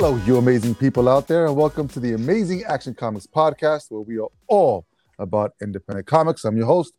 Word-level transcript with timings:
Hello, 0.00 0.14
you 0.24 0.36
amazing 0.36 0.76
people 0.76 1.08
out 1.08 1.26
there, 1.26 1.46
and 1.46 1.56
welcome 1.56 1.88
to 1.88 1.98
the 1.98 2.12
Amazing 2.12 2.62
Action 2.62 2.94
Comics 2.94 3.26
podcast, 3.26 3.90
where 3.90 4.00
we 4.00 4.16
are 4.16 4.28
all 4.46 4.86
about 5.18 5.54
independent 5.60 6.06
comics. 6.06 6.44
I'm 6.44 6.56
your 6.56 6.66
host, 6.66 6.94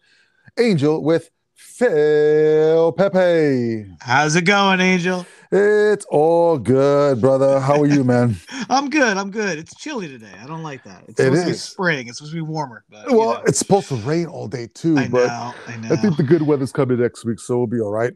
Angel, 0.60 1.02
with 1.02 1.32
Phil 1.56 2.92
Pepe. 2.92 3.86
How's 4.02 4.36
it 4.36 4.42
going, 4.42 4.82
Angel? 4.82 5.26
It's 5.50 6.06
all 6.10 6.58
good, 6.58 7.22
brother. 7.22 7.62
How 7.62 7.80
are 7.80 7.86
you, 7.86 8.04
man? 8.04 8.36
I'm 8.70 8.90
good. 8.90 9.16
I'm 9.16 9.32
good. 9.32 9.58
It's 9.58 9.74
chilly 9.78 10.10
today. 10.10 10.34
I 10.38 10.46
don't 10.46 10.62
like 10.62 10.84
that. 10.84 11.06
It's 11.08 11.22
It 11.22 11.24
supposed 11.24 11.44
to 11.44 11.52
be 11.52 11.56
spring. 11.56 12.08
It's 12.10 12.18
supposed 12.18 12.34
to 12.34 12.36
be 12.36 12.42
warmer. 12.42 12.84
But, 12.90 13.10
you 13.10 13.18
well, 13.18 13.36
know, 13.36 13.44
it's 13.48 13.60
supposed 13.60 13.88
to 13.88 13.96
rain 13.96 14.26
all 14.26 14.50
day 14.50 14.68
too, 14.74 14.98
I 14.98 15.08
but 15.08 15.28
know. 15.28 15.54
I 15.68 15.78
know. 15.78 15.94
I 15.94 15.96
think 15.96 16.18
the 16.18 16.24
good 16.24 16.42
weather's 16.42 16.74
coming 16.74 17.00
next 17.00 17.24
week, 17.24 17.40
so 17.40 17.60
we'll 17.60 17.68
be 17.68 17.80
all 17.80 17.92
right. 17.94 18.12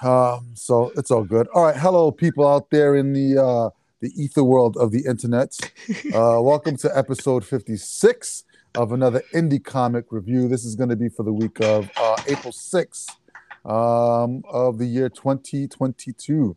Um, 0.00 0.52
so 0.54 0.90
it's 0.96 1.10
all 1.10 1.24
good. 1.24 1.48
All 1.48 1.64
right, 1.64 1.76
hello, 1.76 2.10
people 2.10 2.48
out 2.48 2.70
there 2.70 2.96
in 2.96 3.12
the 3.12 3.36
uh, 3.36 3.70
the 4.02 4.10
ether 4.20 4.42
world 4.42 4.76
of 4.76 4.90
the 4.90 5.06
internet. 5.06 5.56
Uh, 6.12 6.40
welcome 6.42 6.76
to 6.76 6.90
episode 6.96 7.44
56 7.44 8.44
of 8.74 8.92
another 8.92 9.22
indie 9.32 9.62
comic 9.62 10.06
review. 10.10 10.46
This 10.48 10.64
is 10.64 10.74
going 10.74 10.90
to 10.90 10.96
be 10.96 11.08
for 11.08 11.22
the 11.22 11.32
week 11.32 11.60
of 11.60 11.90
uh, 11.96 12.16
April 12.26 12.52
6th 12.52 13.08
um, 13.64 14.42
of 14.48 14.78
the 14.78 14.84
year 14.84 15.08
2022. 15.08 16.56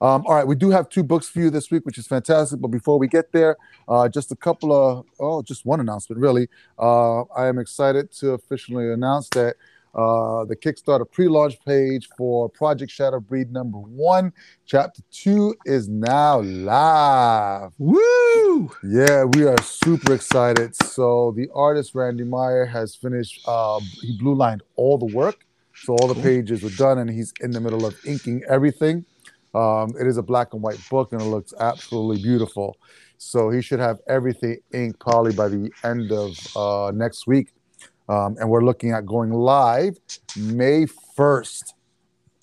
Um, 0.00 0.24
all 0.26 0.34
right, 0.34 0.46
we 0.46 0.56
do 0.56 0.70
have 0.70 0.88
two 0.88 1.02
books 1.02 1.28
for 1.28 1.40
you 1.40 1.50
this 1.50 1.70
week, 1.70 1.84
which 1.84 1.98
is 1.98 2.06
fantastic. 2.06 2.60
But 2.60 2.68
before 2.68 2.98
we 2.98 3.06
get 3.06 3.32
there, 3.32 3.56
uh, 3.88 4.08
just 4.08 4.32
a 4.32 4.36
couple 4.36 4.72
of, 4.72 5.04
oh, 5.20 5.42
just 5.42 5.64
one 5.64 5.78
announcement, 5.78 6.20
really. 6.20 6.48
Uh, 6.78 7.22
I 7.36 7.46
am 7.46 7.58
excited 7.58 8.10
to 8.12 8.30
officially 8.32 8.92
announce 8.92 9.28
that 9.30 9.56
uh, 9.96 10.44
the 10.44 10.54
Kickstarter 10.54 11.10
pre-launch 11.10 11.56
page 11.64 12.08
for 12.16 12.48
Project 12.50 12.92
Shadow 12.92 13.18
Breed 13.18 13.50
number 13.50 13.78
one, 13.78 14.32
chapter 14.66 15.00
two, 15.10 15.56
is 15.64 15.88
now 15.88 16.40
live. 16.40 17.72
Woo! 17.78 18.70
Yeah, 18.84 19.24
we 19.24 19.44
are 19.44 19.60
super 19.62 20.12
excited. 20.12 20.76
So 20.76 21.32
the 21.34 21.48
artist 21.54 21.94
Randy 21.94 22.24
Meyer 22.24 22.66
has 22.66 22.94
finished. 22.94 23.40
Uh, 23.48 23.80
he 24.02 24.18
blue 24.18 24.34
lined 24.34 24.62
all 24.76 24.98
the 24.98 25.06
work, 25.06 25.46
so 25.74 25.94
all 25.94 26.08
the 26.08 26.20
pages 26.20 26.62
are 26.62 26.76
done, 26.76 26.98
and 26.98 27.08
he's 27.08 27.32
in 27.40 27.50
the 27.50 27.60
middle 27.60 27.86
of 27.86 27.96
inking 28.06 28.42
everything. 28.48 29.06
Um, 29.54 29.94
it 29.98 30.06
is 30.06 30.18
a 30.18 30.22
black 30.22 30.52
and 30.52 30.62
white 30.62 30.80
book, 30.90 31.12
and 31.12 31.22
it 31.22 31.24
looks 31.24 31.54
absolutely 31.58 32.22
beautiful. 32.22 32.76
So 33.16 33.48
he 33.48 33.62
should 33.62 33.80
have 33.80 33.98
everything 34.06 34.58
inked 34.74 35.00
probably 35.00 35.32
by 35.32 35.48
the 35.48 35.70
end 35.82 36.12
of 36.12 36.36
uh, 36.54 36.92
next 36.94 37.26
week, 37.26 37.54
um, 38.08 38.36
and 38.38 38.48
we're 38.48 38.64
looking 38.64 38.92
at 38.92 39.06
going 39.06 39.32
live 39.32 39.98
May 40.36 40.86
first. 40.86 41.74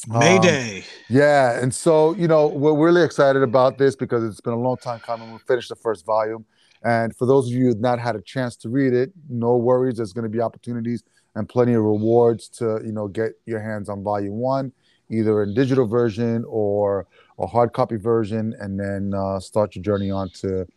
Mayday. 0.07 0.83
Yeah, 1.09 1.59
and 1.59 1.73
so 1.73 2.13
you 2.15 2.27
know 2.27 2.47
we're 2.47 2.77
really 2.77 3.03
excited 3.03 3.41
about 3.41 3.77
this 3.77 3.95
because 3.95 4.23
it's 4.23 4.41
been 4.41 4.53
a 4.53 4.59
long 4.59 4.77
time 4.77 4.99
coming. 4.99 5.31
We 5.31 5.39
finished 5.39 5.69
the 5.69 5.75
first 5.75 6.05
volume, 6.05 6.45
and 6.83 7.15
for 7.15 7.25
those 7.25 7.47
of 7.47 7.53
you 7.53 7.67
who've 7.67 7.79
not 7.79 7.99
had 7.99 8.15
a 8.15 8.21
chance 8.21 8.57
to 8.57 8.69
read 8.69 8.93
it, 8.93 9.13
no 9.29 9.55
worries. 9.55 9.97
There's 9.97 10.11
going 10.11 10.23
to 10.23 10.29
be 10.29 10.41
opportunities 10.41 11.03
and 11.35 11.47
plenty 11.47 11.73
of 11.73 11.83
rewards 11.83 12.49
to 12.49 12.81
you 12.83 12.91
know 12.91 13.07
get 13.07 13.31
your 13.45 13.61
hands 13.61 13.87
on 13.87 14.03
volume 14.03 14.35
one, 14.35 14.73
either 15.09 15.43
in 15.43 15.53
digital 15.53 15.87
version 15.87 16.43
or 16.47 17.07
a 17.39 17.47
hard 17.47 17.71
copy 17.71 17.95
version, 17.95 18.53
and 18.59 18.77
then 18.77 19.13
uh, 19.15 19.39
start 19.39 19.75
your 19.75 19.83
journey 19.83 20.11
on 20.11 20.29
to 20.31 20.67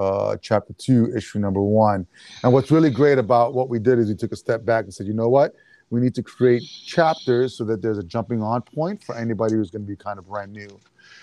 uh, 0.00 0.36
chapter 0.40 0.72
two, 0.78 1.12
issue 1.14 1.38
number 1.38 1.60
one. 1.60 2.06
And 2.42 2.52
what's 2.52 2.70
really 2.70 2.90
great 2.90 3.18
about 3.18 3.54
what 3.54 3.68
we 3.68 3.78
did 3.78 3.98
is 3.98 4.08
we 4.08 4.14
took 4.14 4.32
a 4.32 4.36
step 4.36 4.64
back 4.64 4.84
and 4.84 4.94
said, 4.94 5.06
you 5.06 5.12
know 5.12 5.28
what? 5.28 5.54
We 5.90 6.00
need 6.00 6.14
to 6.14 6.22
create 6.22 6.62
chapters 6.86 7.56
so 7.58 7.64
that 7.64 7.82
there's 7.82 7.98
a 7.98 8.04
jumping 8.04 8.42
on 8.42 8.62
point 8.62 9.02
for 9.02 9.16
anybody 9.16 9.54
who's 9.56 9.70
going 9.70 9.82
to 9.82 9.88
be 9.88 9.96
kind 9.96 10.18
of 10.18 10.28
brand 10.28 10.52
new. 10.52 10.78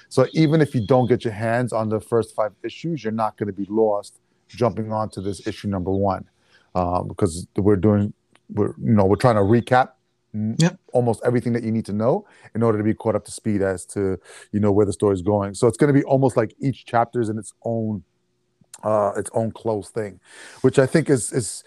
So 0.10 0.28
even 0.34 0.62
if 0.62 0.76
you 0.76 0.86
don't 0.86 1.08
get 1.08 1.24
your 1.24 1.34
hands 1.34 1.72
on 1.74 1.90
the 1.90 2.02
first 2.02 2.36
five 2.36 2.52
issues, 2.64 3.04
you're 3.04 3.14
not 3.14 3.38
going 3.38 3.48
to 3.48 3.54
be 3.54 3.66
lost 3.70 4.20
jumping 4.48 4.92
on 4.92 5.10
to 5.12 5.22
this 5.22 5.46
issue 5.48 5.68
number 5.70 5.92
one 5.92 6.26
uh, 6.76 7.02
because 7.02 7.48
we're 7.56 7.78
doing, 7.78 8.14
we're 8.50 8.74
you 8.78 8.94
know, 8.94 9.06
we're 9.06 9.16
trying 9.16 9.36
to 9.36 9.42
recap 9.42 9.92
Yep. 10.34 10.78
almost 10.94 11.22
everything 11.26 11.54
that 11.54 11.64
you 11.64 11.72
need 11.72 11.86
to 11.86 11.94
know 11.94 12.28
in 12.54 12.62
order 12.62 12.78
to 12.78 12.84
be 12.84 12.94
caught 12.94 13.16
up 13.16 13.26
to 13.26 13.32
speed 13.32 13.62
as 13.62 13.86
to 13.88 14.20
you 14.52 14.60
know 14.60 14.72
where 14.72 14.86
the 14.86 14.94
story's 14.94 15.22
going. 15.22 15.56
So 15.56 15.68
it's 15.68 15.78
going 15.78 15.92
to 15.92 16.00
be 16.00 16.04
almost 16.04 16.38
like 16.38 16.54
each 16.60 16.86
chapter 16.86 17.22
is 17.22 17.30
in 17.30 17.40
its 17.40 17.54
own 17.64 18.04
uh, 18.84 19.12
its 19.18 19.30
own 19.34 19.52
closed 19.52 19.94
thing, 19.94 20.20
which 20.62 20.80
I 20.80 20.86
think 20.86 21.10
is 21.10 21.32
is 21.32 21.64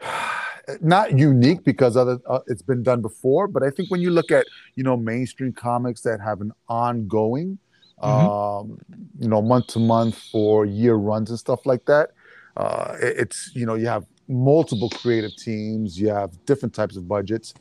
not 0.80 1.18
unique 1.18 1.64
because 1.64 1.96
other 1.96 2.18
uh, 2.28 2.40
it's 2.46 2.62
been 2.62 2.82
done 2.82 3.02
before. 3.02 3.48
But 3.48 3.62
I 3.62 3.70
think 3.70 3.90
when 3.90 4.02
you 4.02 4.10
look 4.10 4.30
at 4.30 4.46
you 4.76 4.84
know 4.84 4.96
mainstream 4.96 5.52
comics 5.52 6.02
that 6.02 6.20
have 6.20 6.40
an 6.40 6.52
ongoing, 6.68 7.58
um, 8.02 8.78
you 9.18 9.28
know, 9.28 9.42
month 9.42 9.68
to 9.68 9.78
month 9.78 10.22
or 10.32 10.64
year 10.66 10.94
runs 10.94 11.30
and 11.30 11.38
stuff 11.38 11.66
like 11.66 11.84
that, 11.86 12.10
uh, 12.56 12.96
it- 13.00 13.16
it's 13.18 13.50
you 13.54 13.66
know 13.66 13.74
you 13.74 13.86
have 13.86 14.04
multiple 14.28 14.90
creative 14.90 15.34
teams, 15.36 15.98
you 15.98 16.08
have 16.08 16.30
different 16.44 16.74
types 16.74 16.96
of 16.96 17.08
budgets 17.08 17.54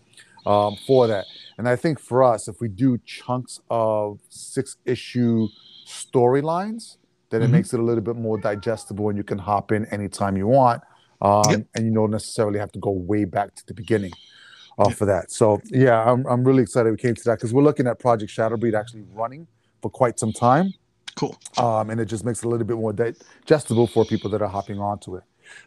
um, 0.46 0.76
for 0.86 1.08
that. 1.08 1.26
And 1.58 1.68
I 1.68 1.76
think 1.76 2.00
for 2.00 2.24
us, 2.24 2.48
if 2.48 2.58
we 2.60 2.68
do 2.68 2.98
chunks 3.06 3.60
of 3.70 4.20
six 4.30 4.78
issue 4.86 5.48
storylines, 5.88 6.98
then 7.30 7.42
it 7.42 7.48
Mhm. 7.48 7.52
makes 7.52 7.74
it 7.74 7.80
a 7.80 7.84
little 7.84 8.04
bit 8.04 8.16
more 8.16 8.38
digestible 8.38 9.10
and 9.10 9.18
you 9.18 9.24
can 9.24 9.38
hop 9.38 9.72
in 9.72 9.86
anytime 9.88 10.38
you 10.38 10.48
want. 10.48 10.82
Um, 11.22 11.44
Yep. 11.50 11.68
And 11.76 11.86
you 11.86 11.94
don't 11.94 12.12
necessarily 12.12 12.60
have 12.60 12.72
to 12.74 12.80
go 12.80 12.92
way 12.92 13.26
back 13.26 13.56
to 13.56 13.66
the 13.66 13.74
beginning 13.74 14.12
uh, 14.78 14.90
for 14.90 15.06
that. 15.06 15.32
So, 15.32 15.60
yeah, 15.66 16.04
I'm, 16.10 16.26
I'm 16.28 16.44
really 16.44 16.62
excited 16.62 16.92
we 16.92 16.98
came 16.98 17.16
to 17.16 17.24
that 17.26 17.38
because 17.38 17.52
we're 17.54 17.64
looking 17.64 17.88
at 17.88 17.98
Project 18.00 18.32
Shadowbreed 18.32 18.76
actually 18.80 19.04
running 19.14 19.48
for 19.82 19.90
quite 19.90 20.20
some 20.20 20.32
time. 20.32 20.74
Cool. 21.16 21.36
Um, 21.58 21.90
and 21.90 22.00
it 22.00 22.06
just 22.06 22.24
makes 22.24 22.44
it 22.44 22.46
a 22.46 22.50
little 22.50 22.68
bit 22.68 22.78
more 22.78 22.94
digestible 22.94 23.88
for 23.88 24.06
people 24.06 24.30
that 24.30 24.42
are 24.44 24.48
hopping 24.48 24.80
onto 24.80 25.16
it. 25.16 25.24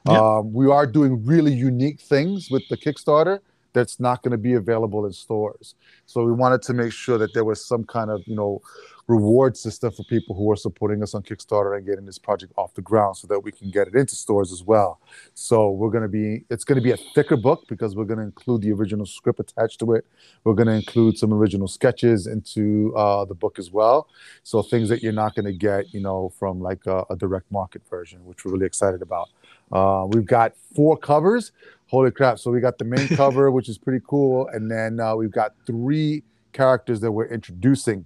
Yep. 0.07 0.17
Um, 0.17 0.53
we 0.53 0.71
are 0.71 0.87
doing 0.87 1.25
really 1.27 1.53
unique 1.53 2.01
things 2.01 2.49
with 2.51 2.63
the 2.69 2.77
Kickstarter 2.77 3.41
that's 3.73 4.01
not 4.01 4.23
going 4.23 4.33
to 4.33 4.39
be 4.39 4.55
available 4.55 5.07
in 5.07 5.13
stores. 5.13 5.75
So 6.07 6.25
we 6.25 6.33
wanted 6.33 6.63
to 6.63 6.75
make 6.75 6.93
sure 6.93 7.19
that 7.19 7.35
there 7.35 7.45
was 7.45 7.65
some 7.65 7.85
kind 7.85 8.11
of, 8.11 8.23
you 8.27 8.35
know, 8.35 8.63
reward 9.07 9.57
system 9.57 9.91
for 9.91 10.05
people 10.05 10.37
who 10.37 10.51
are 10.53 10.57
supporting 10.57 11.03
us 11.03 11.15
on 11.15 11.23
Kickstarter 11.23 11.77
and 11.77 11.85
getting 11.85 12.07
this 12.07 12.19
project 12.19 12.53
off 12.57 12.75
the 12.75 12.83
ground 12.83 13.17
so 13.17 13.27
that 13.27 13.41
we 13.41 13.51
can 13.51 13.71
get 13.71 13.89
it 13.89 13.95
into 13.95 14.15
stores 14.15 14.53
as 14.53 14.63
well. 14.63 15.01
So 15.35 15.71
we're 15.71 15.91
going 15.91 16.03
to 16.03 16.09
be, 16.09 16.45
it's 16.49 16.63
going 16.63 16.77
to 16.77 16.83
be 16.83 16.93
a 16.93 16.97
thicker 17.15 17.37
book 17.37 17.65
because 17.69 17.97
we're 17.97 18.05
going 18.05 18.19
to 18.19 18.25
include 18.25 18.63
the 18.63 18.71
original 18.73 19.07
script 19.07 19.41
attached 19.41 19.81
to 19.81 19.95
it. 19.95 20.07
We're 20.45 20.55
going 20.55 20.69
to 20.69 20.75
include 20.75 21.19
some 21.19 21.33
original 21.35 21.67
sketches 21.67 22.29
into 22.29 22.95
uh, 22.97 23.25
the 23.25 23.35
book 23.35 23.59
as 23.59 23.73
well. 23.73 24.09
So 24.45 24.63
things 24.63 24.89
that 24.91 25.03
you're 25.03 25.13
not 25.13 25.35
going 25.35 25.47
to 25.47 25.53
get, 25.53 25.93
you 25.93 26.01
know, 26.01 26.33
from 26.39 26.61
like 26.61 26.87
a, 26.87 27.05
a 27.11 27.17
direct 27.17 27.51
market 27.51 27.83
version, 27.91 28.25
which 28.25 28.45
we're 28.45 28.53
really 28.53 28.67
excited 28.67 29.03
about. 29.03 29.29
Uh, 29.73 30.07
we've 30.09 30.27
got 30.27 30.55
four 30.75 30.97
covers. 30.97 31.53
Holy 31.91 32.11
crap! 32.11 32.39
So 32.39 32.51
we 32.51 32.61
got 32.61 32.79
the 32.79 32.85
main 32.85 33.09
cover, 33.09 33.51
which 33.51 33.69
is 33.69 33.77
pretty 33.77 34.05
cool, 34.07 34.49
and 34.49 34.71
then 34.71 35.01
uh, 35.01 35.17
we've 35.17 35.33
got 35.33 35.55
three 35.67 36.23
characters 36.53 37.01
that 37.01 37.13
we're 37.13 37.27
introducing. 37.29 38.05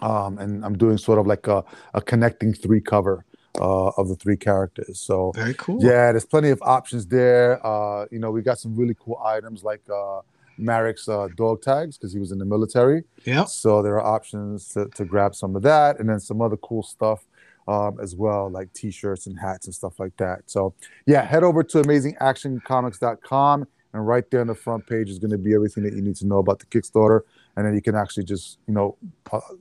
Um, 0.00 0.38
and 0.38 0.64
I'm 0.64 0.76
doing 0.76 0.98
sort 0.98 1.18
of 1.18 1.26
like 1.26 1.46
a, 1.46 1.64
a 1.94 2.00
connecting 2.00 2.54
three 2.54 2.80
cover 2.80 3.24
uh, 3.58 3.88
of 3.88 4.08
the 4.08 4.14
three 4.16 4.36
characters. 4.36 5.00
So 5.00 5.32
Very 5.34 5.54
cool. 5.54 5.82
yeah, 5.82 6.12
there's 6.12 6.24
plenty 6.24 6.50
of 6.50 6.60
options 6.62 7.06
there. 7.06 7.64
Uh, 7.66 8.06
you 8.10 8.18
know, 8.18 8.30
we 8.30 8.42
got 8.42 8.58
some 8.58 8.76
really 8.76 8.94
cool 8.98 9.20
items 9.24 9.62
like 9.64 9.80
uh, 9.92 10.20
Marek's 10.58 11.08
uh, 11.08 11.28
dog 11.36 11.62
tags 11.62 11.96
because 11.96 12.12
he 12.12 12.18
was 12.18 12.32
in 12.32 12.38
the 12.38 12.44
military. 12.44 13.04
Yep. 13.24 13.48
So 13.48 13.82
there 13.82 13.94
are 13.94 14.14
options 14.16 14.68
to, 14.74 14.88
to 14.94 15.04
grab 15.04 15.34
some 15.34 15.56
of 15.56 15.62
that, 15.62 15.98
and 15.98 16.08
then 16.08 16.20
some 16.20 16.40
other 16.40 16.56
cool 16.58 16.82
stuff 16.82 17.24
um, 17.70 18.00
as 18.00 18.16
well, 18.16 18.50
like 18.50 18.72
T-shirts 18.72 19.28
and 19.28 19.38
hats 19.38 19.66
and 19.66 19.74
stuff 19.74 20.00
like 20.00 20.16
that. 20.16 20.42
So 20.46 20.74
yeah, 21.06 21.24
head 21.24 21.44
over 21.44 21.62
to 21.62 21.82
AmazingActionComics.com, 21.82 23.66
and 23.92 24.06
right 24.06 24.28
there 24.30 24.40
on 24.40 24.48
the 24.48 24.56
front 24.56 24.88
page 24.88 25.08
is 25.08 25.20
going 25.20 25.30
to 25.30 25.38
be 25.38 25.54
everything 25.54 25.84
that 25.84 25.94
you 25.94 26.02
need 26.02 26.16
to 26.16 26.26
know 26.26 26.38
about 26.38 26.58
the 26.58 26.66
Kickstarter, 26.66 27.20
and 27.56 27.64
then 27.64 27.74
you 27.74 27.80
can 27.80 27.94
actually 27.94 28.24
just 28.24 28.58
you 28.66 28.74
know, 28.74 28.96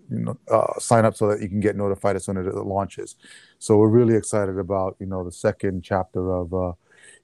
you 0.09 0.19
know, 0.19 0.37
uh, 0.51 0.79
sign 0.79 1.05
up 1.05 1.15
so 1.15 1.27
that 1.27 1.39
you 1.39 1.47
can 1.47 1.59
get 1.59 1.75
notified 1.75 2.15
as 2.15 2.25
soon 2.25 2.37
as 2.37 2.47
it 2.47 2.55
launches. 2.55 3.15
So 3.59 3.77
we're 3.77 3.89
really 3.89 4.15
excited 4.15 4.57
about 4.57 4.95
you 4.99 5.05
know 5.05 5.23
the 5.23 5.31
second 5.31 5.83
chapter 5.83 6.33
of. 6.33 6.53
Uh, 6.53 6.71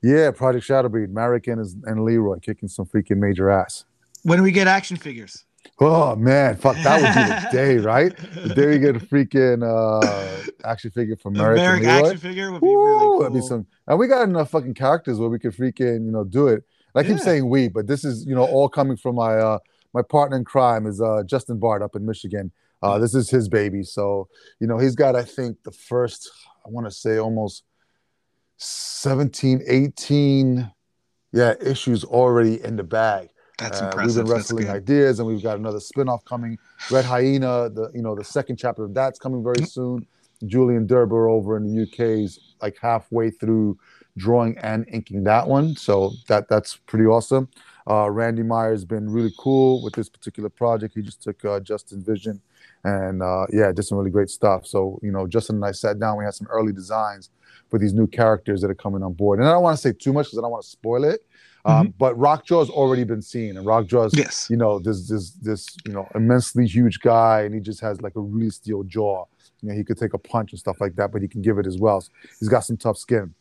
yeah, 0.01 0.29
Project 0.29 0.67
Shadowbreed, 0.67 1.09
Marek 1.09 1.47
and, 1.47 1.59
and 1.85 2.03
Leroy 2.03 2.37
kicking 2.39 2.69
some 2.69 2.85
freaking 2.85 3.17
major 3.17 3.49
ass. 3.49 3.85
When 4.21 4.37
do 4.37 4.43
we 4.43 4.51
get 4.51 4.67
action 4.67 4.97
figures? 4.97 5.45
Oh 5.79 6.15
man, 6.15 6.55
fuck, 6.55 6.75
that 6.77 7.01
would 7.01 7.07
be 7.13 7.45
the 7.45 7.49
day, 7.51 7.77
right? 7.77 8.15
The 8.35 8.53
day 8.53 8.67
we 8.67 8.79
get 8.79 8.95
a 8.95 8.99
freaking 8.99 9.63
uh, 9.63 10.43
action 10.63 10.91
figure 10.91 11.17
from 11.17 11.35
American 11.35 11.83
Leroy. 11.83 12.05
action 12.05 12.17
figure 12.17 12.51
would 12.51 12.61
be 12.61 12.67
Woo, 12.67 12.85
really 12.85 12.99
cool. 12.99 13.19
that'd 13.19 13.33
be 13.33 13.41
some. 13.41 13.67
And 13.87 13.99
we 13.99 14.07
got 14.07 14.23
enough 14.23 14.51
fucking 14.51 14.73
characters 14.73 15.19
where 15.19 15.29
we 15.29 15.39
could 15.39 15.53
freaking, 15.53 16.05
you 16.05 16.11
know, 16.11 16.23
do 16.23 16.47
it. 16.47 16.63
And 16.93 17.05
I 17.05 17.07
keep 17.07 17.19
saying 17.19 17.49
we, 17.49 17.67
but 17.67 17.87
this 17.87 18.05
is, 18.05 18.25
you 18.25 18.35
know, 18.35 18.45
all 18.45 18.69
coming 18.69 18.97
from 18.97 19.15
my 19.15 19.35
uh 19.35 19.59
my 19.93 20.01
partner 20.01 20.37
in 20.37 20.45
crime 20.45 20.85
is 20.87 21.01
uh 21.01 21.23
Justin 21.25 21.59
Bart 21.59 21.81
up 21.81 21.95
in 21.95 22.05
Michigan. 22.05 22.51
Uh, 22.81 22.99
this 22.99 23.15
is 23.15 23.29
his 23.29 23.49
baby, 23.49 23.81
so 23.83 24.27
you 24.59 24.67
know 24.67 24.77
he's 24.77 24.95
got 24.95 25.15
I 25.15 25.23
think 25.23 25.63
the 25.63 25.71
first 25.71 26.29
I 26.65 26.69
want 26.69 26.85
to 26.85 26.91
say 26.91 27.17
almost 27.17 27.63
17, 28.57 29.61
18, 29.67 30.71
yeah, 31.33 31.53
issues 31.61 32.03
already 32.03 32.63
in 32.63 32.75
the 32.75 32.83
bag. 32.83 33.29
That's 33.57 33.81
Uh, 33.81 33.85
impressive. 33.85 34.17
We've 34.17 34.25
been 34.25 34.33
wrestling 34.33 34.69
ideas, 34.69 35.19
and 35.19 35.27
we've 35.27 35.43
got 35.43 35.57
another 35.57 35.79
spin-off 35.79 36.25
coming. 36.25 36.57
Red 36.91 37.05
Hyena, 37.05 37.69
the 37.69 37.89
you 37.93 38.01
know 38.01 38.15
the 38.15 38.23
second 38.23 38.57
chapter 38.57 38.83
of 38.83 38.93
that's 38.93 39.19
coming 39.19 39.43
very 39.43 39.65
soon. 39.65 40.05
Julian 40.45 40.85
Derber 40.87 41.29
over 41.29 41.55
in 41.55 41.63
the 41.63 41.83
UK 41.83 41.99
is 42.23 42.39
like 42.61 42.77
halfway 42.81 43.29
through 43.31 43.77
drawing 44.17 44.57
and 44.59 44.85
inking 44.91 45.23
that 45.23 45.47
one, 45.47 45.75
so 45.75 46.11
that 46.27 46.49
that's 46.49 46.75
pretty 46.77 47.05
awesome. 47.05 47.47
Uh, 47.89 48.09
Randy 48.09 48.41
Meyer's 48.43 48.83
been 48.83 49.09
really 49.09 49.31
cool 49.37 49.81
with 49.83 49.93
this 49.93 50.09
particular 50.09 50.49
project. 50.49 50.95
He 50.95 51.01
just 51.01 51.21
took 51.21 51.43
uh, 51.45 51.59
Justin 51.61 52.03
Vision, 52.03 52.41
and 52.83 53.21
uh, 53.23 53.45
yeah, 53.51 53.71
did 53.71 53.83
some 53.83 53.97
really 53.97 54.11
great 54.11 54.29
stuff. 54.29 54.65
So 54.67 54.99
you 55.01 55.11
know, 55.11 55.27
Justin 55.27 55.57
and 55.57 55.65
I 55.65 55.71
sat 55.71 55.99
down. 55.99 56.17
We 56.17 56.25
had 56.25 56.33
some 56.33 56.47
early 56.47 56.73
designs 56.73 57.29
for 57.69 57.79
these 57.79 57.93
new 57.93 58.07
characters 58.07 58.61
that 58.61 58.69
are 58.69 58.75
coming 58.75 59.01
on 59.01 59.13
board. 59.13 59.39
And 59.39 59.47
I 59.47 59.51
don't 59.53 59.63
want 59.63 59.77
to 59.77 59.81
say 59.81 59.91
too 59.93 60.13
much 60.13 60.27
because 60.27 60.37
I 60.37 60.41
don't 60.41 60.51
want 60.51 60.63
to 60.63 60.69
spoil 60.69 61.03
it. 61.03 61.21
Um, 61.65 61.87
mm-hmm. 61.87 61.97
But 61.97 62.17
Rockjaw's 62.17 62.69
already 62.69 63.03
been 63.03 63.23
seen, 63.23 63.57
and 63.57 63.65
Rockjaw's, 63.65 64.15
yes. 64.15 64.47
you 64.49 64.55
know, 64.55 64.77
this 64.77 65.09
this 65.09 65.31
this 65.31 65.67
you 65.85 65.93
know 65.93 66.07
immensely 66.13 66.67
huge 66.67 66.99
guy, 66.99 67.41
and 67.41 67.55
he 67.55 67.59
just 67.59 67.81
has 67.81 68.01
like 68.01 68.15
a 68.15 68.21
really 68.21 68.51
steel 68.51 68.83
jaw. 68.83 69.25
You 69.61 69.69
know, 69.69 69.75
he 69.75 69.83
could 69.83 69.97
take 69.97 70.13
a 70.13 70.17
punch 70.19 70.51
and 70.51 70.59
stuff 70.59 70.79
like 70.79 70.95
that, 70.95 71.11
but 71.11 71.23
he 71.23 71.27
can 71.27 71.41
give 71.41 71.57
it 71.57 71.65
as 71.65 71.77
well. 71.79 72.01
So 72.01 72.11
he's 72.39 72.49
got 72.49 72.61
some 72.61 72.77
tough 72.77 72.97
skin. 72.97 73.33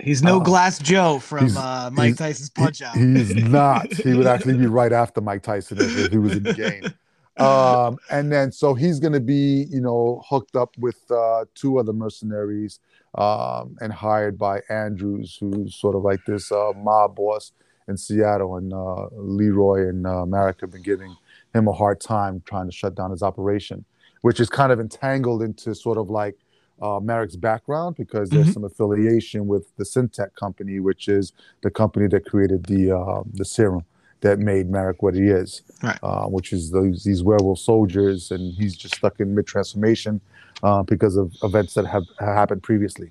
He's 0.00 0.22
no 0.22 0.40
uh, 0.40 0.44
Glass 0.44 0.78
Joe 0.78 1.18
from 1.20 1.56
uh, 1.56 1.90
Mike 1.92 2.16
Tyson's 2.16 2.50
Punch 2.50 2.82
Out. 2.82 2.96
He's 2.96 3.34
not. 3.36 3.92
he 3.92 4.14
would 4.14 4.26
actually 4.26 4.56
be 4.56 4.66
right 4.66 4.92
after 4.92 5.20
Mike 5.20 5.42
Tyson 5.42 5.78
if 5.80 6.10
he 6.10 6.18
was 6.18 6.36
in 6.36 6.42
the 6.42 6.54
game. 6.54 6.92
Um, 7.38 7.98
and 8.10 8.32
then 8.32 8.50
so 8.50 8.74
he's 8.74 8.98
going 8.98 9.12
to 9.12 9.20
be, 9.20 9.66
you 9.70 9.80
know, 9.80 10.22
hooked 10.28 10.56
up 10.56 10.76
with 10.76 10.98
uh, 11.08 11.44
two 11.54 11.78
other 11.78 11.92
mercenaries 11.92 12.80
um, 13.14 13.76
and 13.80 13.92
hired 13.92 14.36
by 14.36 14.60
Andrews, 14.68 15.36
who's 15.38 15.76
sort 15.76 15.94
of 15.94 16.02
like 16.02 16.18
this 16.26 16.50
uh, 16.50 16.72
mob 16.74 17.14
boss 17.14 17.52
in 17.88 17.96
Seattle. 17.96 18.56
And 18.56 18.72
uh, 18.72 19.08
Leroy 19.12 19.88
and 19.88 20.06
uh, 20.06 20.26
Marek 20.26 20.60
have 20.60 20.70
been 20.70 20.82
giving 20.82 21.16
him 21.54 21.68
a 21.68 21.72
hard 21.72 22.00
time 22.00 22.42
trying 22.46 22.66
to 22.66 22.72
shut 22.72 22.94
down 22.94 23.10
his 23.10 23.22
operation, 23.22 23.84
which 24.20 24.40
is 24.40 24.48
kind 24.48 24.72
of 24.72 24.80
entangled 24.80 25.42
into 25.42 25.74
sort 25.74 25.98
of 25.98 26.10
like 26.10 26.36
uh, 26.80 27.00
Marek's 27.00 27.36
background 27.36 27.96
because 27.96 28.30
there's 28.30 28.44
mm-hmm. 28.46 28.52
some 28.52 28.64
affiliation 28.64 29.46
with 29.46 29.74
the 29.76 29.84
Syntec 29.84 30.34
company, 30.34 30.78
which 30.78 31.08
is 31.08 31.32
the 31.62 31.70
company 31.70 32.06
that 32.08 32.24
created 32.24 32.66
the 32.66 32.96
uh, 32.96 33.22
the 33.32 33.44
serum 33.44 33.84
that 34.20 34.38
made 34.38 34.68
Marek 34.68 35.02
what 35.02 35.14
he 35.14 35.28
is, 35.28 35.62
right. 35.82 35.98
uh, 36.02 36.26
which 36.26 36.52
is 36.52 36.70
those, 36.70 37.04
these 37.04 37.22
werewolf 37.22 37.58
soldiers, 37.58 38.30
and 38.30 38.54
he's 38.54 38.76
just 38.76 38.96
stuck 38.96 39.20
in 39.20 39.34
mid 39.34 39.46
transformation 39.46 40.20
uh, 40.62 40.82
because 40.82 41.16
of 41.16 41.32
events 41.42 41.74
that 41.74 41.86
have, 41.86 42.04
have 42.18 42.34
happened 42.34 42.62
previously. 42.62 43.10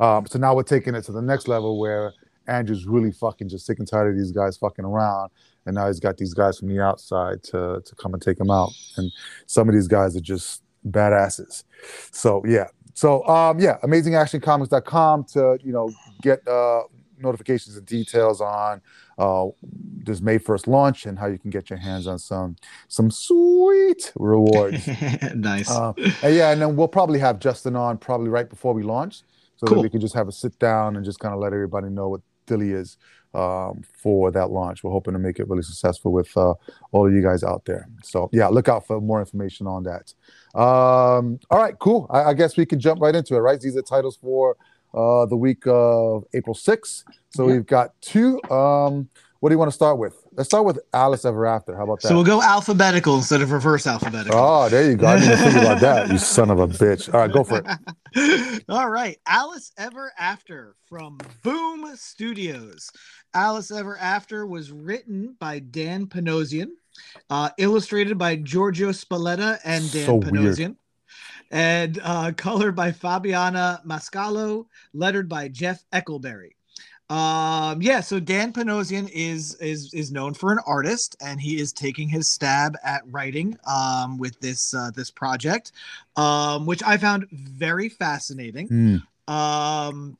Um, 0.00 0.26
so 0.26 0.38
now 0.38 0.54
we're 0.54 0.62
taking 0.62 0.94
it 0.94 1.02
to 1.02 1.12
the 1.12 1.22
next 1.22 1.48
level 1.48 1.78
where 1.78 2.14
Andrew's 2.48 2.86
really 2.86 3.12
fucking 3.12 3.48
just 3.48 3.66
sick 3.66 3.78
and 3.78 3.88
tired 3.88 4.10
of 4.10 4.16
these 4.16 4.32
guys 4.32 4.56
fucking 4.56 4.84
around, 4.84 5.30
and 5.66 5.74
now 5.74 5.86
he's 5.86 6.00
got 6.00 6.16
these 6.16 6.34
guys 6.34 6.58
from 6.58 6.68
the 6.68 6.80
outside 6.80 7.42
to 7.44 7.82
to 7.84 7.94
come 7.96 8.14
and 8.14 8.22
take 8.22 8.38
him 8.38 8.50
out, 8.50 8.72
and 8.96 9.10
some 9.46 9.68
of 9.68 9.74
these 9.74 9.88
guys 9.88 10.16
are 10.16 10.20
just 10.20 10.62
badasses. 10.88 11.64
So 12.10 12.42
yeah, 12.46 12.68
so 12.94 13.26
um, 13.26 13.58
yeah, 13.60 13.78
amazingactioncomics.com 13.82 15.24
to 15.24 15.58
you 15.62 15.72
know 15.72 15.90
get 16.22 16.46
uh, 16.48 16.82
notifications 17.18 17.76
and 17.76 17.86
details 17.86 18.40
on 18.40 18.80
uh, 19.18 19.46
this 19.62 20.20
May 20.20 20.38
1st 20.38 20.66
launch 20.66 21.06
and 21.06 21.18
how 21.18 21.26
you 21.26 21.38
can 21.38 21.50
get 21.50 21.70
your 21.70 21.78
hands 21.78 22.06
on 22.06 22.18
some 22.18 22.56
some 22.88 23.10
sweet 23.10 24.12
rewards. 24.16 24.86
nice. 25.34 25.70
Uh, 25.70 25.92
and 26.22 26.34
yeah, 26.34 26.52
and 26.52 26.60
then 26.60 26.76
we'll 26.76 26.88
probably 26.88 27.18
have 27.18 27.38
Justin 27.38 27.76
on 27.76 27.98
probably 27.98 28.28
right 28.28 28.48
before 28.48 28.72
we 28.72 28.82
launch, 28.82 29.22
so 29.56 29.66
cool. 29.66 29.76
that 29.76 29.82
we 29.82 29.90
can 29.90 30.00
just 30.00 30.14
have 30.14 30.28
a 30.28 30.32
sit 30.32 30.58
down 30.58 30.96
and 30.96 31.04
just 31.04 31.18
kind 31.18 31.34
of 31.34 31.40
let 31.40 31.52
everybody 31.52 31.88
know 31.88 32.08
what 32.08 32.20
Dilly 32.46 32.72
is 32.72 32.96
um, 33.34 33.82
for 34.02 34.30
that 34.30 34.50
launch. 34.50 34.82
We're 34.82 34.90
hoping 34.90 35.12
to 35.12 35.18
make 35.18 35.38
it 35.38 35.48
really 35.48 35.62
successful 35.62 36.12
with 36.12 36.34
uh, 36.36 36.54
all 36.92 37.06
of 37.06 37.12
you 37.12 37.22
guys 37.22 37.44
out 37.44 37.64
there. 37.64 37.88
So 38.02 38.30
yeah, 38.32 38.48
look 38.48 38.68
out 38.68 38.86
for 38.86 39.00
more 39.00 39.20
information 39.20 39.66
on 39.66 39.84
that. 39.84 40.14
Um, 40.58 41.38
all 41.50 41.58
right, 41.58 41.78
cool. 41.78 42.06
I, 42.10 42.24
I 42.24 42.34
guess 42.34 42.56
we 42.56 42.64
can 42.64 42.80
jump 42.80 43.00
right 43.00 43.14
into 43.14 43.34
it, 43.34 43.40
right? 43.40 43.60
These 43.60 43.76
are 43.76 43.82
titles 43.82 44.16
for 44.16 44.56
uh, 44.94 45.26
the 45.26 45.36
week 45.36 45.64
of 45.66 46.24
April 46.34 46.54
6th. 46.54 47.04
So 47.30 47.46
yeah. 47.46 47.54
we've 47.54 47.66
got 47.66 47.90
two. 48.00 48.42
Um, 48.50 49.08
what 49.40 49.50
do 49.50 49.54
you 49.54 49.58
want 49.58 49.70
to 49.70 49.74
start 49.74 49.98
with? 49.98 50.14
Let's 50.32 50.48
start 50.48 50.64
with 50.64 50.78
Alice 50.92 51.24
Ever 51.24 51.46
After. 51.46 51.76
How 51.76 51.84
about 51.84 52.00
that? 52.02 52.08
So 52.08 52.14
we'll 52.14 52.24
go 52.24 52.42
alphabetical 52.42 53.16
instead 53.16 53.42
of 53.42 53.52
reverse 53.52 53.86
alphabetical. 53.86 54.38
Oh, 54.38 54.68
there 54.68 54.90
you 54.90 54.96
go. 54.96 55.06
I 55.06 55.18
didn't 55.18 55.38
think 55.38 55.56
about 55.56 55.80
that. 55.80 56.10
You 56.10 56.18
son 56.18 56.50
of 56.50 56.58
a 56.58 56.68
bitch. 56.68 57.12
All 57.12 57.20
right, 57.20 57.32
go 57.32 57.44
for 57.44 57.62
it. 57.64 58.64
All 58.68 58.88
right. 58.88 59.18
Alice 59.26 59.72
Ever 59.76 60.12
After 60.18 60.74
from 60.88 61.18
Boom 61.42 61.94
Studios. 61.96 62.90
Alice 63.34 63.70
Ever 63.70 63.98
After 63.98 64.46
was 64.46 64.72
written 64.72 65.36
by 65.38 65.58
Dan 65.58 66.06
Panosian, 66.06 66.70
uh, 67.28 67.50
illustrated 67.58 68.16
by 68.16 68.36
Giorgio 68.36 68.90
Spalletta 68.90 69.58
and 69.64 69.90
Dan 69.92 70.06
so 70.06 70.20
Panosian. 70.20 70.58
Weird 70.58 70.76
and 71.50 72.00
uh, 72.02 72.32
colored 72.36 72.74
by 72.74 72.90
Fabiana 72.90 73.84
Mascolo, 73.86 74.66
lettered 74.92 75.28
by 75.28 75.48
Jeff 75.48 75.84
Eckleberry. 75.92 76.55
Um, 77.08 77.80
yeah, 77.82 78.00
so 78.00 78.18
Dan 78.18 78.52
Panosian 78.52 79.08
is 79.12 79.54
is 79.56 79.94
is 79.94 80.10
known 80.10 80.34
for 80.34 80.50
an 80.50 80.58
artist, 80.66 81.16
and 81.20 81.40
he 81.40 81.60
is 81.60 81.72
taking 81.72 82.08
his 82.08 82.26
stab 82.26 82.76
at 82.82 83.02
writing 83.06 83.56
um, 83.64 84.18
with 84.18 84.38
this 84.40 84.74
uh, 84.74 84.90
this 84.94 85.10
project, 85.10 85.72
um, 86.16 86.66
which 86.66 86.82
I 86.82 86.96
found 86.96 87.28
very 87.30 87.88
fascinating. 87.88 88.68
Mm. 88.68 89.32
Um, 89.32 90.18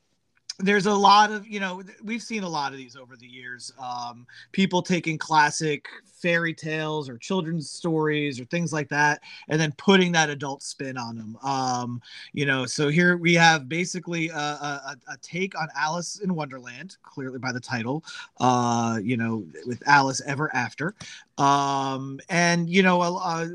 there's 0.58 0.86
a 0.86 0.94
lot 0.94 1.30
of 1.30 1.46
you 1.46 1.60
know 1.60 1.82
we've 2.02 2.22
seen 2.22 2.42
a 2.42 2.48
lot 2.48 2.72
of 2.72 2.78
these 2.78 2.96
over 2.96 3.16
the 3.16 3.26
years 3.26 3.72
um, 3.78 4.26
people 4.52 4.80
taking 4.80 5.18
classic 5.18 5.86
fairy 6.04 6.54
tales 6.54 7.08
or 7.08 7.18
children's 7.18 7.70
stories 7.70 8.40
or 8.40 8.44
things 8.46 8.72
like 8.72 8.88
that 8.88 9.20
and 9.48 9.60
then 9.60 9.72
putting 9.76 10.12
that 10.12 10.30
adult 10.30 10.62
spin 10.62 10.96
on 10.96 11.16
them 11.16 11.36
um, 11.42 12.00
you 12.32 12.46
know 12.46 12.64
so 12.64 12.88
here 12.88 13.16
we 13.16 13.34
have 13.34 13.68
basically 13.68 14.28
a, 14.28 14.34
a, 14.34 14.96
a, 15.08 15.16
take 15.20 15.58
on 15.60 15.68
alice 15.76 16.20
in 16.20 16.34
wonderland 16.34 16.96
clearly 17.02 17.38
by 17.38 17.52
the 17.52 17.60
title 17.60 18.02
uh, 18.40 18.98
you 19.02 19.16
know 19.16 19.44
with 19.66 19.82
alice 19.86 20.22
ever 20.26 20.54
after 20.54 20.94
um, 21.36 22.18
and 22.30 22.70
you 22.70 22.82
know 22.82 23.02
uh, 23.02 23.46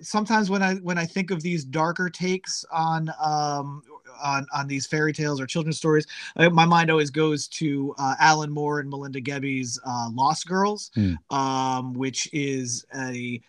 sometimes 0.00 0.50
when 0.50 0.62
I 0.62 0.74
when 0.76 0.98
I 0.98 1.06
think 1.06 1.30
of 1.30 1.42
these 1.42 1.64
darker 1.64 2.10
takes 2.10 2.64
on 2.70 3.10
um, 3.20 3.82
on 4.22 4.46
on 4.54 4.66
these 4.66 4.86
fairy 4.86 5.12
tales 5.12 5.40
or 5.40 5.46
children's 5.46 5.76
stories, 5.76 6.06
uh, 6.36 6.50
my 6.50 6.64
mind 6.64 6.90
always 6.90 7.10
goes 7.10 7.48
to 7.48 7.94
uh, 7.98 8.14
Alan 8.20 8.50
Moore 8.50 8.80
and 8.80 8.90
Melinda 8.90 9.20
Gebbie's 9.20 9.80
uh, 9.86 10.10
Lost 10.12 10.46
Girls, 10.46 10.90
mm. 10.96 11.16
um, 11.34 11.94
which 11.94 12.28
is 12.32 12.84
a 12.94 13.40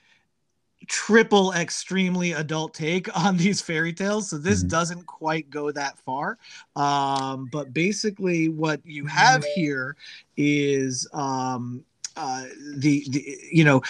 triple 0.88 1.54
extremely 1.54 2.34
adult 2.34 2.74
take 2.74 3.16
on 3.26 3.38
these 3.38 3.62
fairy 3.62 3.94
tales 3.94 4.30
so 4.30 4.38
this 4.38 4.60
mm-hmm. 4.60 4.70
doesn't 4.70 5.06
quite 5.06 5.50
go 5.50 5.72
that 5.72 5.98
far 6.00 6.38
um, 6.76 7.48
but 7.52 7.74
basically 7.74 8.50
what 8.50 8.82
you 8.86 9.06
have 9.06 9.46
here 9.56 9.96
is 10.36 11.08
um, 11.14 11.84
uh, 12.16 12.44
the, 12.76 13.06
the 13.10 13.38
you 13.52 13.64
know 13.64 13.82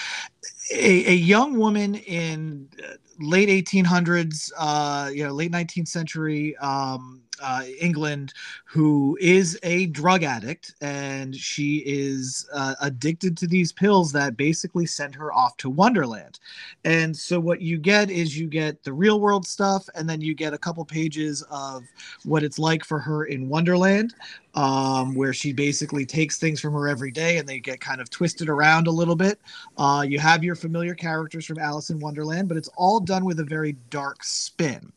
a, 0.71 1.11
a 1.11 1.15
young 1.15 1.57
woman 1.57 1.95
in 1.95 2.69
uh, 2.83 2.93
late 3.19 3.49
1800s 3.49 4.51
uh, 4.57 5.09
you 5.13 5.25
know 5.25 5.33
late 5.33 5.51
19th 5.51 5.87
century 5.87 6.55
um, 6.57 7.22
uh, 7.41 7.63
England 7.79 8.33
who 8.65 9.17
is 9.21 9.59
a 9.63 9.87
drug 9.87 10.23
addict 10.23 10.73
and 10.81 11.35
she 11.35 11.77
is 11.85 12.47
uh, 12.53 12.75
addicted 12.81 13.37
to 13.37 13.47
these 13.47 13.71
pills 13.71 14.11
that 14.11 14.37
basically 14.37 14.85
send 14.85 15.15
her 15.15 15.33
off 15.33 15.57
to 15.57 15.69
Wonderland. 15.69 16.39
And 16.85 17.15
so 17.15 17.39
what 17.39 17.61
you 17.61 17.77
get 17.77 18.09
is 18.09 18.37
you 18.37 18.47
get 18.47 18.83
the 18.83 18.93
real 18.93 19.19
world 19.19 19.45
stuff 19.45 19.87
and 19.95 20.09
then 20.09 20.21
you 20.21 20.33
get 20.35 20.53
a 20.53 20.57
couple 20.57 20.85
pages 20.85 21.43
of 21.49 21.83
what 22.23 22.43
it's 22.43 22.59
like 22.59 22.83
for 22.83 22.99
her 22.99 23.25
in 23.25 23.49
Wonderland 23.49 24.13
um, 24.55 25.15
where 25.15 25.33
she 25.33 25.51
basically 25.51 26.05
takes 26.05 26.37
things 26.37 26.59
from 26.59 26.73
her 26.73 26.87
every 26.87 27.11
day 27.11 27.37
and 27.37 27.47
they 27.47 27.59
get 27.59 27.79
kind 27.79 27.99
of 27.99 28.09
twisted 28.09 28.49
around 28.49 28.87
a 28.87 28.91
little 28.91 29.15
bit. 29.15 29.39
Uh, 29.77 30.05
you 30.07 30.19
have 30.19 30.43
your 30.43 30.55
familiar 30.55 30.93
characters 30.93 31.45
from 31.45 31.57
Alice 31.57 31.89
in 31.89 31.99
Wonderland, 31.99 32.47
but 32.47 32.57
it's 32.57 32.69
all 32.77 32.99
done 32.99 33.25
with 33.25 33.39
a 33.39 33.43
very 33.43 33.73
dark 33.89 34.23
spin. 34.23 34.91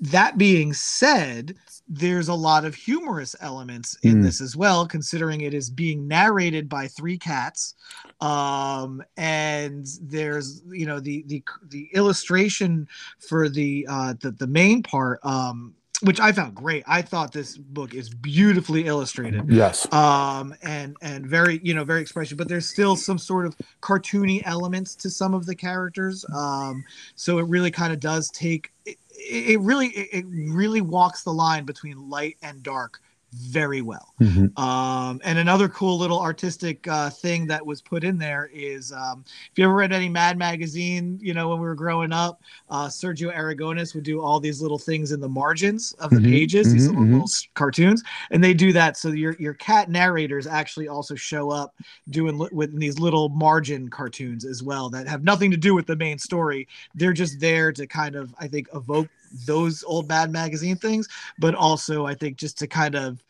That 0.00 0.38
being 0.38 0.72
said, 0.72 1.55
there's 1.88 2.28
a 2.28 2.34
lot 2.34 2.64
of 2.64 2.74
humorous 2.74 3.36
elements 3.40 3.96
in 4.02 4.16
mm. 4.16 4.22
this 4.22 4.40
as 4.40 4.56
well, 4.56 4.86
considering 4.86 5.42
it 5.42 5.54
is 5.54 5.70
being 5.70 6.08
narrated 6.08 6.68
by 6.68 6.88
three 6.88 7.18
cats. 7.18 7.74
Um, 8.20 9.02
and 9.16 9.86
there's 10.02 10.62
you 10.70 10.86
know 10.86 11.00
the 11.00 11.24
the 11.26 11.42
the 11.68 11.88
illustration 11.92 12.88
for 13.18 13.48
the 13.48 13.86
uh 13.88 14.14
the, 14.20 14.30
the 14.32 14.46
main 14.46 14.82
part 14.82 15.20
um 15.22 15.74
which 16.02 16.20
I 16.20 16.32
found 16.32 16.54
great. 16.54 16.84
I 16.86 17.00
thought 17.02 17.32
this 17.32 17.56
book 17.56 17.94
is 17.94 18.10
beautifully 18.10 18.86
illustrated. 18.86 19.50
Yes. 19.50 19.90
Um, 19.92 20.54
and 20.62 20.96
and 21.00 21.26
very 21.26 21.60
you 21.62 21.74
know 21.74 21.84
very 21.84 22.02
expressive, 22.02 22.36
but 22.36 22.48
there's 22.48 22.68
still 22.68 22.96
some 22.96 23.18
sort 23.18 23.46
of 23.46 23.56
cartoony 23.80 24.42
elements 24.44 24.94
to 24.96 25.10
some 25.10 25.32
of 25.32 25.46
the 25.46 25.54
characters. 25.54 26.24
Um, 26.34 26.84
so 27.14 27.38
it 27.38 27.46
really 27.48 27.70
kind 27.70 27.92
of 27.92 28.00
does 28.00 28.30
take 28.30 28.72
it, 28.84 28.98
it 29.28 29.60
really 29.60 29.88
it 29.88 30.24
really 30.28 30.80
walks 30.80 31.22
the 31.22 31.32
line 31.32 31.64
between 31.64 32.08
light 32.08 32.36
and 32.42 32.62
dark 32.62 33.00
very 33.32 33.80
well. 33.82 34.14
Mhm. 34.20 34.56
Um, 34.56 35.20
and 35.22 35.38
another 35.38 35.68
cool 35.68 35.98
little 35.98 36.18
artistic 36.18 36.88
uh, 36.88 37.10
thing 37.10 37.46
that 37.48 37.64
was 37.66 37.82
put 37.82 38.04
in 38.04 38.16
there 38.16 38.48
is 38.54 38.90
um, 38.90 39.22
if 39.52 39.58
you 39.58 39.64
ever 39.64 39.74
read 39.74 39.92
any 39.92 40.08
Mad 40.08 40.38
magazine, 40.38 41.18
you 41.20 41.34
know, 41.34 41.50
when 41.50 41.58
we 41.58 41.66
were 41.66 41.74
growing 41.74 42.10
up, 42.10 42.40
uh, 42.70 42.86
Sergio 42.86 43.30
Aragonés 43.36 43.94
would 43.94 44.04
do 44.04 44.22
all 44.22 44.40
these 44.40 44.62
little 44.62 44.78
things 44.78 45.12
in 45.12 45.20
the 45.20 45.28
margins 45.28 45.92
of 45.98 46.14
the 46.14 46.20
Mhm, 46.20 46.22
pages, 46.22 46.72
these 46.72 46.86
mhm, 46.86 46.88
little, 46.88 47.06
little 47.10 47.26
s- 47.26 47.46
cartoons, 47.54 48.02
and 48.30 48.42
they 48.42 48.54
do 48.54 48.72
that. 48.72 48.96
So 48.96 49.10
your 49.10 49.36
your 49.38 49.52
cat 49.54 49.90
narrators 49.90 50.46
actually 50.46 50.88
also 50.88 51.14
show 51.14 51.50
up 51.50 51.74
doing 52.08 52.38
li- 52.38 52.48
with 52.52 52.78
these 52.78 52.98
little 52.98 53.28
margin 53.28 53.88
cartoons 53.88 54.44
as 54.44 54.62
well 54.62 54.88
that 54.90 55.06
have 55.08 55.22
nothing 55.22 55.50
to 55.50 55.56
do 55.56 55.74
with 55.74 55.86
the 55.86 55.96
main 55.96 56.18
story. 56.18 56.66
They're 56.94 57.12
just 57.12 57.40
there 57.40 57.72
to 57.72 57.86
kind 57.86 58.14
of, 58.16 58.34
I 58.38 58.48
think, 58.48 58.68
evoke 58.74 59.10
those 59.44 59.84
old 59.84 60.08
Mad 60.08 60.30
magazine 60.32 60.76
things, 60.76 61.08
but 61.38 61.54
also 61.54 62.06
I 62.06 62.14
think 62.14 62.36
just 62.36 62.58
to 62.58 62.66
kind 62.66 62.94
of 62.94 63.22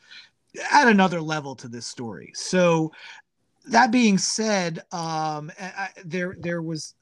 add 0.71 0.89
another 0.89 1.21
level 1.21 1.55
to 1.57 1.69
this 1.69 1.87
story. 1.87 2.33
So 2.35 2.93
that 3.67 3.91
being 3.91 4.19
said, 4.19 4.81
um, 4.93 5.51
I, 5.61 5.89
there 6.05 6.37
there 6.39 6.63
was 6.63 6.95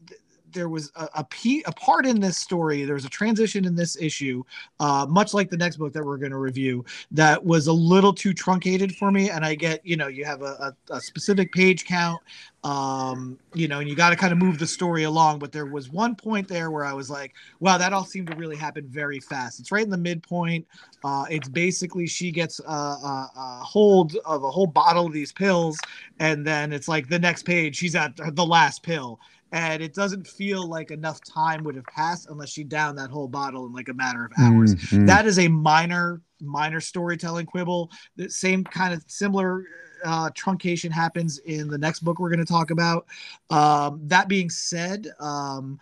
there 0.55 0.69
was 0.69 0.91
a, 0.97 1.09
a, 1.17 1.25
pe- 1.25 1.63
a 1.67 1.73
part 1.73 2.07
in 2.07 2.21
this 2.21 2.39
story. 2.39 2.85
There 2.85 2.95
was 2.95 3.05
a 3.05 3.11
transition 3.11 3.65
in 3.65 3.75
this 3.75 3.97
issue, 4.01 4.43
uh, 4.81 5.07
much 5.09 5.35
like 5.35 5.51
the 5.51 5.57
next 5.57 5.77
book 5.77 5.93
that 5.93 6.05
we're 6.05 6.17
going 6.17 6.33
to 6.33 6.39
review, 6.39 6.85
that 7.11 7.45
was 7.45 7.67
a 7.67 7.73
little 7.73 8.13
too 8.13 8.33
truncated 8.33 8.95
for 8.97 9.11
me. 9.11 9.31
And 9.31 9.45
I 9.45 9.55
get, 9.55 9.85
you 9.85 9.97
know, 9.97 10.07
you 10.07 10.25
have 10.25 10.43
a, 10.43 10.75
a, 10.89 10.95
a 10.95 11.01
specific 11.01 11.53
page 11.53 11.85
count, 11.85 12.21
um, 12.63 13.39
you 13.53 13.69
know, 13.69 13.81
and 13.81 13.89
you 13.89 13.95
got 13.95 14.11
to 14.11 14.17
kind 14.17 14.33
of 14.33 14.39
move 14.39 14.59
the 14.59 14.67
story 14.67 15.03
along. 15.03 15.41
But 15.41 15.53
there 15.53 15.67
was 15.67 15.91
one 15.91 16.15
point 16.15 16.49
there 16.49 16.71
where 16.71 16.85
I 16.85 16.93
was 16.93 17.11
like, 17.11 17.35
wow, 17.61 17.77
that 17.77 17.93
all 17.93 18.05
seemed 18.05 18.31
to 18.31 18.37
really 18.37 18.57
happen 18.57 18.87
very 18.89 19.21
fast. 19.21 19.61
It's 19.61 19.71
right 19.71 19.85
in 19.85 19.91
the 19.91 19.99
midpoint. 19.99 20.67
Uh, 21.03 21.27
it's 21.29 21.49
basically 21.49 22.07
she 22.07 22.31
gets 22.31 22.61
a, 22.61 22.73
a, 22.73 23.31
a 23.37 23.61
hold 23.63 24.17
of 24.25 24.43
a 24.43 24.51
whole 24.51 24.67
bottle 24.67 25.07
of 25.07 25.13
these 25.13 25.33
pills, 25.33 25.79
and 26.19 26.47
then 26.47 26.73
it's 26.73 26.89
like 26.89 27.09
the 27.09 27.19
next 27.19 27.43
page 27.43 27.77
she's 27.77 27.95
at 27.95 28.17
the 28.17 28.47
last 28.47 28.83
pill, 28.83 29.21
and 29.55 29.81
it 29.81 29.95
doesn't 29.95 30.27
feel 30.27 30.67
like 30.67 30.91
enough 30.91 31.21
time 31.23 31.63
would 31.63 31.77
have 31.77 31.87
passed 31.87 32.29
unless 32.29 32.51
she 32.51 32.65
downed 32.65 32.99
that 32.99 33.09
whole 33.09 33.29
bottle 33.29 33.67
in 33.67 33.73
like 33.73 33.89
a 33.89 33.95
matter 33.95 34.25
of 34.25 34.33
hours. 34.37 34.75
Mm, 34.75 34.99
mm. 34.99 35.07
That 35.07 35.27
is 35.27 35.39
a 35.39 35.47
minor 35.47 36.21
minor 36.41 36.81
storytelling 36.81 37.47
quibble. 37.47 37.89
The 38.17 38.29
same 38.29 38.65
kind 38.65 38.93
of 38.93 39.05
similar 39.07 39.65
uh, 40.05 40.31
truncation 40.31 40.91
happens 40.91 41.39
in 41.39 41.69
the 41.69 41.79
next 41.79 42.01
book 42.01 42.19
we're 42.19 42.31
going 42.31 42.45
to 42.45 42.53
talk 42.53 42.73
about. 42.73 43.07
Um, 43.49 44.01
that 44.09 44.27
being 44.27 44.51
said, 44.51 45.07
um, 45.21 45.79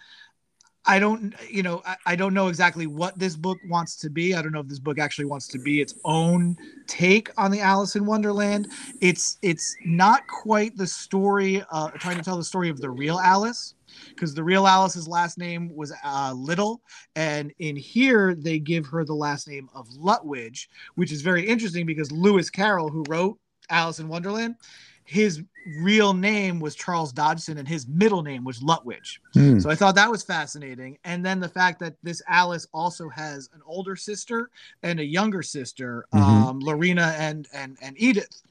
I 0.85 0.99
don't, 0.99 1.35
you 1.49 1.62
know, 1.62 1.81
I, 1.87 1.97
I 2.07 2.17
don't 2.17 2.35
know 2.35 2.49
exactly 2.49 2.87
what 2.87 3.17
this 3.19 3.37
book 3.37 3.59
wants 3.69 3.97
to 3.99 4.11
be. 4.11 4.35
I 4.35 4.43
don't 4.43 4.53
know 4.53 4.61
if 4.61 4.69
this 4.69 4.81
book 4.81 4.99
actually 4.99 5.27
wants 5.27 5.47
to 5.49 5.59
be 5.59 5.81
its 5.81 5.95
own 6.05 6.57
take 6.89 7.31
on 7.39 7.53
the 7.53 7.61
Alice 7.61 7.95
in 7.95 8.05
Wonderland. 8.05 8.69
It's 9.01 9.39
it's 9.43 9.77
not 9.85 10.27
quite 10.27 10.77
the 10.77 10.87
story, 10.87 11.62
uh, 11.71 11.91
trying 11.91 12.17
to 12.17 12.23
tell 12.23 12.37
the 12.37 12.45
story 12.45 12.69
of 12.69 12.81
the 12.81 12.91
real 12.91 13.21
Alice, 13.21 13.75
because 14.09 14.35
the 14.35 14.43
real 14.43 14.67
Alice's 14.67 15.07
last 15.07 15.39
name 15.39 15.75
was 15.75 15.93
uh, 16.05 16.33
Liddell, 16.35 16.83
and 17.15 17.53
in 17.61 17.77
here 17.77 18.35
they 18.35 18.59
give 18.59 18.87
her 18.87 19.05
the 19.05 19.15
last 19.15 19.47
name 19.47 19.69
of 19.75 19.89
Lutwidge, 19.91 20.67
which 20.97 21.12
is 21.12 21.23
very 21.23 21.47
interesting 21.47 21.87
because 21.87 22.11
Lewis 22.11 22.51
Carroll, 22.51 22.89
who 22.89 23.05
wrote 23.09 23.39
Alice 23.71 24.01
in 24.01 24.09
Wonderland, 24.09 24.57
his 25.04 25.42
real 25.78 26.12
name 26.12 26.59
was 26.59 26.75
Charles 26.75 27.12
Dodgson, 27.12 27.59
and 27.59 27.68
his 27.68 27.87
middle 27.87 28.23
name 28.23 28.44
was 28.44 28.61
Lutwidge. 28.61 29.18
Mm. 29.37 29.62
So 29.62 29.71
I 29.71 29.75
thought 29.75 29.94
that 29.94 30.11
was 30.11 30.23
fascinating. 30.23 30.99
And 31.04 31.25
then 31.25 31.40
the 31.40 31.49
fact 31.49 31.78
that 31.80 31.94
this 32.02 32.21
Alice 32.28 32.66
also 32.75 33.09
has 33.09 33.49
an 33.54 33.61
older 33.66 33.94
sister 33.97 34.50
and 34.82 34.99
a 34.99 35.04
younger 35.04 35.42
sister, 35.42 36.06
Mhm. 36.12 36.21
um, 36.21 36.61
Lorina 36.61 37.14
and 37.18 37.47
and 37.52 37.76
and 37.80 37.94
Edith. 38.00 38.42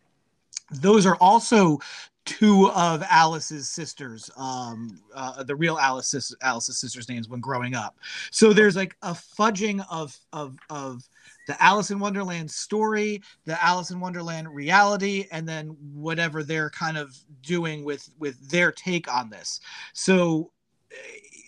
Those 0.72 1.06
are 1.06 1.16
also 1.18 1.80
two 2.24 2.70
of 2.72 3.04
Alice's 3.10 3.68
sisters, 3.68 4.30
um, 4.38 5.02
uh, 5.14 5.44
the 5.44 5.56
real 5.56 5.78
Alice 5.78 6.34
Alice's 6.42 6.80
sisters' 6.80 7.10
names 7.10 7.28
when 7.28 7.40
growing 7.42 7.76
up. 7.76 7.98
So 8.30 8.54
there's 8.54 8.76
like 8.76 8.96
a 9.02 9.12
fudging 9.12 9.86
of 9.90 10.18
of 10.32 10.58
of 10.70 11.04
the 11.48 11.62
Alice 11.62 11.92
in 11.92 12.00
Wonderland 12.00 12.50
story, 12.50 13.22
the 13.46 13.62
Alice 13.64 13.92
in 13.92 14.00
Wonderland 14.00 14.48
reality, 14.54 15.28
and 15.32 15.48
then 15.48 15.76
whatever 15.94 16.44
they're 16.44 16.70
kind 16.70 16.98
of 16.98 17.16
doing 17.42 17.84
with 17.84 18.10
with 18.20 18.50
their 18.50 18.72
take 18.72 19.12
on 19.12 19.30
this. 19.30 19.60
So 19.94 20.52
eh, 20.92 20.96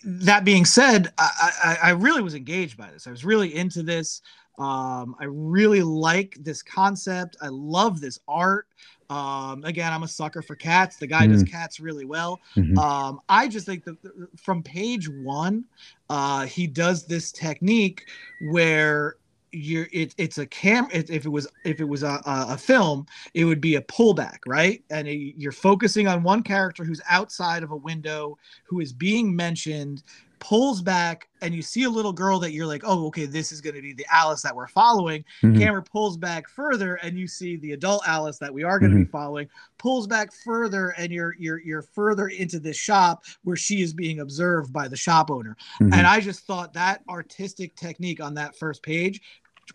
that 0.04 0.44
being 0.44 0.64
said, 0.64 1.12
I, 1.18 1.50
I, 1.64 1.88
I 1.88 1.90
really 1.90 2.22
was 2.22 2.34
engaged 2.34 2.76
by 2.76 2.90
this. 2.90 3.06
I 3.06 3.10
was 3.10 3.24
really 3.24 3.54
into 3.54 3.82
this. 3.82 4.20
Um, 4.58 5.16
I 5.18 5.24
really 5.24 5.82
like 5.82 6.36
this 6.40 6.62
concept. 6.62 7.36
I 7.42 7.48
love 7.48 8.00
this 8.00 8.20
art. 8.28 8.68
Um, 9.10 9.64
again, 9.64 9.92
I'm 9.92 10.02
a 10.02 10.08
sucker 10.08 10.42
for 10.42 10.54
cats. 10.54 10.96
The 10.96 11.06
guy 11.06 11.26
does 11.26 11.42
cats 11.42 11.78
really 11.78 12.04
well. 12.04 12.40
Mhm. 12.56 12.76
Um, 12.78 13.20
I 13.28 13.48
just 13.48 13.66
think 13.66 13.84
that 13.84 13.96
from 14.36 14.62
page 14.62 15.08
one, 15.08 15.64
uh, 16.08 16.46
he 16.46 16.66
does 16.66 17.06
this 17.06 17.30
technique 17.32 18.06
where 18.50 19.16
you're 19.54 19.86
it, 19.92 20.14
it's 20.18 20.38
a 20.38 20.46
cam 20.46 20.86
it, 20.92 21.08
if 21.10 21.24
it 21.24 21.28
was 21.28 21.46
if 21.64 21.80
it 21.80 21.84
was 21.88 22.02
a, 22.02 22.20
a, 22.26 22.58
film 22.58 23.06
it 23.34 23.44
would 23.44 23.60
be 23.60 23.76
a 23.76 23.82
pullback 23.82 24.38
right 24.46 24.82
and 24.90 25.06
it- 25.08 25.34
you're 25.36 25.52
focusing 25.52 26.06
on 26.08 26.22
one 26.22 26.42
character 26.42 26.84
who's 26.84 27.00
outside 27.08 27.62
of 27.62 27.70
a 27.70 27.76
window 27.76 28.36
who 28.64 28.80
is 28.80 28.92
being 28.92 29.34
mentioned 29.34 30.02
pulls 30.40 30.82
back 30.82 31.28
and 31.40 31.54
you 31.54 31.62
see 31.62 31.84
a 31.84 31.88
little 31.90 32.12
girl 32.12 32.38
that 32.38 32.52
you're 32.52 32.66
like 32.66 32.82
oh 32.84 33.06
okay 33.06 33.24
this 33.24 33.50
is 33.50 33.62
going 33.62 33.74
to 33.74 33.80
be 33.80 33.94
the 33.94 34.04
alice 34.12 34.42
that 34.42 34.54
we're 34.54 34.66
following 34.66 35.24
Mhm. 35.42 35.58
camera 35.58 35.82
pulls 35.82 36.18
back 36.18 36.48
further 36.50 36.96
and 36.96 37.18
you 37.18 37.26
see 37.26 37.56
the 37.56 37.72
adult 37.72 38.02
alice 38.06 38.36
that 38.38 38.52
we 38.52 38.62
are 38.62 38.78
going 38.78 38.92
to 38.92 38.98
be 38.98 39.04
following 39.06 39.48
pulls 39.78 40.06
back 40.06 40.30
further 40.44 40.90
and 40.98 41.10
you're 41.10 41.34
you're 41.38 41.60
you're 41.60 41.80
further 41.80 42.28
into 42.28 42.58
this 42.60 42.76
shop 42.76 43.24
where 43.44 43.56
she 43.56 43.80
is 43.80 43.94
being 43.94 44.20
observed 44.20 44.70
by 44.70 44.86
the 44.86 44.96
shop 44.96 45.30
owner 45.30 45.56
Mhm. 45.80 45.94
and 45.94 46.06
i 46.06 46.20
just 46.20 46.40
thought 46.46 46.74
that 46.74 47.00
artistic 47.08 47.74
technique 47.74 48.20
on 48.22 48.34
that 48.34 48.54
first 48.58 48.82
page 48.82 49.22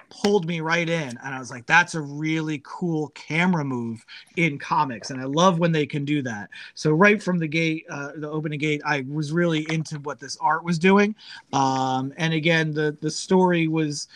pulled 0.10 0.48
me 0.48 0.60
right 0.60 0.90
in 0.90 1.18
and 1.24 1.36
i 1.36 1.40
was 1.40 1.52
like 1.52 1.66
that's 1.66 1.96
a 1.96 2.02
really 2.02 2.62
cool 2.64 3.10
camera 3.10 3.64
move 3.64 4.06
in 4.38 4.58
comics 4.58 5.12
and 5.12 5.22
i 5.22 5.24
love 5.24 5.60
when 5.60 5.72
they 5.72 5.86
can 5.86 6.06
do 6.06 6.22
that. 6.22 6.50
So 6.74 6.92
right 6.92 7.22
from 7.22 7.40
the 7.40 7.48
gate 7.48 7.86
uh, 7.90 8.12
the 8.16 8.30
opening 8.30 8.60
gate 8.60 8.82
i 8.86 9.06
was 9.10 9.32
really 9.32 9.66
into 9.72 10.00
what 10.00 10.20
this 10.20 10.38
art 10.42 10.64
was 10.64 10.80
doing. 10.80 11.16
Um, 11.54 12.14
and 12.18 12.34
again 12.34 12.72
the 12.72 12.98
the 13.02 13.12
story 13.12 13.68
was 13.68 14.08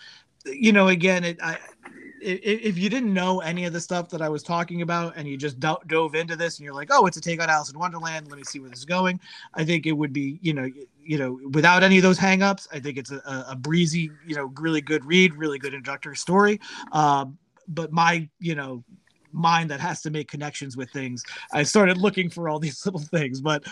you 0.45 0.73
know 0.73 0.89
again 0.89 1.23
it 1.23 1.37
i 1.41 1.57
if, 2.23 2.77
you 2.77 2.89
didn't 2.89 3.13
know 3.13 3.39
any 3.41 3.65
of 3.65 3.73
the 3.73 3.79
stuff 3.79 4.09
that 4.09 4.21
I 4.21 4.29
was 4.29 4.43
talking 4.43 4.81
about 4.81 5.13
and 5.15 5.27
you 5.27 5.37
just 5.37 5.59
do- 5.59 5.77
dove 5.87 6.15
into 6.15 6.35
this 6.35 6.57
and 6.57 6.65
you're 6.65 6.73
like, 6.73 6.89
oh, 6.91 7.05
it's 7.05 7.17
a 7.17 7.21
take 7.21 7.41
on 7.41 7.49
Alice 7.49 7.71
in 7.71 7.77
Wonderland. 7.77 8.29
Let 8.29 8.37
me 8.37 8.43
see 8.43 8.59
where 8.59 8.69
this 8.69 8.79
is 8.79 8.85
going. 8.85 9.19
I 9.53 9.63
think 9.63 9.85
it 9.85 9.91
would 9.91 10.13
be, 10.13 10.39
you 10.41 10.53
know, 10.53 10.69
you 11.03 11.17
know, 11.17 11.39
without 11.51 11.83
any 11.83 11.97
of 11.97 12.03
those 12.03 12.17
hangups, 12.17 12.67
I 12.71 12.79
think 12.79 12.97
it's 12.97 13.11
a, 13.11 13.17
a 13.17 13.45
a 13.49 13.55
breezy, 13.55 14.09
you 14.25 14.35
know, 14.35 14.51
really 14.59 14.81
good 14.81 15.05
read, 15.05 15.35
really 15.35 15.59
good 15.59 15.73
introductory 15.73 16.15
story. 16.15 16.59
Um, 16.91 17.37
but 17.67 17.91
my, 17.91 18.27
you 18.39 18.55
know, 18.55 18.83
mind 19.31 19.69
that 19.71 19.79
has 19.79 20.01
to 20.03 20.11
make 20.11 20.29
connections 20.29 20.77
with 20.77 20.89
things, 20.91 21.23
I 21.51 21.63
started 21.63 21.97
looking 21.97 22.29
for 22.29 22.49
all 22.49 22.59
these 22.59 22.85
little 22.85 23.01
things. 23.01 23.41
But 23.41 23.63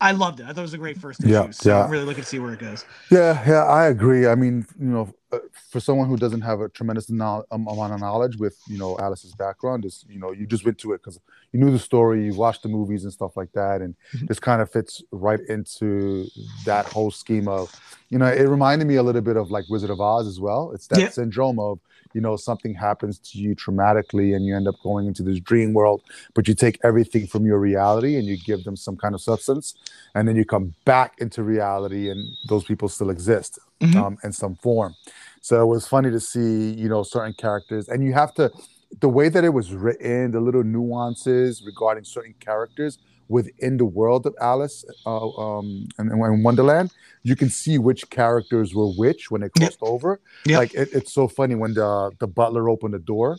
I 0.00 0.12
loved 0.12 0.40
it. 0.40 0.44
I 0.44 0.48
thought 0.48 0.58
it 0.58 0.62
was 0.62 0.74
a 0.74 0.78
great 0.78 0.98
first 0.98 1.22
issue. 1.24 1.32
Yeah, 1.32 1.50
so 1.50 1.70
yeah. 1.70 1.84
I'm 1.84 1.90
really 1.90 2.04
looking 2.04 2.22
to 2.22 2.28
see 2.28 2.38
where 2.38 2.52
it 2.52 2.60
goes. 2.60 2.84
Yeah, 3.10 3.42
yeah, 3.46 3.64
I 3.64 3.86
agree. 3.86 4.26
I 4.26 4.34
mean, 4.34 4.66
you 4.78 4.86
know, 4.86 5.12
uh, 5.32 5.38
for 5.70 5.80
someone 5.80 6.08
who 6.08 6.16
doesn't 6.16 6.42
have 6.42 6.60
a 6.60 6.68
tremendous 6.68 7.10
um, 7.10 7.42
amount 7.50 7.92
of 7.92 8.00
knowledge 8.00 8.36
with, 8.36 8.56
you 8.68 8.78
know, 8.78 8.96
Alice's 8.98 9.34
background, 9.34 9.84
is 9.84 10.04
you 10.08 10.18
know, 10.18 10.32
you 10.32 10.46
just 10.46 10.64
went 10.64 10.78
to 10.78 10.92
it 10.92 10.98
because 11.02 11.18
you 11.52 11.58
knew 11.60 11.70
the 11.70 11.78
story, 11.78 12.24
you 12.26 12.34
watched 12.34 12.62
the 12.62 12.68
movies 12.68 13.04
and 13.04 13.12
stuff 13.12 13.36
like 13.36 13.52
that, 13.52 13.80
and 13.80 13.94
Mhm. 14.14 14.28
this 14.28 14.38
kind 14.38 14.62
of 14.62 14.70
fits 14.70 15.02
right 15.10 15.40
into 15.48 16.30
that 16.64 16.86
whole 16.86 17.10
scheme 17.10 17.48
of, 17.48 17.68
you 18.08 18.18
know, 18.18 18.26
it 18.26 18.42
reminded 18.42 18.86
me 18.86 18.96
a 18.96 19.02
little 19.02 19.20
bit 19.22 19.36
of 19.36 19.50
like 19.50 19.64
Wizard 19.68 19.90
of 19.90 20.00
Oz 20.00 20.26
as 20.26 20.38
well. 20.40 20.70
It's 20.72 20.86
that 20.88 21.00
Yeah. 21.00 21.08
syndrome 21.08 21.58
of, 21.58 21.80
you 22.14 22.20
know, 22.20 22.36
something 22.36 22.74
happens 22.74 23.18
to 23.18 23.38
you 23.38 23.54
traumatically, 23.54 24.34
and 24.34 24.44
you 24.46 24.56
end 24.56 24.68
up 24.68 24.76
going 24.82 25.06
into 25.06 25.22
this 25.22 25.40
dream 25.40 25.72
world, 25.72 26.02
but 26.34 26.48
you 26.48 26.54
take 26.54 26.78
everything 26.84 27.26
from 27.26 27.44
your 27.46 27.58
reality 27.58 28.16
and 28.16 28.26
you 28.26 28.36
give 28.36 28.64
them 28.64 28.76
some 28.76 28.96
kind 28.96 29.14
of 29.14 29.20
substance, 29.20 29.74
and 30.14 30.26
then 30.26 30.36
you 30.36 30.44
come 30.44 30.74
back 30.84 31.14
into 31.18 31.42
reality, 31.42 32.10
and 32.10 32.20
those 32.48 32.64
people 32.64 32.88
still 32.88 33.10
exist 33.10 33.58
Mhm. 33.80 33.96
um, 33.96 34.18
in 34.22 34.32
some 34.32 34.54
form. 34.56 34.94
So 35.40 35.60
it 35.62 35.66
was 35.66 35.88
funny 35.88 36.10
to 36.10 36.20
see, 36.20 36.72
you 36.72 36.88
know, 36.88 37.02
certain 37.02 37.32
characters, 37.32 37.88
and 37.88 38.04
you 38.04 38.12
have 38.12 38.32
to, 38.34 38.50
the 39.00 39.08
way 39.08 39.28
that 39.28 39.42
it 39.42 39.54
was 39.54 39.72
written, 39.72 40.30
the 40.32 40.40
little 40.40 40.62
nuances 40.62 41.62
regarding 41.64 42.04
certain 42.04 42.34
characters 42.38 42.98
within 43.28 43.76
the 43.76 43.84
world 43.84 44.26
of 44.26 44.34
Alice 44.40 44.84
uh, 45.06 45.28
um, 45.30 45.86
and, 45.98 46.10
and 46.10 46.44
Wonderland, 46.44 46.92
you 47.22 47.36
can 47.36 47.48
see 47.48 47.78
which 47.78 48.08
characters 48.10 48.74
were 48.74 48.88
which 48.92 49.30
when 49.30 49.40
they 49.40 49.50
Yep. 49.56 49.58
crossed 49.58 49.78
over. 49.82 50.20
Yep. 50.46 50.58
Like 50.58 50.74
it, 50.74 50.88
it's 50.92 51.12
so 51.12 51.28
funny 51.28 51.54
when 51.54 51.74
the 51.74 52.10
the 52.18 52.26
butler 52.26 52.68
opened 52.68 52.94
the 52.94 52.98
door 52.98 53.38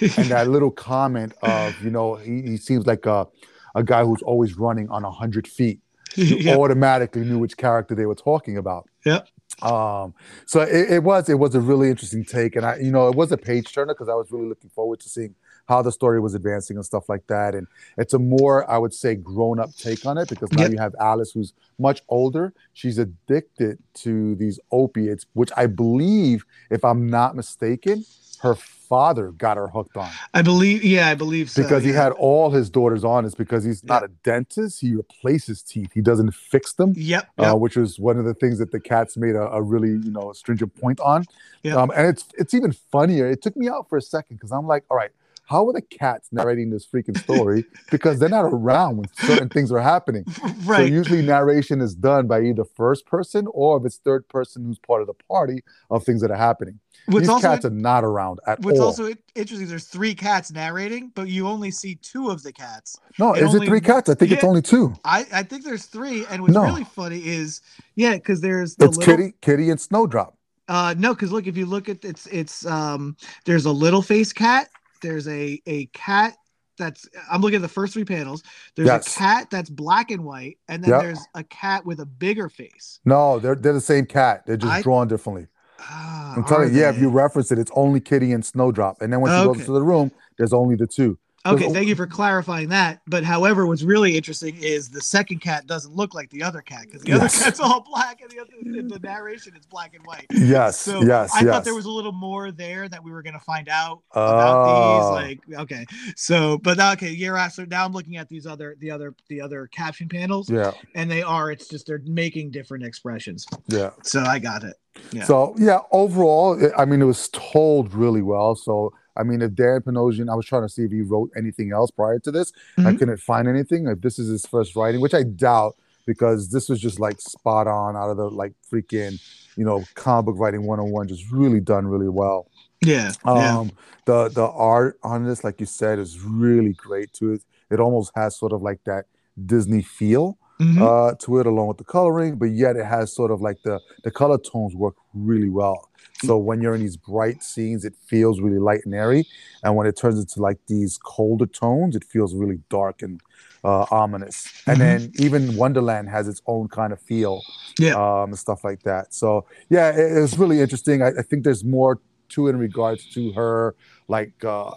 and 0.00 0.26
that 0.30 0.48
little 0.48 0.70
comment 0.90 1.34
of, 1.42 1.80
you 1.82 1.90
know, 1.90 2.14
he, 2.16 2.42
he 2.42 2.56
seems 2.56 2.86
like 2.86 3.06
a 3.06 3.26
a 3.74 3.82
guy 3.82 4.04
who's 4.04 4.22
always 4.22 4.56
running 4.56 4.88
on 4.88 5.04
a 5.04 5.10
hundred 5.10 5.48
feet 5.48 5.80
you 6.16 6.36
yeah. 6.40 6.56
automatically 6.56 7.22
knew 7.24 7.38
which 7.38 7.56
character 7.56 7.94
they 7.94 8.06
were 8.06 8.14
talking 8.14 8.56
about. 8.56 8.88
Yep. 9.04 9.28
Um, 9.62 10.14
so 10.46 10.60
it, 10.62 10.90
it 10.92 11.02
was 11.02 11.28
it 11.28 11.38
was 11.38 11.54
a 11.54 11.60
really 11.60 11.88
interesting 11.88 12.24
take, 12.24 12.56
and 12.56 12.66
I 12.66 12.76
you 12.78 12.90
know 12.90 13.08
it 13.08 13.14
was 13.14 13.30
a 13.32 13.36
page 13.36 13.72
turner 13.72 13.94
because 13.94 14.08
I 14.08 14.14
was 14.14 14.30
really 14.30 14.46
looking 14.48 14.70
forward 14.70 15.00
to 15.00 15.08
seeing 15.08 15.34
how 15.66 15.82
the 15.82 15.92
story 15.92 16.20
was 16.20 16.34
advancing 16.34 16.76
and 16.76 16.84
stuff 16.84 17.08
like 17.08 17.26
that. 17.28 17.54
And 17.54 17.66
it's 17.96 18.14
a 18.14 18.18
more 18.18 18.68
I 18.70 18.78
would 18.78 18.92
say 18.94 19.14
grown 19.14 19.58
up 19.58 19.74
take 19.76 20.04
on 20.06 20.18
it 20.18 20.28
because 20.28 20.52
now 20.52 20.62
Yep. 20.62 20.72
you 20.72 20.78
have 20.78 20.94
Alice 21.00 21.32
who's 21.32 21.52
much 21.78 22.02
older. 22.08 22.52
She's 22.72 22.98
addicted 22.98 23.78
to 23.94 24.34
these 24.36 24.58
opiates, 24.70 25.26
which 25.32 25.50
I 25.56 25.66
believe, 25.66 26.44
if 26.70 26.84
I'm 26.84 27.06
not 27.08 27.34
mistaken, 27.36 28.04
her 28.40 28.54
father 28.54 29.30
got 29.32 29.56
her 29.56 29.68
hooked 29.68 29.96
on 29.96 30.10
I 30.34 30.42
believe, 30.42 30.84
yeah, 30.84 31.08
I 31.08 31.14
believe 31.14 31.48
so. 31.48 31.62
because 31.62 31.82
he 31.82 31.90
had 31.90 32.12
all 32.12 32.50
his 32.50 32.68
daughters 32.68 33.02
on. 33.02 33.24
It's 33.24 33.34
because 33.34 33.64
he's 33.64 33.82
not 33.82 34.04
a 34.04 34.08
dentist; 34.22 34.82
he 34.82 34.94
replaces 34.94 35.62
teeth. 35.62 35.90
He 35.94 36.02
doesn't 36.02 36.34
fix 36.34 36.74
them 36.74 36.92
Yep. 36.94 37.28
uh, 37.38 37.54
which 37.54 37.76
was 37.76 37.98
one 37.98 38.18
of 38.18 38.26
the 38.26 38.34
things 38.34 38.58
that 38.58 38.70
the 38.70 38.80
cats 38.80 39.16
made 39.16 39.34
a, 39.34 39.48
a 39.50 39.62
really 39.62 39.88
you 39.92 40.10
know 40.10 40.32
stringent 40.34 40.78
point 40.78 41.00
on. 41.00 41.24
Yeah. 41.62 41.76
Um, 41.76 41.90
and 41.96 42.06
it's 42.06 42.26
it's 42.36 42.52
even 42.52 42.72
funnier. 42.72 43.26
It 43.30 43.40
took 43.40 43.56
me 43.56 43.68
out 43.68 43.88
for 43.88 43.96
a 43.96 44.02
second 44.02 44.36
because 44.36 44.52
I'm 44.52 44.66
like, 44.66 44.84
all 44.90 44.96
right, 44.98 45.10
how 45.46 45.66
are 45.68 45.72
the 45.72 45.82
cats 45.82 46.28
narrating 46.32 46.70
this 46.70 46.86
freaking 46.86 47.18
story? 47.18 47.64
because 47.90 48.18
they're 48.18 48.28
not 48.28 48.44
around 48.46 48.96
when 48.96 49.06
certain 49.14 49.48
things 49.48 49.70
are 49.70 49.80
happening. 49.80 50.24
Right. 50.64 50.88
So 50.88 50.94
usually 50.94 51.20
narration 51.22 51.80
is 51.82 51.94
done 51.94 52.26
by 52.26 52.40
either 52.42 52.64
first 52.64 53.04
person 53.06 53.46
or 53.52 53.76
if 53.78 53.84
it's 53.84 53.96
third 53.98 54.26
person 54.28 54.64
who's 54.64 54.78
part 54.78 55.02
of 55.02 55.06
the 55.06 55.14
party 55.28 55.62
of 55.90 56.02
things 56.04 56.22
that 56.22 56.30
are 56.30 56.36
happening. 56.36 56.80
what's 57.06 57.28
These 57.28 57.40
cats 57.42 57.64
are 57.66 57.70
not 57.70 58.02
around 58.04 58.40
at 58.46 58.60
what's 58.60 58.78
all. 58.80 58.86
What's 58.86 58.98
also 59.00 59.14
interesting. 59.34 59.68
There's 59.68 59.84
three 59.86 60.14
cats 60.14 60.50
narrating, 60.50 61.12
but 61.14 61.28
you 61.28 61.46
only 61.46 61.70
see 61.70 61.96
two 61.96 62.30
of 62.30 62.42
the 62.42 62.52
cats. 62.52 62.98
no, 63.18 63.34
it 63.34 63.42
is 63.42 63.50
only- 63.54 63.66
it 63.66 63.68
three 63.68 63.80
cats? 63.82 64.08
I 64.08 64.14
think 64.14 64.32
it's 64.32 64.44
only 64.44 64.62
two. 64.62 64.94
I 65.04 65.26
I 65.32 65.42
think 65.42 65.64
there's 65.64 65.84
three, 65.86 66.24
and 66.30 66.40
what's 66.42 66.54
No. 66.54 66.62
really 66.64 66.84
funny 66.84 67.18
is 67.26 67.60
yeah, 67.94 68.14
because 68.14 68.40
there's 68.40 68.76
the 68.76 68.86
It's 68.86 68.96
little, 68.96 69.16
Kitty, 69.16 69.34
Kitty, 69.42 69.68
and 69.70 69.80
Snowdrop. 69.80 70.36
Uh, 70.68 70.94
no, 70.96 71.12
because 71.14 71.30
look, 71.30 71.46
if 71.46 71.56
you 71.58 71.66
look 71.66 71.90
at 71.90 72.02
it's 72.04 72.26
it's 72.28 72.64
um, 72.64 73.16
there's 73.44 73.66
a 73.66 73.72
little 73.72 74.00
face 74.02 74.32
cat. 74.32 74.68
There's 75.04 75.28
a 75.28 75.60
a 75.66 75.84
cat 75.92 76.34
that's 76.78 77.06
I'm 77.30 77.42
looking 77.42 77.56
at 77.56 77.62
the 77.62 77.68
first 77.68 77.92
three 77.92 78.06
panels. 78.06 78.42
There's 78.74 78.86
Yes. 78.86 79.14
a 79.14 79.18
cat 79.18 79.48
that's 79.50 79.68
black 79.68 80.10
and 80.10 80.24
white, 80.24 80.56
and 80.66 80.82
then 80.82 80.90
Yep. 80.92 81.02
there's 81.02 81.20
a 81.34 81.44
cat 81.44 81.84
with 81.84 82.00
a 82.00 82.06
bigger 82.06 82.48
face. 82.48 83.00
No, 83.04 83.38
they're 83.38 83.54
they're 83.54 83.74
the 83.74 83.80
same 83.82 84.06
cat. 84.06 84.44
They're 84.46 84.56
just 84.56 84.72
I- 84.72 84.82
drawn 84.82 85.06
differently. 85.06 85.46
Ah, 85.78 86.34
I'm 86.36 86.44
telling 86.44 86.72
you, 86.72 86.80
yeah, 86.80 86.88
if 86.88 86.98
you 86.98 87.10
reference 87.10 87.52
it, 87.52 87.58
it's 87.58 87.70
only 87.74 88.00
Kitty 88.00 88.32
and 88.32 88.42
Snowdrop. 88.44 89.02
And 89.02 89.12
then 89.12 89.20
once 89.20 89.32
you 89.32 89.50
Okay. 89.50 89.60
go 89.60 89.66
to 89.66 89.72
the 89.72 89.82
room, 89.82 90.10
there's 90.38 90.54
only 90.54 90.76
the 90.76 90.86
two. 90.86 91.18
Okay, 91.46 91.70
thank 91.70 91.88
you 91.88 91.94
for 91.94 92.06
clarifying 92.06 92.70
that. 92.70 93.02
But 93.06 93.22
however, 93.22 93.66
what's 93.66 93.82
really 93.82 94.16
interesting 94.16 94.56
is 94.62 94.88
the 94.88 95.00
second 95.00 95.40
cat 95.40 95.66
doesn't 95.66 95.94
look 95.94 96.14
like 96.14 96.30
the 96.30 96.42
other 96.42 96.62
cat 96.62 96.82
because 96.86 97.02
the 97.02 97.12
other 97.12 97.28
cat's 97.28 97.60
all 97.60 97.82
black 97.82 98.22
and 98.22 98.30
the 98.30 98.40
other 98.40 98.50
in 98.62 98.88
the 98.88 98.98
narration 98.98 99.54
is 99.54 99.66
black 99.66 99.94
and 99.94 100.04
white. 100.06 100.26
Yes, 100.30 100.78
So 100.78 101.02
yes, 101.02 101.32
I 101.34 101.40
yes. 101.40 101.48
thought 101.48 101.64
there 101.64 101.74
was 101.74 101.84
a 101.84 101.90
little 101.90 102.12
more 102.12 102.50
there 102.50 102.88
that 102.88 103.02
we 103.02 103.10
were 103.10 103.22
gonna 103.22 103.40
find 103.40 103.68
out 103.68 104.00
about 104.12 104.64
these. 104.64 105.04
Oh. 105.04 105.12
Like, 105.12 105.60
okay, 105.62 105.84
so 106.16 106.56
but 106.58 106.80
okay, 106.94 107.10
you're 107.10 107.34
right. 107.34 107.52
So 107.52 107.64
now 107.64 107.84
I'm 107.84 107.92
looking 107.92 108.16
at 108.16 108.28
these 108.28 108.46
other 108.46 108.76
the 108.78 108.90
other 108.90 109.14
the 109.28 109.40
other 109.40 109.66
caption 109.66 110.08
panels, 110.08 110.48
yeah, 110.48 110.72
and 110.94 111.10
they 111.10 111.22
are. 111.22 111.50
It's 111.50 111.68
just 111.68 111.86
they're 111.86 112.00
making 112.04 112.52
different 112.52 112.84
expressions. 112.84 113.46
yeah. 113.68 113.90
So 114.02 114.20
I 114.22 114.38
got 114.38 114.64
it. 114.64 114.76
Yeah. 115.12 115.24
So 115.24 115.54
yeah, 115.58 115.80
overall, 115.92 116.58
I 116.76 116.84
mean, 116.84 117.02
it 117.02 117.06
was 117.06 117.28
told 117.30 117.92
really 117.92 118.22
well. 118.22 118.54
So 118.54 118.92
I 119.16 119.22
mean, 119.22 119.42
if 119.42 119.54
Dan 119.54 119.80
Panosian, 119.80 120.30
I 120.30 120.34
was 120.34 120.46
trying 120.46 120.62
to 120.62 120.68
see 120.68 120.82
if 120.84 120.90
he 120.90 121.02
wrote 121.02 121.30
anything 121.36 121.72
else 121.72 121.90
prior 121.90 122.18
to 122.20 122.30
this. 122.30 122.52
I 122.78 122.92
Mhm. 122.92 122.98
couldn't 122.98 123.20
find 123.20 123.46
anything. 123.48 123.86
If 123.86 124.00
this 124.00 124.18
is 124.18 124.28
his 124.28 124.46
first 124.46 124.74
writing, 124.76 125.00
which 125.00 125.14
I 125.14 125.22
doubt, 125.22 125.76
because 126.06 126.50
this 126.50 126.68
was 126.68 126.80
just 126.80 126.98
like 127.00 127.20
spot 127.20 127.66
on 127.66 127.96
out 127.96 128.10
of 128.10 128.16
the 128.16 128.28
like 128.28 128.52
freaking, 128.70 129.20
you 129.56 129.64
know, 129.64 129.84
comic 129.94 130.26
book 130.26 130.36
writing 130.38 130.66
101, 130.66 131.08
just 131.08 131.30
really 131.30 131.60
done 131.60 131.86
really 131.86 132.08
well. 132.08 132.46
Yeah. 132.84 133.12
yeah. 133.24 133.58
Um, 133.58 133.70
the 134.04 134.28
the 134.28 134.46
art 134.46 134.98
on 135.02 135.24
this, 135.24 135.44
like 135.44 135.60
you 135.60 135.66
said, 135.66 135.98
is 135.98 136.20
really 136.20 136.72
great 136.74 137.12
too. 137.12 137.32
It, 137.32 137.42
it 137.70 137.80
almost 137.80 138.12
has 138.14 138.36
sort 138.36 138.52
of 138.52 138.60
like 138.62 138.80
that 138.84 139.06
Disney 139.46 139.80
feel 139.82 140.36
Mhm. 140.60 140.80
uh, 140.80 141.14
to 141.20 141.38
it, 141.40 141.46
along 141.46 141.66
with 141.68 141.78
the 141.78 141.84
coloring, 141.84 142.36
but 142.36 142.50
yet 142.50 142.76
it 142.76 142.84
has 142.84 143.12
sort 143.12 143.30
of 143.30 143.40
like 143.40 143.62
the 143.64 143.80
the 144.04 144.10
color 144.10 144.38
tones 144.38 144.74
work 144.74 144.94
really 145.14 145.48
well. 145.50 145.88
So 146.22 146.38
when 146.38 146.60
you're 146.60 146.74
in 146.74 146.80
these 146.80 146.96
bright 146.96 147.42
scenes, 147.42 147.84
it 147.84 147.94
feels 148.06 148.40
really 148.40 148.58
light 148.58 148.80
and 148.84 148.94
airy, 148.94 149.26
and 149.62 149.76
when 149.76 149.86
it 149.86 149.96
turns 149.96 150.18
into 150.18 150.40
like 150.40 150.58
these 150.68 150.98
colder 150.98 151.46
tones, 151.46 151.96
it 151.96 152.04
feels 152.04 152.34
really 152.34 152.60
dark 152.70 153.02
and 153.02 153.20
uh, 153.64 153.86
ominous. 153.90 154.52
And 154.66 154.76
Mhm. 154.76 154.80
then 154.80 155.12
even 155.18 155.54
Wonderland 155.54 156.08
has 156.10 156.28
its 156.28 156.40
own 156.46 156.68
kind 156.68 156.92
of 156.92 157.00
feel, 157.00 157.44
Yeah. 157.78 157.94
um, 157.94 158.30
and 158.30 158.38
stuff 158.38 158.64
like 158.64 158.82
that. 158.84 159.12
So 159.14 159.46
yeah, 159.70 159.90
it, 159.90 160.16
it 160.16 160.20
was 160.20 160.38
really 160.38 160.60
interesting. 160.60 161.02
I, 161.02 161.08
I 161.18 161.22
think 161.22 161.44
there's 161.44 161.64
more 161.64 162.00
to 162.30 162.46
it 162.46 162.50
in 162.50 162.58
regards 162.58 163.06
to 163.14 163.32
her 163.32 163.74
like 164.08 164.32
uh, 164.44 164.70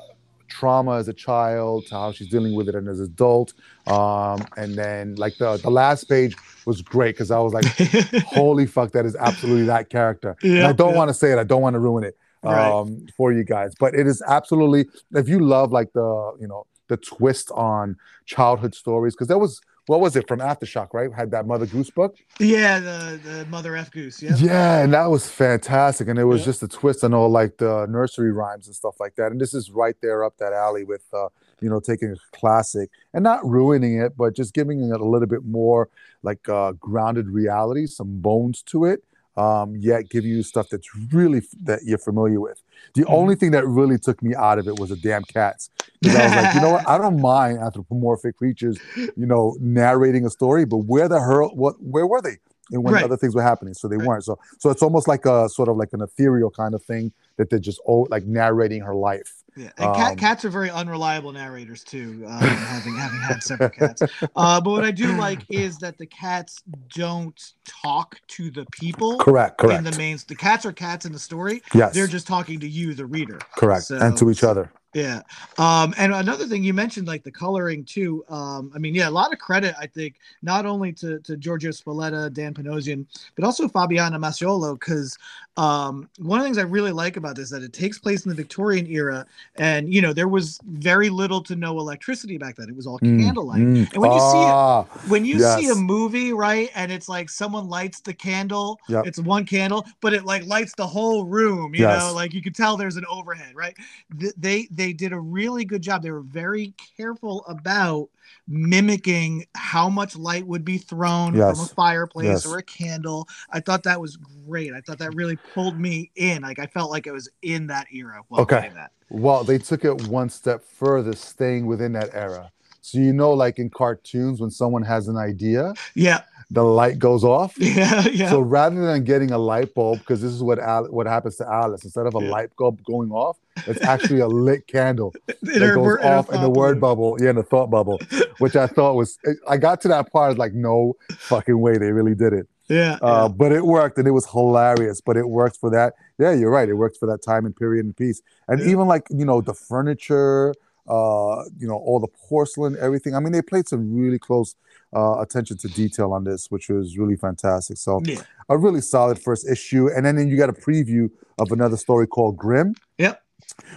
trauma 0.47 0.97
as 0.97 1.07
a 1.07 1.13
child, 1.13 1.86
to 1.88 1.95
how 1.95 2.12
she's 2.12 2.29
dealing 2.29 2.55
with 2.55 2.67
it 2.69 2.75
and 2.75 2.88
as 2.88 2.99
an 2.99 3.05
adult, 3.05 3.53
um, 3.88 4.39
and 4.57 4.75
then 4.75 5.15
like 5.15 5.38
the 5.38 5.57
the 5.57 5.69
last 5.69 6.05
page 6.05 6.36
was 6.65 6.81
great 6.81 7.15
because 7.15 7.31
I 7.31 7.39
was 7.39 7.53
like, 7.53 7.65
holy 8.25 8.65
fuck, 8.65 8.91
that 8.91 9.05
is 9.05 9.15
absolutely 9.15 9.65
that 9.65 9.89
character. 9.89 10.36
and 10.43 10.63
I 10.63 10.73
don't 10.73 10.91
yeah. 10.91 10.97
want 10.97 11.10
to 11.10 11.13
say 11.13 11.31
it. 11.31 11.38
I 11.38 11.43
don't 11.43 11.62
want 11.62 11.75
to 11.75 11.79
ruin 11.79 12.03
it 12.03 12.17
Right. 12.43 12.71
um, 12.71 13.07
for 13.17 13.33
you 13.33 13.43
guys, 13.43 13.73
but 13.79 13.93
it 13.95 14.05
is 14.07 14.21
absolutely. 14.27 14.86
If 15.13 15.27
you 15.27 15.39
love 15.39 15.71
like 15.71 15.91
the 15.93 16.38
you 16.39 16.47
know 16.47 16.65
the 16.88 16.97
twist 16.97 17.51
on 17.51 17.97
childhood 18.25 18.73
stories, 18.75 19.15
because 19.15 19.27
there 19.27 19.39
was 19.39 19.60
what 19.88 20.00
was 20.02 20.15
it 20.15 20.28
from 20.28 20.39
Aftershock, 20.39 20.93
right? 20.93 21.12
Had 21.12 21.32
that 21.32 21.47
Mother 21.47 21.65
Goose 21.65 21.89
book. 21.89 22.15
yeah. 22.39 22.80
The 22.80 23.19
the 23.23 23.45
mother 23.50 23.76
f 23.76 23.89
goose. 23.91 24.21
Yeah. 24.21 24.36
Yeah, 24.38 24.80
and 24.84 24.93
that 24.93 25.08
was 25.08 25.28
fantastic. 25.30 26.08
And 26.08 26.19
it 26.19 26.26
was 26.26 26.41
Yeah. 26.41 26.45
just 26.45 26.63
a 26.63 26.67
twist 26.67 27.04
on 27.04 27.13
all 27.13 27.30
like 27.30 27.58
the 27.58 27.86
nursery 27.89 28.32
rhymes 28.32 28.67
and 28.67 28.76
stuff 28.76 29.00
like 29.00 29.15
that. 29.15 29.32
And 29.32 29.41
this 29.41 29.54
is 29.54 29.71
right 29.71 29.95
there 30.02 30.23
up 30.23 30.38
that 30.38 30.54
alley 30.54 30.84
with 30.84 31.04
uh, 31.13 31.30
you 31.60 31.69
know, 31.69 31.80
taking 31.80 32.12
a 32.12 32.38
classic 32.38 32.89
and 33.13 33.23
not 33.23 33.43
ruining 33.43 34.00
it, 34.00 34.15
but 34.15 34.36
just 34.36 34.54
giving 34.54 34.84
it 34.91 35.02
a 35.02 35.06
little 35.06 35.28
bit 35.28 35.43
more 35.45 35.89
like 36.21 36.47
uh 36.50 36.73
grounded 36.73 37.28
reality, 37.30 37.88
some 37.88 38.19
bones 38.21 38.62
to 38.63 38.86
it. 38.86 39.04
Um, 39.38 39.76
yet 39.78 40.10
give 40.10 40.26
you 40.26 40.41
stuff 40.41 40.67
that's 40.69 40.88
really 41.13 41.41
that 41.63 41.82
you're 41.86 42.00
familiar 42.00 42.41
with. 42.41 42.62
The 42.95 43.06
Mhm. 43.08 43.13
only 43.13 43.36
thing 43.36 43.52
that 43.52 43.67
really 43.67 44.00
took 44.00 44.23
me 44.23 44.34
out 44.36 44.58
of 44.58 44.67
it 44.67 44.76
was 44.78 44.89
the 44.89 44.95
damn 44.95 45.23
cats. 45.23 45.69
Because 46.02 46.15
I 46.15 46.23
was 46.23 46.36
like, 46.36 46.54
you 46.54 46.60
know 46.60 46.71
what? 46.71 46.84
I 46.88 46.97
don't 46.97 47.21
mind 47.21 47.60
anthropomorphic 47.60 48.36
creatures, 48.38 48.82
you 48.95 49.26
know, 49.28 49.56
narrating 49.60 50.26
a 50.26 50.30
story, 50.32 50.65
but 50.65 50.80
where 50.80 51.08
the 51.08 51.19
hell, 51.19 51.52
what, 51.54 51.76
where 51.82 52.08
were 52.08 52.21
they? 52.21 52.38
And 52.71 52.84
when 52.84 52.93
Right. 52.95 53.04
other 53.06 53.15
things 53.17 53.36
were 53.36 53.43
happening, 53.43 53.73
so 53.76 53.88
they 53.88 53.97
Right. 53.97 54.06
weren't. 54.08 54.23
So, 54.26 54.39
so 54.60 54.69
it's 54.71 54.82
almost 54.82 55.08
like 55.08 55.26
a 55.26 55.47
sort 55.50 55.69
of 55.69 55.78
like 55.78 55.93
an 55.93 56.02
ethereal 56.02 56.50
kind 56.52 56.73
of 56.73 56.84
thing 56.84 57.13
that 57.38 57.50
they're 57.50 57.60
just 57.60 57.80
oh, 57.88 58.08
like 58.10 58.26
narrating 58.26 58.82
her 58.82 58.95
life. 58.95 59.43
Yeah, 59.58 59.72
and 59.80 59.96
cat, 59.96 60.12
Um, 60.12 60.15
cats 60.17 60.46
are 60.46 60.50
very 60.50 60.70
unreliable 60.70 61.32
narrators 61.32 61.84
too. 61.84 62.24
Um, 62.28 62.39
having 62.39 62.96
having 62.96 63.20
had 63.20 63.41
several 63.41 63.70
cats, 63.70 64.04
uh, 64.36 64.62
but 64.62 64.70
what 64.70 64.84
I 64.84 64.91
do 64.91 65.17
like 65.17 65.39
is 65.50 65.80
that 65.80 65.98
the 65.98 66.06
cats 66.06 66.62
don't 66.93 67.54
talk 67.65 68.20
to 68.28 68.52
the 68.52 68.65
people 68.72 69.17
Correct, 69.17 69.58
correct. 69.58 69.80
in 69.80 69.84
the 69.84 69.98
main. 69.98 70.20
The 70.28 70.36
cats 70.36 70.63
are 70.65 70.72
cats 70.72 71.06
in 71.08 71.12
the 71.12 71.20
story. 71.20 71.63
yes, 71.74 71.93
They're 71.96 72.06
just 72.06 72.28
talking 72.28 72.60
to 72.60 72.67
you, 72.70 72.93
the 72.93 73.08
reader. 73.08 73.39
correct, 73.56 73.89
and 73.89 74.15
to 74.17 74.30
each 74.30 74.43
other. 74.43 74.72
Yeah. 74.93 75.21
Um, 75.58 75.93
and 75.97 76.13
another 76.13 76.45
thing 76.45 76.63
you 76.63 76.73
mentioned, 76.73 77.08
like 77.08 77.23
the 77.23 77.32
coloring 77.32 77.84
too. 77.84 78.23
Um, 78.30 78.71
I 78.73 78.80
mean, 78.80 78.95
yeah, 78.95 79.10
a 79.10 79.12
lot 79.12 79.32
of 79.34 79.38
credit, 79.38 79.76
I 79.80 79.86
think, 79.86 80.15
not 80.41 80.65
only 80.65 80.91
to, 80.93 81.19
to 81.19 81.38
Giorgio 81.38 81.71
Spalletta, 81.71 82.32
Dan 82.34 82.54
Panosian, 82.54 83.06
but 83.36 83.43
also 83.43 83.67
Fabiana 83.67 84.17
Mascolo, 84.17 84.80
because 84.80 85.17
um, 85.58 86.10
one 86.19 86.39
of 86.39 86.43
the 86.43 86.47
things 86.47 86.58
I 86.58 86.63
really 86.63 86.91
like 86.91 87.17
about 87.17 87.36
this 87.36 87.45
is 87.45 87.50
that 87.52 87.63
it 87.63 87.73
takes 87.73 88.00
place 88.00 88.26
in 88.26 88.30
the 88.30 88.36
Victorian 88.36 88.88
era, 88.88 89.26
and 89.58 89.93
you 89.93 90.02
know 90.02 90.13
there 90.13 90.28
was 90.28 90.60
very 90.65 91.10
little 91.10 91.41
to 91.43 91.56
no 91.56 91.78
electricity 91.80 92.38
back 92.38 92.56
then. 92.56 92.69
It 92.69 92.76
was 92.76 92.88
all 92.88 93.00
Mm, 93.00 93.19
candlelight. 93.19 93.62
mm. 93.62 93.93
And 93.93 94.02
when 94.02 94.12
you 94.12 94.19
see 94.19 94.43
it- 94.47 94.54
Ah, 94.54 94.86
When 95.10 95.26
you 95.26 95.39
see 95.39 95.69
a 95.69 95.76
movie, 95.76 96.34
right, 96.34 96.69
and 96.76 96.91
it's 96.91 97.08
like 97.08 97.30
someone 97.30 97.69
lights 97.69 98.00
the 98.02 98.13
candle, 98.13 98.80
Yep. 98.89 99.06
it's 99.06 99.19
one 99.19 99.45
candle, 99.45 99.86
but 100.02 100.13
it 100.13 100.26
like 100.26 100.45
lights 100.47 100.73
the 100.76 100.88
whole 100.88 101.26
room. 101.26 101.76
You 101.76 101.82
Yes. 101.82 102.02
know, 102.02 102.13
like 102.13 102.34
you 102.34 102.41
can 102.41 102.54
tell 102.54 102.78
there's 102.78 102.95
an 102.97 103.06
overhead, 103.10 103.54
right? 103.56 103.76
Th- 104.19 104.34
They 104.38 104.67
they 104.77 104.93
did 104.93 105.11
a 105.11 105.19
really 105.19 105.65
good 105.65 105.81
job. 105.81 106.03
They 106.03 106.11
were 106.11 106.21
very 106.21 106.73
careful 106.95 107.43
about 107.47 108.09
mimicking 108.47 109.45
how 109.55 109.89
much 109.89 110.15
light 110.15 110.45
would 110.47 110.63
be 110.63 110.77
thrown 110.77 111.33
from 111.33 111.59
a 111.59 111.65
fireplace 111.67 112.27
Yes. 112.27 112.45
or 112.45 112.57
a 112.59 112.63
candle. 112.63 113.27
I 113.51 113.59
thought 113.59 113.83
that 113.83 113.99
was 113.99 114.17
great. 114.17 114.73
I 114.73 114.81
thought 114.81 114.99
that 114.99 115.15
really 115.15 115.35
pulled 115.35 115.79
me 115.79 116.11
in. 116.15 116.43
Like 116.43 116.59
I 116.59 116.67
felt 116.67 116.91
like 116.91 117.07
I 117.07 117.11
was 117.11 117.29
in 117.41 117.67
that 117.67 117.87
era 117.91 118.21
while 118.29 118.43
Okay. 118.43 118.71
that. 118.75 118.91
Well, 119.09 119.43
they 119.43 119.57
took 119.57 119.85
it 119.85 120.07
one 120.09 120.29
step 120.29 120.63
further, 120.63 121.13
staying 121.15 121.65
within 121.65 121.93
that 121.93 122.09
era. 122.13 122.51
So 122.81 122.99
you 122.99 123.13
know, 123.13 123.31
like 123.31 123.59
in 123.59 123.69
cartoons, 123.69 124.39
when 124.39 124.49
someone 124.51 124.83
has 124.83 125.07
an 125.07 125.17
idea, 125.17 125.73
Yeah, 125.95 126.21
the 126.49 126.63
light 126.63 126.97
goes 126.97 127.23
off. 127.23 127.55
yeah, 127.60 128.07
yeah. 128.07 128.29
So 128.29 128.39
rather 128.39 128.86
than 128.86 129.03
getting 129.03 129.31
a 129.31 129.38
light 129.38 129.73
bulb, 129.73 129.99
because 129.99 130.21
this 130.21 130.31
is 130.31 130.41
what 130.41 130.60
Al- 130.60 130.86
what 130.91 131.05
happens 131.07 131.36
to 131.38 131.45
Alice, 131.47 131.83
instead 131.83 132.05
of 132.05 132.15
a 132.15 132.19
Yeah. 132.21 132.29
light 132.29 132.49
bulb 132.57 132.81
going 132.86 133.12
off, 133.12 133.38
it's 133.65 133.81
actually 133.93 134.19
a 134.21 134.27
lit 134.27 134.65
candle 134.67 135.13
that 135.41 135.62
her 135.62 135.75
goes 135.75 135.83
wor- 135.83 135.97
in 135.99 136.03
her 136.07 136.13
off 136.17 136.31
in 136.33 136.39
the 136.41 136.49
word 136.49 136.79
balloon. 136.79 136.79
bubble, 136.79 137.17
yeah, 137.19 137.31
in 137.31 137.36
the 137.36 137.43
thought 137.43 137.69
bubble, 137.69 137.99
which 138.39 138.55
I 138.55 138.67
thought 138.67 138.95
was. 138.95 139.17
I 139.47 139.57
got 139.57 139.81
to 139.81 139.88
that 139.89 140.12
part, 140.12 140.25
I 140.27 140.29
was 140.29 140.38
like, 140.38 140.53
no 140.53 140.95
fucking 141.19 141.60
way, 141.60 141.77
they 141.77 141.91
really 141.91 142.15
did 142.15 142.31
it. 142.33 142.47
Yeah, 142.69 142.97
Uh, 143.01 143.07
yeah. 143.07 143.27
But 143.29 143.51
it 143.53 143.65
worked 143.65 143.97
and 143.97 144.07
it 144.07 144.12
was 144.12 144.25
hilarious. 144.25 144.99
But 145.01 145.15
it 145.17 145.27
worked 145.29 145.57
for 145.57 145.69
that. 145.69 145.93
Yeah, 146.19 146.33
you're 146.33 146.51
right. 146.51 146.67
It 146.67 146.73
worked 146.73 146.97
for 146.97 147.05
that 147.07 147.21
time 147.23 147.45
and 147.45 147.55
period 147.55 147.86
and 147.86 147.95
piece. 147.95 148.21
And 148.49 148.60
Yeah. 148.60 148.67
even 148.71 148.88
like, 148.88 149.07
you 149.10 149.23
know, 149.23 149.39
the 149.39 149.53
furniture, 149.53 150.53
uh, 150.89 151.43
you 151.57 151.67
know, 151.67 151.75
all 151.75 151.99
the 152.01 152.07
porcelain, 152.27 152.75
everything. 152.79 153.15
I 153.15 153.19
mean, 153.21 153.31
they 153.31 153.41
played 153.41 153.67
some 153.69 153.93
really 153.95 154.19
close 154.19 154.55
uh, 154.95 155.19
attention 155.19 155.58
to 155.58 155.67
detail 155.67 156.13
on 156.13 156.23
this, 156.23 156.47
which 156.50 156.69
was 156.69 156.97
really 156.97 157.15
fantastic. 157.15 157.78
So 157.78 158.02
yeah. 158.04 158.21
a 158.50 158.58
really 158.58 158.82
solid 158.82 159.19
first 159.19 159.50
issue. 159.50 159.89
And 159.93 160.06
then, 160.06 160.15
then 160.15 160.28
you 160.30 160.38
got 160.38 160.50
a 160.50 160.54
preview 160.54 161.10
of 161.38 161.52
another 161.52 161.78
story 161.78 162.08
called 162.08 162.38
Grim. 162.38 162.76
Yep. 162.97 163.21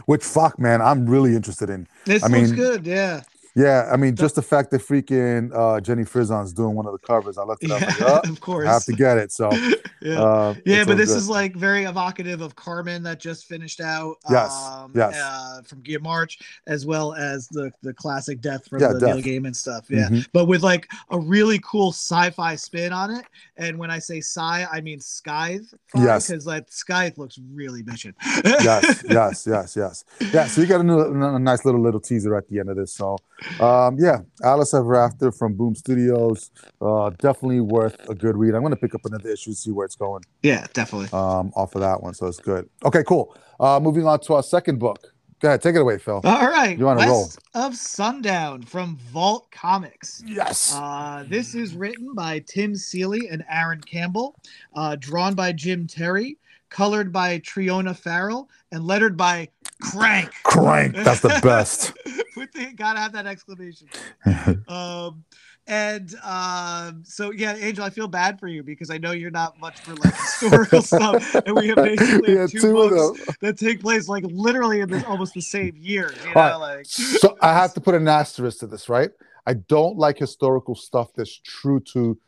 Which 0.06 0.24
fuck, 0.24 0.58
man, 0.58 0.80
I'm 0.82 1.06
really 1.06 1.36
interested 1.36 1.70
in. 1.70 1.86
This 2.04 2.22
I 2.22 2.28
looks 2.28 2.50
mean, 2.50 2.56
good. 2.56 2.86
Yeah, 2.86 3.22
Yeah, 3.56 3.88
I 3.92 3.96
mean, 3.96 4.14
just 4.14 4.36
the 4.36 4.42
fact 4.42 4.70
that 4.70 4.80
freaking 4.80 5.50
uh, 5.54 5.80
Jenny 5.80 6.04
Frison's 6.04 6.52
doing 6.52 6.74
one 6.74 6.86
of 6.86 6.92
the 6.92 6.98
covers, 6.98 7.36
I 7.36 7.44
looked 7.44 7.64
it 7.64 7.70
up. 7.72 7.80
yeah, 7.80 7.86
Like, 7.88 8.02
oh, 8.02 8.20
of 8.30 8.40
course. 8.40 8.68
I 8.68 8.72
have 8.72 8.84
to 8.84 8.92
get 8.92 9.18
it. 9.18 9.32
So, 9.32 9.50
yeah. 10.02 10.22
uh, 10.22 10.54
Yeah, 10.64 10.84
but 10.84 10.96
this 10.96 11.10
good. 11.10 11.18
is 11.18 11.28
like 11.28 11.56
very 11.56 11.84
evocative 11.84 12.40
of 12.42 12.54
Karmen 12.54 13.02
that 13.04 13.18
just 13.18 13.46
finished 13.46 13.80
out. 13.80 14.16
Yes, 14.30 14.52
um, 14.54 14.92
yes. 14.94 15.16
Uh, 15.16 15.62
from 15.66 15.82
Guillem 15.82 16.02
March, 16.02 16.38
as 16.66 16.86
well 16.86 17.12
as 17.14 17.48
the 17.48 17.70
the 17.82 17.92
classic 17.92 18.40
Death 18.40 18.68
from 18.68 18.80
Yeah, 18.82 18.92
the 18.92 19.00
Neil 19.06 19.16
Death. 19.16 19.24
Gaiman 19.24 19.56
stuff. 19.56 19.86
Yeah, 19.90 20.08
Mhm. 20.08 20.26
but 20.32 20.46
with 20.46 20.62
like 20.62 20.88
a 21.10 21.18
really 21.18 21.58
cool 21.64 21.90
sci-fi 21.92 22.54
spin 22.56 22.92
on 22.92 23.10
it. 23.10 23.24
And 23.56 23.78
when 23.78 23.90
I 23.90 23.98
say 23.98 24.18
sci, 24.18 24.40
I 24.70 24.80
mean 24.80 25.00
Scythe. 25.00 25.74
Yes. 25.96 26.28
because 26.28 26.46
like 26.46 26.66
Scythe 26.70 27.18
looks 27.18 27.38
really 27.52 27.82
mission. 27.82 28.14
yes, 28.44 29.02
yes, 29.10 29.46
yes, 29.46 29.76
yes. 29.76 30.04
Yeah, 30.32 30.46
so 30.46 30.60
you 30.60 30.66
got 30.66 30.80
a, 30.84 31.34
a 31.34 31.38
nice 31.38 31.64
little 31.64 31.80
little 31.80 32.00
teaser 32.00 32.36
at 32.36 32.48
the 32.48 32.60
end 32.60 32.68
of 32.70 32.76
this. 32.76 32.92
So, 32.92 33.18
um, 33.60 33.96
yeah, 33.98 34.18
Alice 34.44 34.74
Ever 34.74 34.96
After 34.96 35.32
from 35.32 35.54
Boom 35.54 35.74
Studios, 35.74 36.50
uh, 36.80 37.10
definitely 37.18 37.60
worth 37.60 38.08
a 38.08 38.14
good 38.14 38.36
read. 38.36 38.54
I'm 38.54 38.62
going 38.62 38.74
to 38.74 38.80
pick 38.80 38.94
up 38.94 39.02
another 39.04 39.28
issue, 39.30 39.50
and 39.50 39.56
see 39.56 39.70
where 39.70 39.86
it's 39.86 39.96
going 39.96 40.22
yeah, 40.42 40.66
definitely. 40.72 41.08
um, 41.18 41.52
off 41.54 41.74
of 41.74 41.80
that 41.80 42.02
one. 42.02 42.14
So 42.14 42.26
it's 42.26 42.40
good. 42.40 42.68
Okay, 42.84 43.02
cool. 43.04 43.36
Uh, 43.58 43.78
moving 43.80 44.06
on 44.06 44.20
to 44.20 44.34
our 44.34 44.42
second 44.42 44.78
book. 44.78 45.12
Go 45.40 45.48
ahead, 45.48 45.62
take 45.62 45.74
it 45.74 45.80
away, 45.80 45.96
Phil. 45.96 46.20
All 46.22 46.50
right, 46.50 46.78
You 46.78 46.84
wanna 46.84 47.06
roll. 47.06 47.22
West 47.22 47.38
of 47.54 47.74
Sundown 47.74 48.62
from 48.62 48.98
Vault 49.10 49.50
Comics. 49.50 50.22
Yes. 50.26 50.74
Uh, 50.76 51.24
this 51.28 51.54
is 51.54 51.74
written 51.74 52.14
by 52.14 52.40
Tim 52.40 52.76
Seeley 52.76 53.28
and 53.30 53.42
Aaron 53.50 53.80
Campbell, 53.80 54.36
uh, 54.74 54.96
drawn 54.96 55.34
by 55.34 55.52
Jim 55.52 55.86
Terry, 55.86 56.36
colored 56.68 57.10
by 57.10 57.38
Triona 57.38 57.96
Farrell, 57.96 58.50
and 58.70 58.84
lettered 58.84 59.16
by 59.16 59.48
Crank. 59.80 60.30
Crank. 60.42 60.94
That's 60.94 61.20
the 61.20 61.40
best. 61.42 61.94
With 62.36 62.52
the, 62.52 62.72
gotta 62.74 63.00
have 63.00 63.12
that 63.12 63.26
exclamation. 63.26 63.88
Um, 64.68 65.24
and 65.66 66.14
um, 66.22 67.02
so 67.04 67.30
yeah, 67.32 67.54
Angel, 67.56 67.84
I 67.84 67.90
feel 67.90 68.08
bad 68.08 68.40
for 68.40 68.48
you 68.48 68.62
because 68.62 68.90
I 68.90 68.98
know 68.98 69.12
you're 69.12 69.30
not 69.30 69.58
much 69.60 69.78
for 69.80 69.94
like 69.94 70.14
historical 70.14 70.82
stuff, 70.82 71.34
and 71.34 71.54
we 71.56 71.68
have 71.68 71.76
basically 71.76 72.34
yeah, 72.34 72.40
have 72.40 72.50
two, 72.50 72.60
two 72.60 72.72
books 72.72 73.26
that 73.40 73.58
take 73.58 73.80
place 73.80 74.08
like 74.08 74.24
literally 74.26 74.80
in 74.80 74.90
this 74.90 75.04
almost 75.04 75.34
the 75.34 75.40
same 75.40 75.74
year. 75.76 76.12
You 76.20 76.26
know, 76.26 76.34
right. 76.34 76.54
like 76.54 76.86
so 76.86 77.36
I 77.40 77.52
have 77.52 77.74
to 77.74 77.80
put 77.80 77.94
an 77.94 78.08
asterisk 78.08 78.60
to 78.60 78.66
this, 78.66 78.88
right? 78.88 79.10
I 79.46 79.54
don't 79.54 79.96
like 79.96 80.18
historical 80.18 80.74
stuff 80.74 81.12
that's 81.14 81.36
true 81.36 81.80
to 81.92 82.18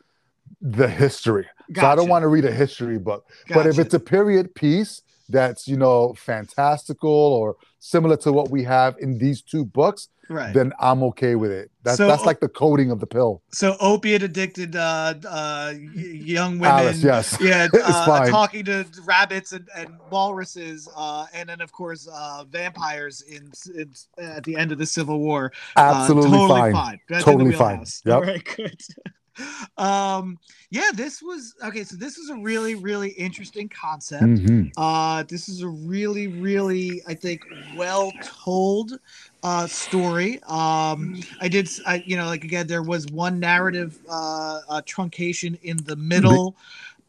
the 0.61 0.87
history. 0.87 1.47
So 1.75 1.85
I 1.85 1.95
don't 1.95 2.09
want 2.09 2.23
to 2.23 2.27
read 2.27 2.45
a 2.45 2.51
history 2.51 2.97
book. 2.99 3.29
But 3.49 3.67
if 3.67 3.79
it's 3.79 3.93
a 3.93 3.99
period 3.99 4.53
piece 4.55 5.01
that's, 5.29 5.67
you 5.67 5.77
know, 5.77 6.13
fantastical 6.13 7.09
or 7.09 7.55
similar 7.83 8.15
to 8.15 8.31
what 8.31 8.49
we 8.49 8.63
have 8.63 8.95
in 8.99 9.17
these 9.17 9.41
two 9.41 9.65
books, 9.65 10.07
right. 10.29 10.53
then 10.53 10.71
I'm 10.79 11.03
okay 11.03 11.35
with 11.35 11.51
it. 11.51 11.69
That's 11.83 11.97
So- 11.97 12.07
that's 12.07 12.23
like 12.25 12.39
the 12.39 12.47
coding 12.47 12.91
of 12.91 13.01
the 13.01 13.05
pill. 13.05 13.41
so 13.51 13.75
opiate 13.81 14.23
addicted 14.23 14.77
uh, 14.77 15.15
uh, 15.27 15.73
young 15.93 16.59
women. 16.59 16.79
Alice, 16.79 17.03
yes. 17.03 17.37
Yeah, 17.41 17.67
uh, 17.83 18.29
talking 18.29 18.63
to 18.65 18.85
rabbits 19.03 19.51
and, 19.51 19.67
and 19.75 19.97
walruses, 20.09 20.87
uh, 20.95 21.25
and 21.33 21.49
then 21.49 21.59
of 21.59 21.73
course 21.73 22.07
uh, 22.07 22.45
vampires 22.49 23.21
in, 23.21 23.51
in 23.75 23.91
at 24.17 24.45
the 24.45 24.55
end 24.55 24.71
of 24.71 24.77
the 24.77 24.85
Civil 24.85 25.19
War. 25.19 25.51
Uh, 25.75 25.93
Absolutely 25.93 26.31
totally 26.31 26.59
fine. 26.59 26.73
fine. 26.73 26.99
That's 27.09 27.25
Totally 27.25 27.51
fine. 27.51 27.85
Yep. 28.05 28.15
All 28.15 28.21
right, 28.21 28.55
good. 28.55 28.81
um, 29.77 30.37
yeah, 30.69 30.89
this 30.93 31.21
was 31.21 31.55
okay. 31.63 31.83
So 31.83 31.95
this 31.95 32.17
is 32.17 32.29
a 32.29 32.35
really, 32.35 32.75
really 32.75 33.09
interesting 33.09 33.69
concept. 33.69 34.23
Mhm. 34.23 34.71
Uh, 34.77 35.23
this 35.23 35.49
is 35.49 35.61
a 35.61 35.67
really, 35.67 36.27
really, 36.27 37.01
I 37.07 37.13
think, 37.13 37.41
well 37.75 38.11
told 38.21 38.99
uh, 39.43 39.67
story. 39.67 40.41
Um, 40.43 41.21
I 41.41 41.47
did, 41.47 41.69
I, 41.85 42.03
you 42.05 42.15
know, 42.15 42.25
like 42.25 42.43
again, 42.43 42.67
there 42.67 42.83
was 42.83 43.07
one 43.07 43.39
narrative 43.39 43.97
uh, 44.09 44.59
uh, 44.69 44.81
truncation 44.85 45.59
in 45.63 45.77
the 45.85 45.95
middle, 45.95 46.55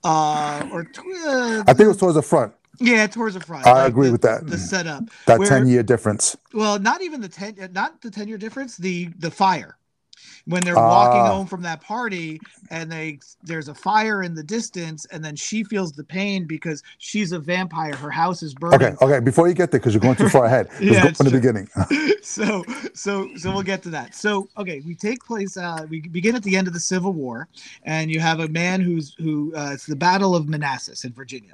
uh, 0.02 0.66
or 0.72 0.84
tw- 0.84 0.98
uh, 1.26 1.62
I 1.66 1.72
think 1.72 1.80
it 1.80 1.88
was 1.88 1.96
towards 1.98 2.16
the 2.16 2.22
front. 2.22 2.52
yeah, 2.80 3.06
towards 3.06 3.34
the 3.34 3.40
front. 3.40 3.66
I 3.66 3.72
like 3.84 3.88
agree 3.90 4.06
the- 4.06 4.12
with 4.12 4.22
that. 4.22 4.46
The 4.46 4.58
setup. 4.58 5.04
That 5.26 5.38
where- 5.38 5.48
10 5.48 5.66
year 5.68 5.82
difference. 5.82 6.36
Well, 6.52 6.78
not 6.78 7.02
even 7.02 7.20
the 7.20 7.28
ten, 7.28 7.54
not 7.72 8.00
the 8.02 8.10
ten 8.10 8.28
year 8.28 8.38
difference. 8.38 8.76
The 8.76 9.10
the 9.18 9.30
fire 9.30 9.76
when 10.46 10.62
they're 10.64 10.74
walking 10.74 11.20
Ah. 11.22 11.28
home 11.34 11.46
from 11.46 11.62
that 11.62 11.80
party 11.80 12.40
and 12.70 12.90
they 12.90 13.18
there's 13.42 13.68
a 13.68 13.74
fire 13.74 14.22
in 14.22 14.34
the 14.34 14.42
distance 14.42 15.06
and 15.06 15.24
then 15.24 15.34
she 15.36 15.64
feels 15.64 15.92
the 15.92 16.04
pain 16.04 16.44
because 16.46 16.82
she's 16.98 17.32
a 17.32 17.38
vampire 17.38 17.94
her 17.96 18.10
house 18.10 18.42
is 18.42 18.54
burning 18.54 18.74
Okay, 18.74 18.94
okay. 19.04 19.20
Before 19.20 19.48
you 19.48 19.54
get 19.54 19.70
there, 19.70 19.80
because 19.80 19.94
you're 19.94 20.00
going 20.00 20.16
too 20.16 20.28
far 20.28 20.44
ahead, 20.46 20.68
Yeah, 20.80 21.12
from 21.12 21.26
the 21.26 21.32
beginning. 21.32 21.68
so 22.22 22.64
so 22.94 23.28
so 23.36 23.52
we'll 23.52 23.62
get 23.62 23.82
to 23.82 23.90
that 23.90 24.14
so 24.14 24.48
okay 24.56 24.80
we 24.86 24.94
take 24.94 25.22
place 25.24 25.56
uh 25.58 25.86
we 25.90 26.00
begin 26.00 26.34
at 26.34 26.42
the 26.42 26.56
end 26.56 26.66
of 26.66 26.72
the 26.72 26.80
civil 26.80 27.12
war 27.12 27.48
and 27.82 28.10
you 28.10 28.18
have 28.18 28.40
a 28.40 28.48
man 28.48 28.80
who's 28.80 29.14
who 29.18 29.52
uh 29.54 29.70
it's 29.74 29.84
the 29.86 29.96
battle 29.96 30.34
of 30.34 30.48
manassas 30.48 31.04
in 31.04 31.12
virginia 31.12 31.52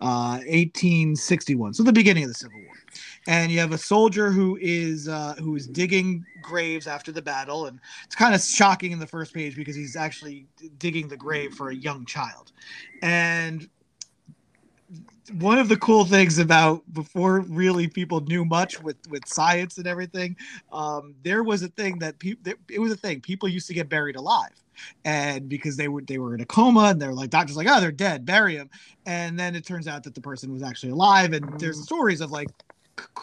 uh 0.00 0.38
1861 0.46 1.72
so 1.74 1.82
the 1.82 1.92
beginning 1.92 2.22
of 2.24 2.28
the 2.28 2.34
civil 2.34 2.58
war 2.66 2.74
and 3.26 3.52
you 3.52 3.58
have 3.58 3.72
a 3.72 3.78
soldier 3.78 4.30
who 4.30 4.58
is 4.60 5.08
uh 5.08 5.34
who 5.38 5.56
is 5.56 5.66
digging 5.66 6.24
graves 6.42 6.86
after 6.86 7.12
the 7.12 7.22
battle. 7.22 7.66
And 7.66 7.78
it's 8.04 8.14
kind 8.14 8.34
of 8.34 8.40
shocking 8.40 8.92
in 8.92 8.98
the 8.98 9.06
first 9.06 9.34
page 9.34 9.56
because 9.56 9.76
he's 9.76 9.96
actually 9.96 10.46
digging 10.78 11.08
the 11.08 11.16
grave 11.16 11.54
for 11.54 11.70
a 11.70 11.74
young 11.74 12.06
child. 12.06 12.52
And 13.02 13.68
one 15.34 15.58
of 15.58 15.68
the 15.68 15.76
cool 15.76 16.04
things 16.04 16.38
about 16.38 16.82
before 16.92 17.40
really 17.42 17.86
people 17.86 18.20
knew 18.22 18.44
much 18.44 18.82
with 18.82 18.96
with 19.08 19.26
science 19.28 19.78
and 19.78 19.86
everything 19.86 20.36
um, 20.72 21.14
there 21.22 21.44
was 21.44 21.62
a 21.62 21.68
thing 21.68 21.98
that 22.00 22.18
people 22.18 22.52
it 22.68 22.78
was 22.78 22.92
a 22.92 22.96
thing. 22.96 23.20
People 23.20 23.48
used 23.48 23.68
to 23.68 23.74
get 23.74 23.88
buried 23.88 24.16
alive. 24.16 24.50
And 25.04 25.46
because 25.46 25.76
they 25.76 25.88
were 25.88 26.00
they 26.00 26.16
were 26.16 26.34
in 26.34 26.40
a 26.40 26.46
coma 26.46 26.84
and 26.84 27.00
they're 27.00 27.12
like 27.12 27.28
doctors 27.28 27.56
like 27.56 27.68
oh 27.68 27.80
they're 27.80 27.92
dead. 27.92 28.24
Bury 28.24 28.56
them 28.56 28.70
and 29.04 29.38
then 29.38 29.54
it 29.54 29.66
turns 29.66 29.86
out 29.86 30.02
that 30.04 30.14
the 30.14 30.20
person 30.22 30.52
was 30.52 30.62
actually 30.62 30.92
alive. 30.92 31.34
And 31.34 31.60
there's 31.60 31.82
stories 31.82 32.22
of 32.22 32.30
like 32.30 32.48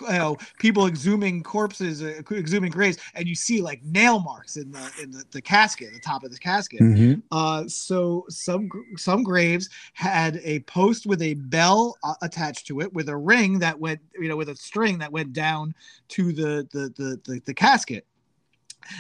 you 0.02 0.08
know 0.10 0.38
people 0.60 0.84
exhuming 0.84 1.44
corpses 1.44 2.02
uh, 2.02 2.22
exhuming 2.32 2.72
graves 2.72 2.98
and 3.16 3.28
you 3.28 3.36
see 3.36 3.62
like 3.62 3.84
nail 3.84 4.20
marks 4.20 4.58
in 4.58 4.72
the 4.72 4.92
in 5.02 5.12
the, 5.12 5.24
the 5.32 5.42
casket 5.42 5.90
the 5.94 6.00
top 6.00 6.24
of 6.24 6.32
the 6.32 6.38
casket 6.40 6.82
Mhm. 6.82 7.22
uh, 7.32 7.64
so 7.68 8.26
some 8.30 8.70
some 8.96 9.24
graves 9.24 9.70
had 9.94 10.40
a 10.44 10.60
post 10.62 11.06
with 11.06 11.22
a 11.22 11.34
bell 11.36 11.98
uh, 12.04 12.14
attached 12.22 12.68
to 12.68 12.82
it, 12.82 12.92
with 12.94 13.10
a 13.10 13.18
ring 13.18 13.60
that 13.60 13.80
went, 13.80 14.00
you 14.20 14.30
know, 14.30 14.36
with 14.38 14.50
a 14.50 14.56
string 14.56 14.98
that 15.00 15.12
went 15.12 15.34
down 15.34 15.74
to 16.10 16.32
the 16.32 16.68
the 16.72 16.94
the 16.98 17.20
the, 17.26 17.42
the 17.46 17.54
casket. 17.54 18.06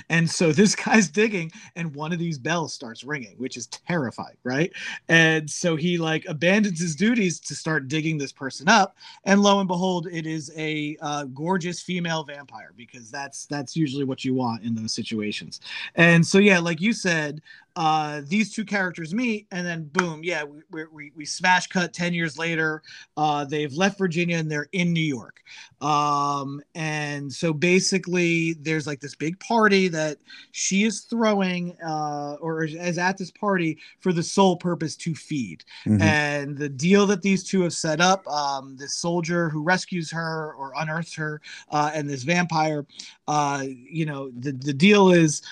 And 0.09 0.29
so 0.29 0.51
this 0.51 0.75
guy's 0.85 1.09
digging, 1.09 1.51
and 1.75 1.95
one 1.95 2.13
of 2.13 2.19
these 2.19 2.37
bells 2.37 2.73
starts 2.73 3.03
ringing, 3.03 3.35
which 3.37 3.57
is 3.57 3.67
terrifying, 3.67 4.37
right? 4.43 4.71
And 5.09 5.49
so 5.49 5.75
he 5.75 5.97
like 5.97 6.25
abandons 6.27 6.79
his 6.79 6.95
duties 6.95 7.39
to 7.41 7.55
start 7.55 7.87
digging 7.87 8.17
this 8.17 8.31
person 8.31 8.67
up, 8.67 8.95
and 9.23 9.41
lo 9.41 9.59
and 9.59 9.67
behold, 9.67 10.07
it 10.11 10.25
is 10.25 10.51
a 10.57 10.97
uh, 11.01 11.25
gorgeous 11.25 11.81
female 11.81 12.23
vampire 12.23 12.73
because 12.75 13.11
that's 13.11 13.45
that's 13.45 13.75
usually 13.75 14.03
what 14.03 14.23
you 14.25 14.33
want 14.33 14.63
in 14.63 14.75
those 14.75 14.93
situations. 14.93 15.61
And 15.95 16.25
so 16.25 16.37
yeah, 16.37 16.59
like 16.59 16.81
you 16.81 16.93
said, 16.93 17.41
uh, 17.77 18.23
these 18.25 18.51
two 18.51 18.65
characters 18.65 19.13
meet, 19.13 19.45
and 19.51 19.65
then 19.65 19.83
boom, 19.93 20.21
yeah, 20.23 20.43
we 20.43 20.85
we, 20.91 21.11
we, 21.15 21.25
smash 21.25 21.67
cut 21.67 21.93
ten 21.93 22.11
years 22.11 22.35
later. 22.35 22.81
Uh, 23.15 23.45
they've 23.45 23.71
left 23.71 23.99
Virginia 23.99 24.37
and 24.37 24.49
they're 24.49 24.67
in 24.71 24.91
New 24.91 24.99
York. 24.99 25.43
Um, 25.79 26.59
and 26.73 27.31
so 27.31 27.53
basically, 27.53 28.53
there's 28.53 28.87
like 28.87 28.99
this 28.99 29.13
big 29.13 29.39
party 29.39 29.89
that 29.89 30.17
she 30.53 30.85
is 30.85 31.01
throwing, 31.01 31.77
uh, 31.87 32.37
or 32.41 32.63
is 32.63 32.97
at 32.97 33.15
this 33.15 33.29
party 33.29 33.77
for 33.99 34.11
the 34.11 34.23
sole 34.23 34.57
purpose 34.57 34.95
to 34.95 35.13
feed. 35.13 35.63
Mhm. 35.85 36.01
And 36.01 36.57
the 36.57 36.69
deal 36.69 37.05
that 37.05 37.21
these 37.21 37.43
two 37.43 37.61
have 37.61 37.73
set 37.73 38.01
up, 38.01 38.27
um, 38.27 38.75
this 38.75 38.95
soldier 38.95 39.49
who 39.49 39.61
rescues 39.61 40.09
her 40.09 40.51
or 40.55 40.73
unearths 40.77 41.13
her, 41.13 41.41
uh, 41.69 41.91
and 41.93 42.09
this 42.09 42.23
vampire, 42.23 42.87
uh, 43.27 43.65
you 43.67 44.07
know, 44.07 44.31
the, 44.31 44.51
the 44.53 44.73
deal 44.73 45.11
is 45.11 45.43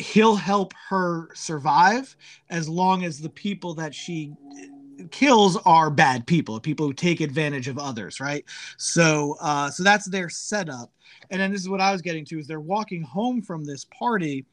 he'll 0.00 0.36
help 0.36 0.72
her 0.88 1.28
survive 1.34 2.16
as 2.48 2.68
long 2.68 3.04
as 3.04 3.20
the 3.20 3.28
people 3.28 3.74
that 3.74 3.94
she 3.94 4.32
kills 5.10 5.56
are 5.64 5.90
bad 5.90 6.26
people 6.26 6.60
people 6.60 6.86
who 6.86 6.92
take 6.92 7.20
advantage 7.20 7.68
of 7.68 7.78
others 7.78 8.20
right? 8.20 8.44
So 8.76 9.36
uh 9.40 9.70
so 9.70 9.82
that's 9.82 10.06
their 10.06 10.28
setup 10.28 10.92
and 11.30 11.40
then 11.40 11.52
this 11.52 11.60
is 11.60 11.68
what 11.68 11.80
I 11.80 11.92
was 11.92 12.02
getting 12.02 12.24
to 12.26 12.38
is 12.38 12.46
they're 12.46 12.60
walking 12.60 13.02
home 13.02 13.42
from 13.42 13.64
this 13.64 13.84
party 13.86 14.44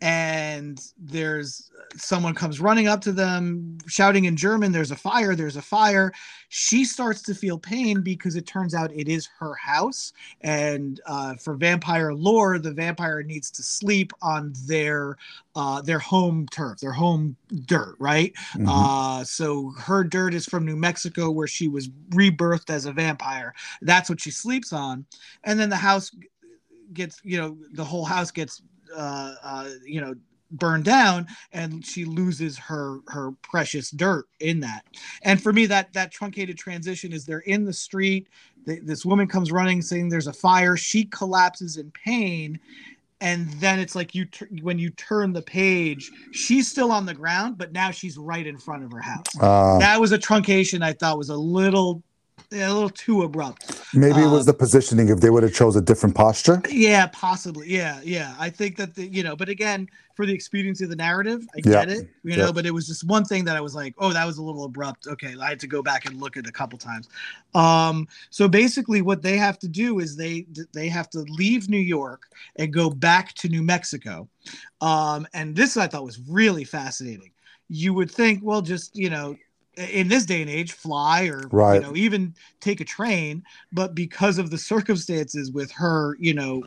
and 0.00 0.80
there's 0.96 1.70
someone 1.96 2.32
comes 2.32 2.60
running 2.60 2.86
up 2.86 3.00
to 3.00 3.10
them 3.10 3.76
shouting 3.88 4.26
in 4.26 4.36
german 4.36 4.70
there's 4.70 4.92
a 4.92 4.96
fire 4.96 5.34
there's 5.34 5.56
a 5.56 5.62
fire. 5.62 6.12
She 6.50 6.84
starts 6.86 7.20
to 7.22 7.34
feel 7.34 7.58
pain 7.58 8.00
because 8.00 8.34
it 8.34 8.46
turns 8.46 8.74
out 8.74 8.90
it 8.94 9.06
is 9.06 9.28
her 9.38 9.54
house 9.54 10.14
and 10.40 10.98
uh, 11.04 11.34
for 11.34 11.54
vampire 11.54 12.14
lore 12.14 12.58
the 12.58 12.72
vampire 12.72 13.22
needs 13.22 13.50
to 13.50 13.62
sleep 13.62 14.12
on 14.22 14.54
their 14.66 15.16
uh, 15.54 15.82
their 15.82 15.98
home 15.98 16.46
turf 16.50 16.78
their 16.78 16.92
home 16.92 17.36
dirt 17.66 17.96
right? 17.98 18.32
Mm-hmm. 18.54 18.68
uh, 18.68 19.24
so 19.24 19.72
her 19.78 20.04
dirt 20.04 20.32
is 20.32 20.46
from 20.46 20.64
new 20.64 20.76
mexico 20.76 21.30
where 21.30 21.48
she 21.48 21.68
was 21.68 21.88
rebirthed 22.10 22.70
as 22.70 22.86
a 22.86 22.92
vampire. 22.92 23.54
That's 23.82 24.08
what 24.08 24.20
she 24.20 24.30
sleeps 24.30 24.72
on. 24.72 25.04
And 25.44 25.58
then 25.58 25.70
the 25.70 25.76
house 25.76 25.97
gets 26.92 27.20
you 27.24 27.38
know 27.38 27.56
the 27.72 27.84
whole 27.84 28.04
house 28.04 28.30
gets 28.30 28.62
uh, 28.96 29.34
uh, 29.42 29.68
you 29.84 30.00
know 30.00 30.14
burned 30.50 30.84
down 30.84 31.26
and 31.52 31.84
she 31.84 32.04
loses 32.04 32.56
her 32.56 33.00
her 33.08 33.32
precious 33.42 33.90
dirt 33.90 34.26
in 34.40 34.60
that. 34.60 34.84
And 35.22 35.42
for 35.42 35.52
me 35.52 35.66
that 35.66 35.92
that 35.92 36.10
truncated 36.10 36.56
transition 36.56 37.12
is 37.12 37.24
they're 37.24 37.40
in 37.40 37.64
the 37.64 37.72
street 37.72 38.28
they, 38.64 38.78
this 38.78 39.04
woman 39.04 39.26
comes 39.26 39.52
running 39.52 39.82
saying 39.82 40.08
there's 40.08 40.26
a 40.26 40.32
fire 40.32 40.76
she 40.76 41.04
collapses 41.04 41.76
in 41.76 41.90
pain 41.90 42.58
and 43.20 43.50
then 43.54 43.78
it's 43.78 43.94
like 43.94 44.14
you 44.14 44.26
when 44.62 44.78
you 44.78 44.90
turn 44.90 45.32
the 45.32 45.42
page 45.42 46.10
she's 46.32 46.70
still 46.70 46.92
on 46.92 47.04
the 47.04 47.14
ground 47.14 47.58
but 47.58 47.72
now 47.72 47.90
she's 47.90 48.16
right 48.16 48.46
in 48.46 48.56
front 48.56 48.84
of 48.84 48.92
her 48.92 49.00
house. 49.00 49.26
Uh, 49.40 49.78
that 49.78 50.00
was 50.00 50.12
a 50.12 50.18
truncation 50.18 50.82
i 50.82 50.92
thought 50.92 51.18
was 51.18 51.30
a 51.30 51.36
little 51.36 52.02
a 52.52 52.72
little 52.72 52.90
too 52.90 53.22
abrupt. 53.22 53.80
Maybe 53.94 54.20
it 54.20 54.26
was 54.26 54.46
the 54.46 54.52
um, 54.52 54.58
positioning. 54.58 55.08
If 55.08 55.20
they 55.20 55.30
would 55.30 55.42
have 55.42 55.54
chose 55.54 55.76
a 55.76 55.80
different 55.80 56.14
posture. 56.14 56.62
Yeah, 56.68 57.06
possibly. 57.08 57.70
Yeah, 57.70 58.00
yeah. 58.02 58.34
I 58.38 58.50
think 58.50 58.76
that 58.76 58.94
the 58.94 59.06
you 59.06 59.22
know, 59.22 59.36
but 59.36 59.48
again, 59.48 59.88
for 60.14 60.26
the 60.26 60.32
expediency 60.32 60.84
of 60.84 60.90
the 60.90 60.96
narrative, 60.96 61.46
I 61.56 61.60
get 61.60 61.88
it. 61.88 62.08
You 62.24 62.36
know, 62.36 62.52
but 62.52 62.66
it 62.66 62.72
was 62.72 62.86
just 62.86 63.06
one 63.06 63.24
thing 63.24 63.44
that 63.44 63.56
I 63.56 63.60
was 63.60 63.74
like, 63.74 63.94
oh, 63.98 64.12
that 64.12 64.26
was 64.26 64.38
a 64.38 64.42
little 64.42 64.64
abrupt. 64.64 65.06
Okay, 65.06 65.34
I 65.40 65.48
had 65.48 65.60
to 65.60 65.66
go 65.66 65.82
back 65.82 66.06
and 66.06 66.20
look 66.20 66.36
at 66.36 66.46
a 66.46 66.52
couple 66.52 66.78
times. 66.78 67.08
Um, 67.54 68.08
so 68.30 68.48
basically, 68.48 69.00
what 69.00 69.22
they 69.22 69.36
have 69.36 69.58
to 69.60 69.68
do 69.68 70.00
is 70.00 70.16
they 70.16 70.46
they 70.72 70.88
have 70.88 71.08
to 71.10 71.20
leave 71.20 71.68
New 71.68 71.78
York 71.78 72.22
and 72.56 72.72
go 72.72 72.90
back 72.90 73.34
to 73.34 73.48
New 73.48 73.62
Mexico. 73.62 74.28
Um, 74.80 75.26
and 75.34 75.54
this 75.54 75.76
I 75.76 75.86
thought 75.86 76.04
was 76.04 76.20
really 76.28 76.64
fascinating. 76.64 77.30
You 77.68 77.94
would 77.94 78.10
think, 78.10 78.40
well, 78.42 78.62
just 78.62 78.96
you 78.96 79.10
know, 79.10 79.36
in 79.78 80.08
this 80.08 80.24
day 80.26 80.40
and 80.40 80.50
age 80.50 80.72
fly 80.72 81.26
or 81.26 81.40
right. 81.52 81.76
you 81.76 81.80
know 81.80 81.94
even 81.94 82.34
take 82.60 82.80
a 82.80 82.84
train 82.84 83.42
but 83.72 83.94
because 83.94 84.38
of 84.38 84.50
the 84.50 84.58
circumstances 84.58 85.52
with 85.52 85.70
her 85.70 86.16
you 86.18 86.34
know 86.34 86.64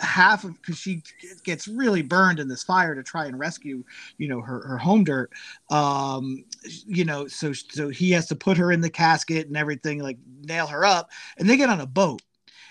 half 0.00 0.44
of 0.44 0.54
because 0.60 0.78
she 0.78 1.02
gets 1.44 1.68
really 1.68 2.00
burned 2.00 2.40
in 2.40 2.48
this 2.48 2.62
fire 2.62 2.94
to 2.94 3.02
try 3.02 3.26
and 3.26 3.38
rescue 3.38 3.84
you 4.16 4.28
know 4.28 4.40
her, 4.40 4.66
her 4.66 4.78
home 4.78 5.04
dirt 5.04 5.30
um 5.70 6.42
you 6.86 7.04
know 7.04 7.26
so 7.26 7.52
so 7.52 7.88
he 7.88 8.10
has 8.10 8.26
to 8.26 8.34
put 8.34 8.56
her 8.56 8.72
in 8.72 8.80
the 8.80 8.90
casket 8.90 9.46
and 9.46 9.56
everything 9.56 9.98
like 9.98 10.18
nail 10.42 10.66
her 10.66 10.84
up 10.84 11.10
and 11.38 11.48
they 11.48 11.56
get 11.56 11.68
on 11.68 11.80
a 11.80 11.86
boat 11.86 12.22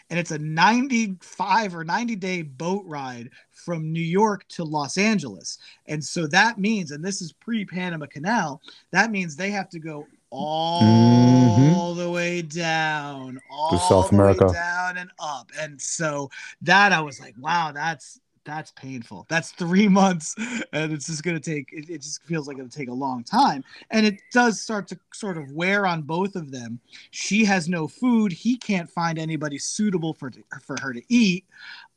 and 0.09 0.19
it's 0.19 0.31
a 0.31 0.37
95 0.37 1.75
or 1.75 1.83
90 1.83 2.15
day 2.15 2.41
boat 2.41 2.83
ride 2.85 3.29
from 3.51 3.91
New 3.91 4.01
York 4.01 4.47
to 4.49 4.63
Los 4.63 4.97
Angeles. 4.97 5.57
And 5.87 6.03
so 6.03 6.27
that 6.27 6.57
means, 6.57 6.91
and 6.91 7.03
this 7.03 7.21
is 7.21 7.33
pre 7.33 7.65
Panama 7.65 8.05
Canal, 8.05 8.61
that 8.91 9.11
means 9.11 9.35
they 9.35 9.51
have 9.51 9.69
to 9.69 9.79
go 9.79 10.05
all 10.29 10.81
mm-hmm. 10.81 11.99
the 11.99 12.09
way 12.09 12.41
down, 12.41 13.39
all 13.51 13.69
to 13.69 13.77
South 13.77 14.11
America, 14.11 14.49
down 14.51 14.97
and 14.97 15.11
up. 15.19 15.51
And 15.59 15.79
so 15.79 16.31
that 16.63 16.91
I 16.91 17.01
was 17.01 17.19
like, 17.19 17.35
wow, 17.37 17.71
that's 17.71 18.19
that's 18.45 18.71
painful. 18.71 19.25
That's 19.29 19.51
three 19.51 19.88
months, 19.89 20.36
and 20.73 20.91
it's 20.91 21.08
just 21.08 21.23
going 21.23 21.39
to 21.39 21.51
take. 21.51 21.69
It, 21.71 21.89
it, 21.89 22.01
just 22.01 22.23
feels 22.23 22.47
like 22.47 22.58
it'll 22.58 22.69
take 22.69 22.89
a 22.89 22.93
long 22.93 23.23
time, 23.23 23.63
and 23.91 24.06
it 24.06 24.21
does 24.32 24.62
start 24.62 24.88
to 24.89 24.99
sort 25.13 25.38
of 25.38 25.51
wear 25.51 25.86
on 25.86 26.01
both 26.01 26.36
of 26.36 26.51
them. 26.51 26.79
She 27.12 27.45
has 27.45 27.69
no 27.69 27.88
food. 27.88 28.32
He 28.32 28.58
can't 28.58 28.89
find 28.89 29.17
anybody 29.17 29.58
suitable 29.58 30.13
for 30.13 30.32
for 30.62 30.75
her 30.82 30.93
to 30.93 31.01
eat. 31.10 31.45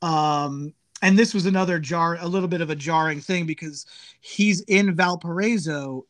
Um, 0.02 0.72
and 1.02 1.18
this 1.18 1.35
was 1.35 1.46
another 1.46 1.78
jar, 1.78 2.16
a 2.20 2.26
little 2.26 2.48
bit 2.48 2.62
of 2.62 2.70
a 2.70 2.76
jarring 2.76 3.20
thing 3.20 3.44
because 3.44 3.87
he's 4.20 4.62
in 4.62 4.94
Valparaiso 4.94 6.06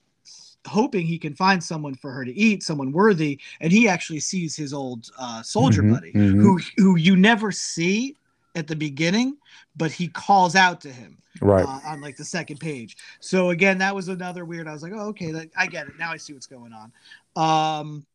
hoping 0.67 1.07
he 1.07 1.19
can 1.19 1.35
find 1.35 1.63
someone 1.63 1.95
for 1.95 2.11
her 2.11 2.25
to 2.25 2.37
eat, 2.37 2.63
someone 2.63 2.93
worthy, 2.93 3.39
and 3.61 3.73
he 3.73 3.89
actually 3.89 4.21
sees 4.21 4.57
his 4.57 4.73
old 4.73 5.11
uh, 5.19 5.43
soldier 5.43 5.83
mm-hmm, 5.83 5.95
buddy, 5.95 6.13
mm-hmm. 6.13 6.41
who 6.41 6.61
who 6.77 6.97
you 6.97 7.17
never 7.17 7.51
see 7.53 8.17
at 8.57 8.67
the 8.67 8.75
beginning, 8.75 9.37
but 9.77 9.93
he 9.93 10.09
calls 10.09 10.57
out 10.57 10.81
to 10.81 10.91
him 10.91 11.19
right 11.41 11.65
uh, 11.65 11.81
on 11.87 12.01
like 12.01 12.17
the 12.17 12.25
second 12.25 12.59
page. 12.59 12.97
So 13.21 13.51
again, 13.51 13.79
that 13.79 13.95
was 13.95 14.09
another 14.09 14.45
weird. 14.45 14.67
I 14.67 14.73
was 14.73 14.83
like, 14.83 14.93
oh, 14.95 15.09
okay, 15.09 15.49
I 15.57 15.67
get 15.67 15.87
it 15.87 15.93
now. 15.99 16.11
I 16.11 16.17
see 16.17 16.33
what's 16.33 16.47
going 16.47 16.73
on. 16.73 16.93
Um, 17.37 18.07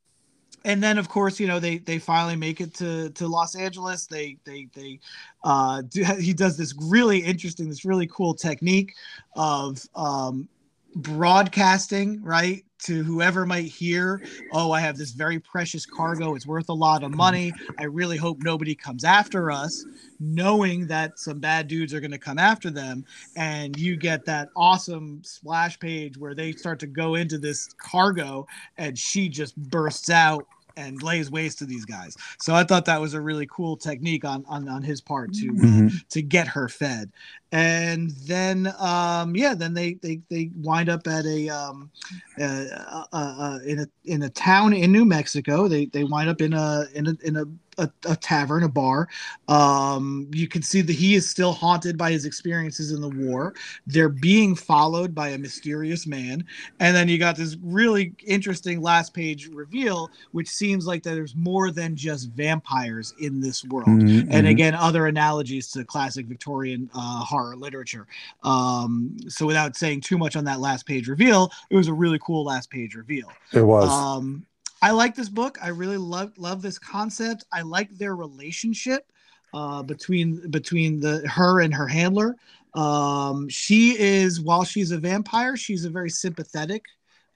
and 0.64 0.84
then 0.84 0.98
of 1.00 1.10
course 1.10 1.40
you 1.40 1.48
know 1.48 1.60
they 1.60 1.80
they 1.80 1.98
finally 1.98 2.36
make 2.36 2.62
it 2.62 2.72
to 2.74 3.10
to 3.12 3.28
los 3.28 3.56
angeles 3.56 4.06
they 4.06 4.38
they 4.44 4.68
they 4.76 5.00
uh 5.44 5.82
do, 5.82 6.04
he 6.20 6.34
does 6.34 6.56
this 6.56 6.76
really 6.80 7.18
interesting 7.18 7.68
this 7.68 7.84
really 7.84 8.06
cool 8.08 8.36
technique 8.36 8.94
of 9.36 9.84
um 9.96 10.48
broadcasting 10.96 12.22
right 12.24 12.64
to 12.80 13.04
whoever 13.04 13.46
might 13.46 13.66
hear, 13.66 14.24
oh, 14.54 14.72
I 14.72 14.80
have 14.80 14.98
this 14.98 15.12
very 15.12 15.40
precious 15.40 15.86
cargo. 15.86 16.34
It's 16.36 16.48
worth 16.48 16.70
a 16.70 16.74
lot 16.74 17.04
of 17.04 17.12
money. 17.12 17.54
I 17.78 17.84
really 17.84 18.18
hope 18.18 18.40
nobody 18.40 18.74
comes 18.74 19.04
after 19.04 19.52
us, 19.52 19.86
knowing 20.20 20.88
that 20.88 21.20
some 21.20 21.40
bad 21.40 21.68
dudes 21.68 21.94
are 21.94 22.00
going 22.00 22.12
to 22.12 22.18
come 22.18 22.40
after 22.40 22.72
them. 22.72 23.06
And 23.36 23.78
you 23.78 23.98
get 23.98 24.26
that 24.26 24.50
awesome 24.56 25.22
splash 25.24 25.80
page 25.80 26.18
where 26.18 26.34
they 26.34 26.54
start 26.54 26.80
to 26.80 26.88
go 26.88 27.16
into 27.16 27.38
this 27.38 27.70
cargo 27.78 28.48
and 28.78 28.98
she 28.98 29.30
just 29.30 29.56
bursts 29.56 30.10
out 30.10 30.48
and 30.78 31.04
lays 31.04 31.30
waste 31.30 31.60
to 31.60 31.66
these 31.66 31.86
guys. 31.86 32.16
So 32.40 32.56
I 32.56 32.64
thought 32.64 32.86
that 32.86 33.02
was 33.02 33.14
a 33.14 33.22
really 33.22 33.48
cool 33.48 33.78
technique 33.78 34.26
on 34.26 34.46
on, 34.48 34.68
on 34.68 34.82
his 34.82 35.02
part 35.02 35.34
to 35.34 35.52
mm-hmm. 35.52 35.88
to 36.10 36.22
get 36.22 36.48
her 36.48 36.70
fed. 36.70 37.12
And 37.52 38.12
then 38.26 38.74
um 38.80 39.36
yeah, 39.36 39.54
then 39.54 39.74
they 39.74 39.96
they 39.96 40.22
they 40.30 40.52
wind 40.58 40.90
up 40.90 41.08
at 41.08 41.26
a 41.26 41.50
um 41.50 41.92
uh, 42.40 42.66
uh, 42.88 43.06
uh, 43.14 43.60
in 43.66 43.80
a 43.80 43.88
in 44.06 44.24
a 44.24 44.30
town 44.30 44.74
in 44.74 44.92
New 44.92 45.06
Mexico. 45.06 45.68
They 45.68 45.86
they 45.86 46.04
wind 46.04 46.30
up 46.30 46.42
in 46.42 46.54
a 46.54 46.86
in 46.94 47.08
a 47.08 47.16
in 47.24 47.38
a 47.38 47.46
a, 47.78 47.90
a, 48.06 48.16
tavern, 48.16 48.64
a 48.64 48.70
bar. 48.70 49.08
Um, 49.48 50.30
you 50.34 50.48
can 50.48 50.62
see 50.62 50.82
that 50.82 50.94
he 50.94 51.16
is 51.16 51.30
still 51.30 51.54
haunted 51.54 51.98
by 51.98 52.12
his 52.12 52.26
experiences 52.26 52.92
in 52.92 53.02
the 53.02 53.10
war. 53.10 53.54
They're 53.88 54.10
being 54.10 54.56
followed 54.56 55.16
by 55.16 55.30
a 55.30 55.38
mysterious 55.38 56.06
man, 56.06 56.46
and 56.80 56.96
then 56.96 57.08
you 57.08 57.18
got 57.18 57.36
this 57.36 57.58
really 57.62 58.14
interesting 58.26 58.82
last 58.82 59.14
page 59.14 59.48
reveal, 59.48 60.10
which 60.32 60.50
seems 60.50 60.86
like 60.86 61.04
that 61.04 61.12
there's 61.16 61.36
more 61.36 61.72
than 61.72 61.96
just 61.96 62.32
vampires 62.32 63.14
in 63.20 63.40
this 63.40 63.64
world. 63.66 63.88
Mm-hmm. 63.88 64.32
And 64.32 64.48
again, 64.48 64.76
other 64.76 65.08
analogies 65.08 65.72
to 65.72 65.84
classic 65.84 66.26
Victorian 66.26 66.90
uh, 66.94 67.24
horror 67.42 67.56
literature. 67.56 68.08
Um, 68.44 69.18
so 69.28 69.46
without 69.46 69.76
saying 69.76 70.02
too 70.02 70.18
much 70.18 70.36
on 70.36 70.44
that 70.46 70.60
last 70.60 70.86
page 70.86 71.08
reveal, 71.08 71.52
it 71.70 71.76
was 71.76 71.88
a 71.88 71.94
really 71.94 72.20
cool 72.20 72.44
last 72.44 72.70
page 72.70 72.96
reveal. 72.96 73.32
It 73.54 73.62
was. 73.62 73.90
Um, 73.90 74.46
I 74.82 74.92
like 74.92 75.16
this 75.16 75.30
book. 75.30 75.58
I 75.62 75.70
really 75.70 75.98
love 75.98 76.34
love 76.38 76.62
this 76.62 76.80
concept. 76.80 77.46
I 77.54 77.62
like 77.62 77.96
their 77.98 78.16
relationship 78.16 79.12
uh, 79.54 79.84
between 79.84 80.50
between 80.50 81.00
the 81.00 81.28
her 81.28 81.62
and 81.62 81.74
her 81.74 81.88
handler. 81.88 82.36
Um, 82.74 83.50
she 83.50 84.00
is 84.00 84.42
while 84.42 84.64
she's 84.64 84.92
a 84.92 84.98
vampire, 84.98 85.58
she's 85.58 85.86
a 85.86 85.90
very 85.90 86.10
sympathetic 86.10 86.86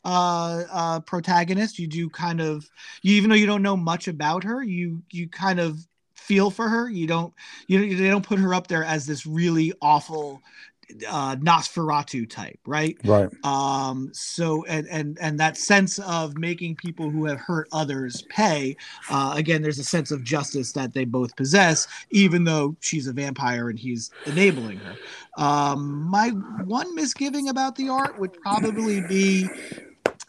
uh, 0.05 0.63
uh, 0.71 0.99
protagonist. 1.01 1.77
You 1.77 1.87
do 1.87 2.09
kind 2.09 2.41
of 2.41 2.67
you 3.01 3.15
even 3.15 3.29
though 3.29 3.35
you 3.35 3.45
don't 3.45 3.61
know 3.61 3.77
much 3.77 4.07
about 4.07 4.43
her, 4.43 4.63
you 4.63 5.03
you 5.11 5.27
kind 5.27 5.59
of 5.59 5.85
feel 6.25 6.49
for 6.49 6.67
her. 6.67 6.89
You 6.89 7.07
don't 7.07 7.33
you 7.67 7.79
know, 7.79 7.97
they 7.97 8.09
don't 8.09 8.25
put 8.25 8.39
her 8.39 8.53
up 8.53 8.67
there 8.67 8.83
as 8.83 9.05
this 9.05 9.25
really 9.25 9.73
awful 9.81 10.41
uh 11.09 11.35
Nosferatu 11.37 12.29
type, 12.29 12.59
right? 12.65 12.95
Right. 13.03 13.29
Um 13.43 14.11
so 14.13 14.65
and 14.65 14.87
and 14.87 15.17
and 15.19 15.39
that 15.39 15.57
sense 15.57 15.97
of 15.99 16.37
making 16.37 16.75
people 16.75 17.09
who 17.09 17.25
have 17.25 17.39
hurt 17.39 17.67
others 17.71 18.23
pay 18.29 18.77
uh 19.09 19.33
again 19.35 19.61
there's 19.63 19.79
a 19.79 19.83
sense 19.83 20.11
of 20.11 20.23
justice 20.23 20.71
that 20.73 20.93
they 20.93 21.05
both 21.05 21.35
possess 21.35 21.87
even 22.11 22.43
though 22.43 22.75
she's 22.81 23.07
a 23.07 23.13
vampire 23.13 23.69
and 23.69 23.79
he's 23.79 24.11
enabling 24.25 24.77
her. 24.77 24.95
Um 25.37 26.03
my 26.09 26.29
one 26.29 26.93
misgiving 26.93 27.49
about 27.49 27.75
the 27.75 27.89
art 27.89 28.19
would 28.19 28.33
probably 28.41 29.01
be 29.01 29.49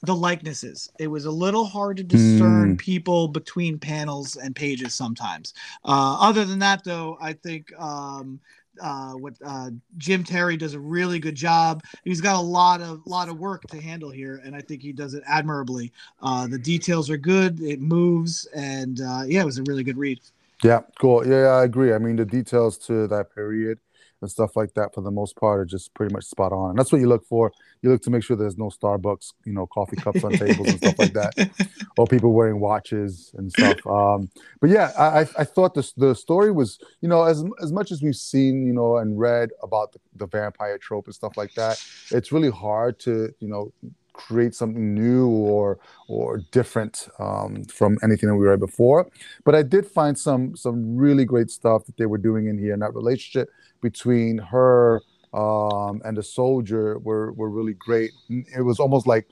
the 0.02 0.14
likenesses. 0.14 0.90
It 0.98 1.08
was 1.08 1.24
a 1.24 1.30
little 1.30 1.64
hard 1.64 1.96
to 1.98 2.04
discern 2.04 2.76
mm. 2.76 2.78
people 2.78 3.28
between 3.28 3.78
panels 3.78 4.36
and 4.36 4.54
pages 4.54 4.94
sometimes. 4.94 5.54
Uh, 5.84 6.16
other 6.20 6.44
than 6.44 6.58
that, 6.60 6.84
though, 6.84 7.18
I 7.20 7.32
think 7.32 7.72
um, 7.78 8.40
uh, 8.80 9.12
what 9.12 9.34
uh, 9.44 9.70
Jim 9.98 10.22
Terry 10.22 10.56
does 10.56 10.74
a 10.74 10.80
really 10.80 11.18
good 11.18 11.34
job. 11.34 11.82
He's 12.04 12.20
got 12.20 12.36
a 12.36 12.40
lot 12.40 12.80
of 12.80 13.06
lot 13.06 13.28
of 13.28 13.38
work 13.38 13.62
to 13.68 13.80
handle 13.80 14.10
here, 14.10 14.40
and 14.44 14.54
I 14.54 14.60
think 14.60 14.82
he 14.82 14.92
does 14.92 15.14
it 15.14 15.22
admirably. 15.26 15.92
Uh, 16.22 16.46
the 16.46 16.58
details 16.58 17.10
are 17.10 17.16
good. 17.16 17.60
It 17.60 17.80
moves, 17.80 18.46
and 18.54 19.00
uh, 19.00 19.22
yeah, 19.26 19.42
it 19.42 19.46
was 19.46 19.58
a 19.58 19.62
really 19.64 19.82
good 19.82 19.98
read. 19.98 20.20
Yeah, 20.62 20.80
cool. 20.98 21.26
Yeah, 21.26 21.48
I 21.48 21.64
agree. 21.64 21.92
I 21.92 21.98
mean, 21.98 22.16
the 22.16 22.24
details 22.24 22.78
to 22.78 23.06
that 23.08 23.34
period 23.34 23.78
and 24.20 24.30
stuff 24.30 24.56
like 24.56 24.72
that, 24.74 24.94
for 24.94 25.02
the 25.02 25.10
most 25.10 25.36
part, 25.36 25.60
are 25.60 25.64
just 25.64 25.92
pretty 25.94 26.12
much 26.12 26.24
spot 26.24 26.52
on. 26.52 26.70
And 26.70 26.78
that's 26.78 26.92
what 26.92 27.00
you 27.00 27.08
look 27.08 27.26
for. 27.26 27.52
You 27.82 27.90
look 27.90 28.02
to 28.02 28.10
make 28.10 28.22
sure 28.22 28.36
there's 28.36 28.58
no 28.58 28.70
Starbucks, 28.70 29.32
you 29.44 29.52
know, 29.52 29.66
coffee 29.66 29.96
cups 29.96 30.24
on 30.24 30.32
tables 30.32 30.68
and 30.68 30.78
stuff 30.78 30.98
like 30.98 31.12
that, 31.12 31.50
or 31.98 32.06
people 32.06 32.32
wearing 32.32 32.60
watches 32.60 33.32
and 33.36 33.50
stuff. 33.52 33.86
Um, 33.86 34.30
but 34.60 34.70
yeah, 34.70 34.92
I, 34.98 35.20
I 35.20 35.44
thought 35.44 35.74
this 35.74 35.92
the 35.92 36.14
story 36.14 36.50
was, 36.52 36.78
you 37.00 37.08
know, 37.08 37.24
as 37.24 37.44
as 37.62 37.72
much 37.72 37.92
as 37.92 38.02
we've 38.02 38.16
seen, 38.16 38.66
you 38.66 38.72
know, 38.72 38.96
and 38.96 39.18
read 39.18 39.50
about 39.62 39.92
the, 39.92 40.00
the 40.16 40.26
vampire 40.26 40.78
trope 40.78 41.06
and 41.06 41.14
stuff 41.14 41.36
like 41.36 41.54
that, 41.54 41.82
it's 42.10 42.32
really 42.32 42.50
hard 42.50 42.98
to, 43.00 43.32
you 43.40 43.48
know, 43.48 43.72
create 44.16 44.54
something 44.54 44.94
new 44.94 45.28
or 45.28 45.78
or 46.08 46.38
different 46.50 47.08
um, 47.18 47.64
from 47.64 47.98
anything 48.02 48.28
that 48.28 48.36
we 48.36 48.46
read 48.46 48.60
before. 48.60 49.08
But 49.44 49.54
I 49.54 49.62
did 49.62 49.86
find 49.86 50.18
some 50.18 50.56
some 50.56 50.96
really 50.96 51.24
great 51.24 51.50
stuff 51.50 51.84
that 51.86 51.96
they 51.96 52.06
were 52.06 52.18
doing 52.18 52.46
in 52.46 52.58
here, 52.58 52.72
and 52.72 52.82
that 52.82 52.94
relationship 52.94 53.50
between 53.80 54.38
her 54.38 55.02
um, 55.36 56.00
and 56.04 56.16
the 56.16 56.22
soldier 56.22 56.98
were 56.98 57.32
were 57.32 57.50
really 57.50 57.74
great. 57.74 58.12
It 58.28 58.62
was 58.62 58.80
almost 58.80 59.06
like 59.06 59.28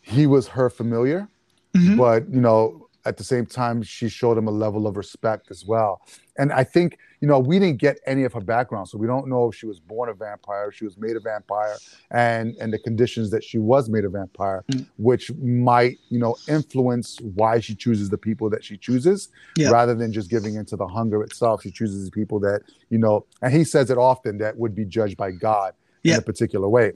he 0.00 0.26
was 0.26 0.48
her 0.48 0.68
familiar, 0.68 1.28
mm-hmm. 1.74 1.96
but 1.96 2.28
you 2.28 2.40
know 2.40 2.88
at 3.04 3.16
the 3.16 3.24
same 3.24 3.46
time 3.46 3.82
she 3.82 4.08
showed 4.08 4.36
him 4.36 4.46
a 4.46 4.50
level 4.50 4.86
of 4.86 4.96
respect 4.96 5.50
as 5.50 5.64
well 5.64 6.02
and 6.38 6.52
i 6.52 6.62
think 6.62 6.98
you 7.20 7.28
know 7.28 7.38
we 7.38 7.58
didn't 7.58 7.78
get 7.78 7.98
any 8.06 8.24
of 8.24 8.32
her 8.32 8.40
background 8.40 8.88
so 8.88 8.98
we 8.98 9.06
don't 9.06 9.28
know 9.28 9.48
if 9.48 9.54
she 9.54 9.66
was 9.66 9.78
born 9.78 10.08
a 10.08 10.14
vampire 10.14 10.70
she 10.72 10.84
was 10.84 10.96
made 10.96 11.16
a 11.16 11.20
vampire 11.20 11.76
and 12.10 12.56
and 12.60 12.72
the 12.72 12.78
conditions 12.78 13.30
that 13.30 13.44
she 13.44 13.58
was 13.58 13.88
made 13.88 14.04
a 14.04 14.08
vampire 14.08 14.64
mm. 14.72 14.86
which 14.96 15.30
might 15.34 15.98
you 16.08 16.18
know 16.18 16.36
influence 16.48 17.18
why 17.34 17.60
she 17.60 17.74
chooses 17.74 18.10
the 18.10 18.18
people 18.18 18.50
that 18.50 18.64
she 18.64 18.76
chooses 18.76 19.28
yeah. 19.56 19.70
rather 19.70 19.94
than 19.94 20.12
just 20.12 20.30
giving 20.30 20.54
into 20.56 20.76
the 20.76 20.86
hunger 20.86 21.22
itself 21.22 21.62
she 21.62 21.70
chooses 21.70 22.04
the 22.04 22.10
people 22.10 22.40
that 22.40 22.62
you 22.88 22.98
know 22.98 23.24
and 23.42 23.52
he 23.52 23.64
says 23.64 23.90
it 23.90 23.98
often 23.98 24.38
that 24.38 24.56
would 24.56 24.74
be 24.74 24.84
judged 24.84 25.16
by 25.16 25.30
god 25.30 25.74
yeah. 26.02 26.14
in 26.14 26.20
a 26.20 26.22
particular 26.22 26.68
way 26.68 26.92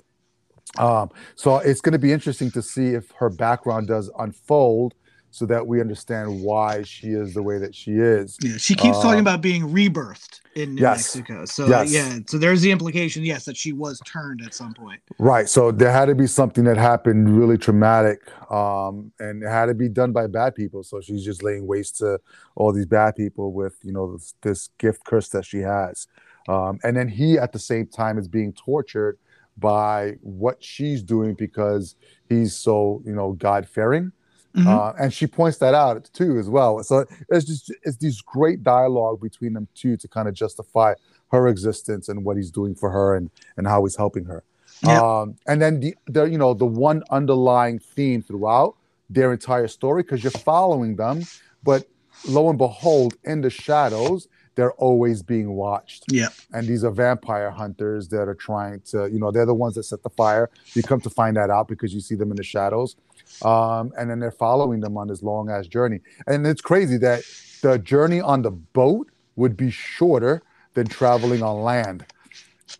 um, 0.79 1.11
so 1.37 1.59
it's 1.59 1.81
going 1.81 1.93
to 1.93 1.99
be 1.99 2.11
interesting 2.11 2.51
to 2.53 2.63
see 2.63 2.95
if 2.95 3.11
her 3.13 3.31
background 3.31 3.87
does 3.87 4.11
unfold 4.19 4.95
so 5.35 5.47
that 5.47 5.67
we 5.67 5.81
understand 5.81 6.43
why 6.43 6.81
she 6.85 7.09
is 7.09 7.35
the 7.35 7.43
way 7.43 7.59
that 7.59 7.75
she 7.75 7.95
is. 7.95 8.39
Yeah, 8.41 8.57
she 8.57 8.77
keeps 8.77 8.99
uh, 8.99 9.03
talking 9.03 9.19
about 9.19 9.41
being 9.41 9.65
rebirthed 9.65 10.41
in 10.55 10.77
New 10.77 10.83
yes, 10.83 11.17
Mexico. 11.17 11.45
So 11.45 11.67
yes. 11.67 11.93
yeah, 11.93 12.19
so 12.29 12.39
there's 12.39 12.61
the 12.61 12.71
implication, 12.71 13.25
yes, 13.25 13.45
that 13.47 13.57
she 13.57 13.73
was 13.73 14.01
turned 14.07 14.43
at 14.47 14.55
some 14.55 14.75
point. 14.75 15.01
Right. 15.19 15.49
So 15.49 15.73
there 15.73 15.91
had 15.91 16.05
to 16.05 16.15
be 16.15 16.29
something 16.29 16.63
that 16.67 16.77
happened 16.77 17.37
really 17.37 17.59
traumatic, 17.59 18.21
um, 18.49 19.11
and 19.19 19.43
it 19.43 19.49
had 19.49 19.67
to 19.67 19.75
be 19.75 19.89
done 19.89 20.13
by 20.13 20.29
bad 20.29 20.55
people. 20.55 20.85
So 20.85 21.01
she's 21.01 21.25
just 21.25 21.43
laying 21.43 21.67
waste 21.67 21.97
to 21.97 22.21
all 22.55 22.73
these 22.73 22.87
bad 22.87 23.17
people 23.17 23.53
with 23.53 23.77
you 23.83 23.93
know 23.93 24.13
this, 24.13 24.35
this 24.43 24.69
gift 24.79 25.03
curse 25.03 25.31
that 25.31 25.45
she 25.45 25.59
has, 25.59 26.07
um, 26.49 26.79
and 26.85 26.97
then 26.97 27.09
he 27.09 27.39
at 27.41 27.51
the 27.51 27.59
same 27.59 27.89
time 27.89 28.19
is 28.19 28.29
being 28.29 28.53
tortured 28.53 29.19
by 29.59 30.13
what 30.21 30.63
she's 30.63 31.03
doing 31.03 31.35
because 31.35 31.97
he's 32.29 32.55
so 32.55 33.03
you 33.05 33.17
know 33.17 33.33
God 33.33 33.69
fearing. 33.69 34.13
Mm-hmm. 34.57 34.69
Uh, 34.69 34.93
and 35.01 35.13
she 35.13 35.27
points 35.27 35.59
that 35.59 35.75
out 35.75 36.09
too 36.13 36.39
as 36.39 36.49
well. 36.49 36.83
So 36.85 37.07
it's 37.29 37.45
just 37.45 37.73
it's 37.83 37.97
these 37.97 38.21
great 38.21 38.63
dialogue 38.63 39.21
between 39.21 39.53
them 39.53 39.67
two 39.75 39.97
to 39.97 40.07
kind 40.07 40.29
of 40.29 40.35
justify 40.35 40.95
her 41.33 41.49
existence 41.49 42.09
and 42.09 42.25
what 42.25 42.37
he's 42.37 42.51
doing 42.51 42.75
for 42.75 42.91
her 42.91 43.17
and 43.17 43.31
and 43.57 43.67
how 43.67 43.85
he's 43.85 43.97
helping 43.97 44.25
her. 44.27 44.45
Yeah. 44.83 45.01
Um, 45.01 45.37
and 45.47 45.61
then 45.61 45.81
the 45.81 45.97
the 46.07 46.25
you 46.25 46.39
know 46.39 46.55
the 46.55 46.67
one 46.67 47.03
underlying 47.11 47.81
theme 47.81 48.23
throughout 48.23 48.77
their 49.11 49.33
entire 49.33 49.69
story 49.69 50.03
because 50.03 50.23
you're 50.23 50.31
following 50.31 50.97
them, 50.97 51.23
but 51.65 51.89
lo 52.29 52.49
and 52.49 52.59
behold, 52.59 53.17
in 53.25 53.41
the 53.41 53.51
shadows, 53.51 54.29
they're 54.55 54.73
always 54.75 55.23
being 55.23 55.53
watched. 55.55 56.05
Yeah. 56.09 56.29
And 56.53 56.67
these 56.67 56.85
are 56.85 56.91
vampire 56.91 57.51
hunters 57.51 58.09
that 58.09 58.29
are 58.29 58.35
trying 58.35 58.81
to, 58.91 59.09
you 59.11 59.19
know, 59.19 59.31
they're 59.31 59.47
the 59.47 59.55
ones 59.55 59.75
that 59.75 59.85
set 59.85 60.03
the 60.03 60.11
fire. 60.11 60.51
You 60.75 60.83
come 60.83 61.01
to 61.01 61.11
find 61.11 61.37
that 61.37 61.51
out 61.51 61.69
because 61.69 61.95
you 61.95 62.01
see 62.01 62.15
them 62.15 62.31
in 62.31 62.37
the 62.37 62.45
shadows. 62.45 62.97
Um, 63.43 63.93
and 63.99 64.09
then 64.11 64.21
they're 64.21 64.31
following 64.31 64.81
them 64.81 64.97
on 64.97 65.09
this 65.09 65.23
long 65.23 65.51
ass 65.51 65.67
journey. 65.67 66.01
And 66.27 66.47
it's 66.47 66.61
crazy 66.61 66.99
that 66.99 67.23
the 67.63 67.79
journey 67.79 68.21
on 68.21 68.43
the 68.43 68.51
boat 68.51 69.11
would 69.37 69.57
be 69.57 69.71
shorter 69.71 70.43
than 70.75 70.87
traveling 70.87 71.43
on 71.43 71.63
land 71.63 72.05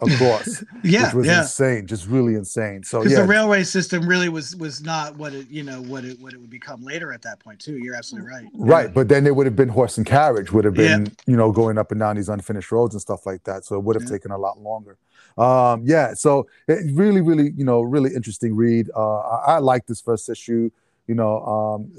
across. 0.01 0.65
yeah, 0.83 1.07
which 1.07 1.15
was 1.15 1.27
yeah. 1.27 1.43
insane, 1.43 1.87
just 1.87 2.07
really 2.07 2.35
insane. 2.35 2.83
So 2.83 3.03
yeah, 3.03 3.21
the 3.21 3.27
railway 3.27 3.65
system 3.65 4.07
really 4.07 4.29
was 4.29 4.57
was 4.57 4.83
not 4.83 5.17
what 5.17 5.33
it 5.35 5.49
you 5.49 5.63
know 5.63 5.83
what 5.83 6.05
it 6.05 6.21
what 6.21 6.33
it 6.33 6.41
would 6.41 6.51
become 6.51 6.83
later 6.83 7.13
at 7.13 7.23
that 7.23 7.41
point 7.41 7.61
too. 7.61 7.77
You're 7.79 7.95
absolutely 7.95 8.31
right. 8.31 8.47
Right, 8.55 8.87
yeah. 8.87 8.93
but 8.93 9.09
then 9.09 9.27
it 9.27 9.35
would 9.35 9.47
have 9.47 9.57
been 9.57 9.69
horse 9.69 9.99
and 9.99 10.07
carriage, 10.07 10.53
would 10.53 10.65
have 10.65 10.75
been 10.75 11.07
yeah. 11.07 11.13
you 11.27 11.37
know 11.37 11.53
going 11.53 11.79
up 11.79 11.91
and 11.91 12.01
down 12.01 12.17
these 12.17 12.29
unfinished 12.29 12.73
roads 12.73 12.95
and 12.95 13.01
stuff 13.01 13.27
like 13.27 13.45
that. 13.45 13.65
So 13.65 13.77
it 13.77 13.85
would 13.85 14.01
have 14.01 14.09
taken 14.09 14.31
a 14.31 14.39
lot 14.39 14.59
longer. 14.61 14.97
Um, 15.37 15.83
yeah, 15.85 16.15
so 16.15 16.47
it 16.69 16.93
really, 16.95 17.21
really, 17.21 17.53
you 17.57 17.65
know, 17.65 17.81
really 17.81 18.15
interesting 18.15 18.55
read. 18.55 18.89
Uh, 18.95 19.19
I, 19.19 19.55
I 19.55 19.59
like 19.59 19.87
this 19.87 20.01
first 20.01 20.29
issue 20.29 20.71
you 21.07 21.15
know, 21.15 21.45
um, 21.45 21.93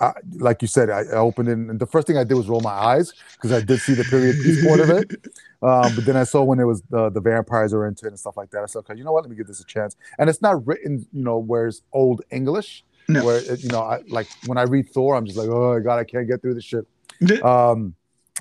I, 0.00 0.12
like 0.36 0.62
you 0.62 0.68
said, 0.68 0.88
I, 0.90 1.00
I, 1.00 1.16
opened 1.16 1.48
it, 1.48 1.52
and 1.52 1.80
the 1.80 1.86
first 1.86 2.06
thing 2.06 2.16
I 2.16 2.24
did 2.24 2.34
was 2.34 2.48
roll 2.48 2.60
my 2.60 2.70
eyes 2.70 3.12
because 3.34 3.52
I 3.52 3.60
did 3.60 3.80
see 3.80 3.94
the 3.94 4.04
period 4.04 4.36
piece 4.42 4.64
part 4.66 4.80
of 4.80 4.90
it. 4.90 5.10
Um, 5.62 5.94
but 5.94 6.04
then 6.04 6.16
I 6.16 6.24
saw 6.24 6.42
when 6.42 6.58
it 6.58 6.64
was 6.64 6.82
the, 6.90 7.08
the 7.08 7.20
vampires 7.20 7.72
are 7.72 7.86
into 7.86 8.06
it 8.06 8.08
and 8.08 8.18
stuff 8.18 8.36
like 8.36 8.50
that. 8.50 8.64
I 8.64 8.66
said, 8.66 8.80
okay, 8.80 8.96
you 8.96 9.04
know 9.04 9.12
what? 9.12 9.22
Let 9.22 9.30
me 9.30 9.36
give 9.36 9.46
this 9.46 9.60
a 9.60 9.64
chance. 9.64 9.94
And 10.18 10.28
it's 10.28 10.42
not 10.42 10.66
written, 10.66 11.06
you 11.12 11.22
know, 11.22 11.38
where's 11.38 11.82
old 11.92 12.20
English, 12.32 12.84
no. 13.06 13.24
where 13.24 13.36
it, 13.36 13.62
you 13.62 13.68
know, 13.68 13.80
I, 13.80 14.00
like 14.08 14.26
when 14.46 14.58
I 14.58 14.62
read 14.62 14.88
Thor, 14.88 15.14
I'm 15.14 15.24
just 15.24 15.38
like, 15.38 15.48
oh 15.48 15.78
God, 15.78 16.00
I 16.00 16.02
can't 16.02 16.26
get 16.26 16.42
through 16.42 16.54
this 16.54 16.64
shit. 16.64 16.84
Um, 17.44 17.94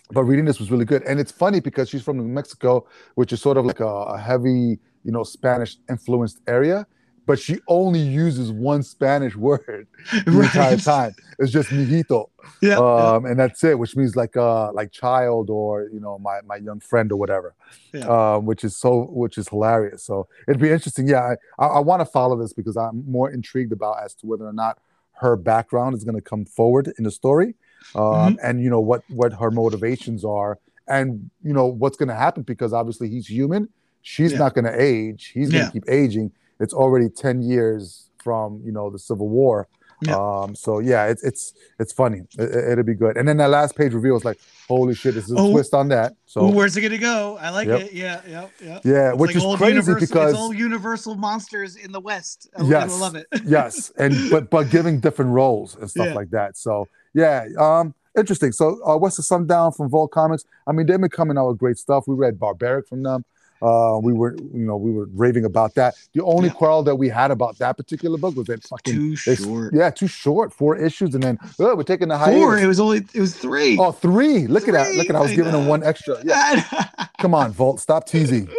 but 0.10 0.24
reading 0.24 0.46
this 0.46 0.60
was 0.60 0.72
really 0.72 0.84
good, 0.84 1.04
and 1.04 1.20
it's 1.20 1.32
funny 1.32 1.60
because 1.60 1.90
she's 1.90 2.02
from 2.02 2.18
New 2.18 2.24
Mexico, 2.24 2.88
which 3.14 3.32
is 3.32 3.40
sort 3.40 3.58
of 3.58 3.66
like 3.66 3.82
a, 3.82 3.86
a 3.86 4.18
heavy, 4.18 4.80
you 5.04 5.12
know, 5.12 5.22
Spanish 5.22 5.78
influenced 5.92 6.40
area 6.48 6.88
but 7.26 7.40
she 7.40 7.60
only 7.68 8.00
uses 8.00 8.52
one 8.52 8.84
Spanish 8.84 9.36
word 9.48 9.88
the 10.26 10.32
right. 10.32 10.46
entire 10.46 10.78
time. 10.78 11.16
It's 11.40 11.52
just 11.52 11.70
mijito. 11.70 12.28
Yeah, 12.60 12.78
um, 12.78 13.24
yeah. 13.24 13.32
and 13.32 13.40
that's 13.40 13.64
it, 13.64 13.78
which 13.78 13.96
means 13.96 14.16
like 14.16 14.36
uh 14.36 14.72
like 14.74 14.92
child 14.92 15.52
or 15.52 15.90
you 15.94 16.00
know 16.00 16.18
my 16.18 16.42
my 16.44 16.56
young 16.56 16.80
friend 16.80 17.12
or 17.12 17.16
whatever. 17.16 17.54
Yeah. 17.94 18.06
Um, 18.06 18.46
which 18.48 18.64
is 18.64 18.76
so 18.76 19.04
which 19.12 19.38
is 19.38 19.48
hilarious. 19.48 20.04
So 20.04 20.28
it'd 20.48 20.60
be 20.60 20.72
interesting. 20.72 21.08
Yeah, 21.08 21.36
I, 21.60 21.64
I, 21.64 21.68
I 21.68 21.80
want 21.80 22.02
to 22.02 22.06
follow 22.06 22.40
this 22.40 22.52
because 22.52 22.78
I'm 22.78 23.04
more 23.10 23.32
intrigued 23.32 23.72
about 23.72 24.04
as 24.04 24.16
to 24.16 24.28
whether 24.28 24.46
or 24.46 24.54
not 24.54 24.80
her 25.14 25.36
background 25.36 25.96
is 25.96 26.04
going 26.04 26.16
to 26.16 26.22
come 26.22 26.46
forward 26.46 26.92
in 26.98 27.04
the 27.04 27.12
story, 27.12 27.54
um, 27.94 28.04
mm-hmm. 28.04 28.36
and 28.44 28.62
you 28.62 28.70
know 28.70 28.82
what 28.82 29.04
what 29.10 29.34
her 29.34 29.52
motivations 29.52 30.26
are, 30.26 30.58
and 30.88 31.30
you 31.44 31.54
know 31.54 31.68
what's 31.68 31.98
going 31.98 32.10
to 32.10 32.16
happen 32.16 32.42
because 32.42 32.74
obviously 32.74 33.08
he's 33.08 33.28
human. 33.28 33.70
She's 34.02 34.32
yeah. 34.32 34.40
not 34.40 34.56
going 34.56 34.66
to 34.66 34.82
age. 34.82 35.32
He's 35.34 35.52
going 35.52 35.66
to 35.66 35.72
keep 35.72 35.88
aging 35.88 36.32
it's 36.62 36.74
already 36.74 37.10
10 37.10 37.42
years 37.42 38.10
from 38.24 38.62
you 38.64 38.72
know 38.72 38.90
the 38.90 39.00
civil 39.00 39.28
war. 39.28 39.68
Yeah. 40.04 40.16
um 40.16 40.56
so 40.56 40.80
yeah 40.80 41.06
it's 41.06 41.24
it's 41.24 41.54
it's 41.80 41.94
funny. 41.94 42.22
It, 42.40 42.78
will 42.78 42.84
be 42.84 42.96
good. 42.96 43.18
And 43.18 43.28
then 43.28 43.38
that 43.38 43.52
last 43.52 43.76
page 43.76 43.94
reveal 43.94 44.16
is 44.16 44.26
like 44.26 44.40
holy 44.68 44.96
shit 44.96 45.14
this 45.14 45.26
is 45.26 45.32
a 45.32 45.38
oh, 45.38 45.52
twist 45.52 45.76
on 45.76 45.90
that. 45.90 46.14
So 46.26 46.48
where's 46.48 46.76
it 46.76 46.82
gonna 46.82 46.98
go? 46.98 47.38
I 47.40 47.50
like 47.52 47.68
yep. 47.68 47.82
it. 47.82 47.94
Yeah 47.94 48.22
yeah 48.28 48.48
yeah 48.60 48.80
yeah 48.84 49.10
it's 49.10 49.20
which 49.20 49.36
like 49.36 49.44
is 49.44 49.58
crazy 49.58 49.94
because 50.00 50.34
all 50.34 50.54
universal 50.54 51.16
monsters 51.16 51.76
in 51.76 51.92
the 51.92 52.00
west. 52.00 52.50
I, 52.58 52.64
yes, 52.64 52.92
I 52.92 52.98
love 52.98 53.16
it. 53.16 53.28
Yes 53.46 53.92
and 53.98 54.16
but 54.32 54.50
but 54.50 54.70
giving 54.72 55.00
different 55.00 55.32
roles 55.32 55.76
and 55.76 55.90
stuff 55.90 56.08
yeah. 56.08 56.14
like 56.14 56.32
that. 56.32 56.58
So 56.58 56.88
yeah 57.14 57.46
um 57.60 57.94
interesting. 58.18 58.54
So 58.54 58.80
uh 58.84 58.98
west 58.98 59.20
of 59.20 59.26
sundown 59.26 59.72
from 59.72 59.90
vault 59.90 60.12
comics. 60.12 60.46
I 60.66 60.72
mean 60.72 60.88
they've 60.88 61.00
been 61.00 61.10
coming 61.10 61.38
out 61.38 61.50
with 61.50 61.60
great 61.60 61.78
stuff. 61.78 62.08
We 62.08 62.16
read 62.16 62.40
barbaric 62.40 62.88
from 62.88 63.04
them 63.04 63.24
uh, 63.62 64.00
we 64.02 64.14
were, 64.14 64.36
you 64.36 64.66
know, 64.66 64.78
we 64.78 64.92
were 64.92 65.08
raving 65.14 65.46
about 65.46 65.76
that. 65.76 65.96
The 66.14 66.24
only 66.24 66.48
yeah. 66.48 66.54
quarrel 66.54 66.84
that 66.84 66.96
we 66.96 67.10
had 67.10 67.32
about 67.32 67.58
that 67.60 67.78
particular 67.78 68.18
book 68.18 68.36
was 68.36 68.48
that 68.48 68.64
fucking 68.64 68.94
too 68.94 69.16
short. 69.16 69.74
Yeah, 69.74 69.90
too 69.90 70.08
short. 70.08 70.54
Four 70.54 70.78
issues, 70.78 71.14
and 71.14 71.24
then 71.24 71.38
oh, 71.60 71.76
we're 71.76 71.84
taking 71.84 72.08
the 72.08 72.18
high. 72.18 72.34
Four. 72.34 72.58
It 72.58 72.68
was 72.68 72.80
only. 72.80 73.00
It 73.14 73.20
was 73.20 73.36
three. 73.36 73.78
Oh, 73.78 73.92
three. 73.92 74.48
Look 74.48 74.66
three. 74.66 74.76
at 74.76 74.86
that. 74.86 74.96
Look 74.96 75.10
at. 75.10 75.16
I 75.16 75.22
was 75.22 75.32
I 75.32 75.36
giving 75.36 75.52
know. 75.52 75.62
him 75.62 75.68
one 75.68 75.84
extra. 75.84 76.18
Yeah. 76.24 76.64
Come 77.20 77.36
on, 77.36 77.52
Vault. 77.52 77.80
Stop 77.80 78.08
teasing. 78.08 78.50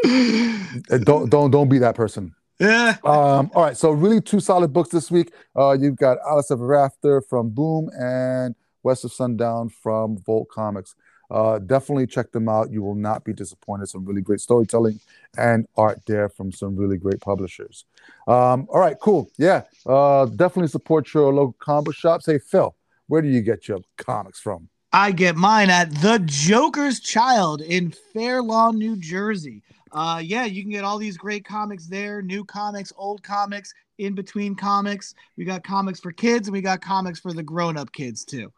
Uh, 0.90 0.98
don't 1.02 1.28
don't 1.28 1.50
don't 1.50 1.68
be 1.68 1.78
that 1.78 1.94
person. 1.94 2.34
Yeah. 2.60 2.96
Um, 3.04 3.50
all 3.54 3.64
right. 3.64 3.76
So 3.76 3.90
really 3.90 4.20
two 4.20 4.38
solid 4.38 4.72
books 4.72 4.90
this 4.90 5.10
week. 5.10 5.32
Uh, 5.56 5.72
you've 5.72 5.96
got 5.96 6.18
Alice 6.28 6.50
Ever 6.50 6.76
After 6.76 7.20
from 7.20 7.50
Boom 7.50 7.90
and 7.98 8.54
West 8.84 9.04
of 9.04 9.12
Sundown 9.12 9.68
from 9.68 10.18
Vault 10.18 10.48
Comics. 10.48 10.94
Uh, 11.32 11.58
definitely 11.58 12.06
check 12.06 12.30
them 12.30 12.46
out. 12.46 12.70
You 12.70 12.82
will 12.82 12.94
not 12.94 13.24
be 13.24 13.32
disappointed. 13.32 13.88
Some 13.88 14.04
really 14.04 14.20
great 14.20 14.40
storytelling 14.40 15.00
and 15.38 15.66
art 15.76 16.02
there 16.06 16.28
from 16.28 16.52
some 16.52 16.76
really 16.76 16.98
great 16.98 17.20
publishers. 17.20 17.86
Um, 18.28 18.68
all 18.70 18.80
right, 18.80 18.96
cool. 19.00 19.30
Yeah, 19.38 19.62
uh, 19.86 20.26
definitely 20.26 20.68
support 20.68 21.12
your 21.14 21.32
local 21.32 21.56
comic 21.58 21.94
shops. 21.94 22.26
Hey, 22.26 22.38
Phil, 22.38 22.74
where 23.08 23.22
do 23.22 23.28
you 23.28 23.40
get 23.40 23.66
your 23.66 23.80
comics 23.96 24.38
from? 24.38 24.68
I 24.92 25.10
get 25.10 25.36
mine 25.36 25.70
at 25.70 25.90
The 26.02 26.22
Joker's 26.26 27.00
Child 27.00 27.62
in 27.62 27.94
Fair 28.12 28.42
Lawn, 28.42 28.78
New 28.78 28.96
Jersey. 28.96 29.62
Uh, 29.90 30.20
yeah, 30.22 30.44
you 30.44 30.62
can 30.62 30.70
get 30.70 30.84
all 30.84 30.98
these 30.98 31.16
great 31.16 31.46
comics 31.46 31.86
there 31.86 32.20
new 32.20 32.44
comics, 32.44 32.92
old 32.96 33.22
comics, 33.22 33.72
in 33.98 34.14
between 34.14 34.54
comics. 34.54 35.14
We 35.36 35.44
got 35.44 35.64
comics 35.64 36.00
for 36.00 36.12
kids 36.12 36.48
and 36.48 36.52
we 36.52 36.60
got 36.60 36.80
comics 36.80 37.20
for 37.20 37.32
the 37.32 37.42
grown 37.42 37.76
up 37.76 37.92
kids 37.92 38.24
too. 38.24 38.52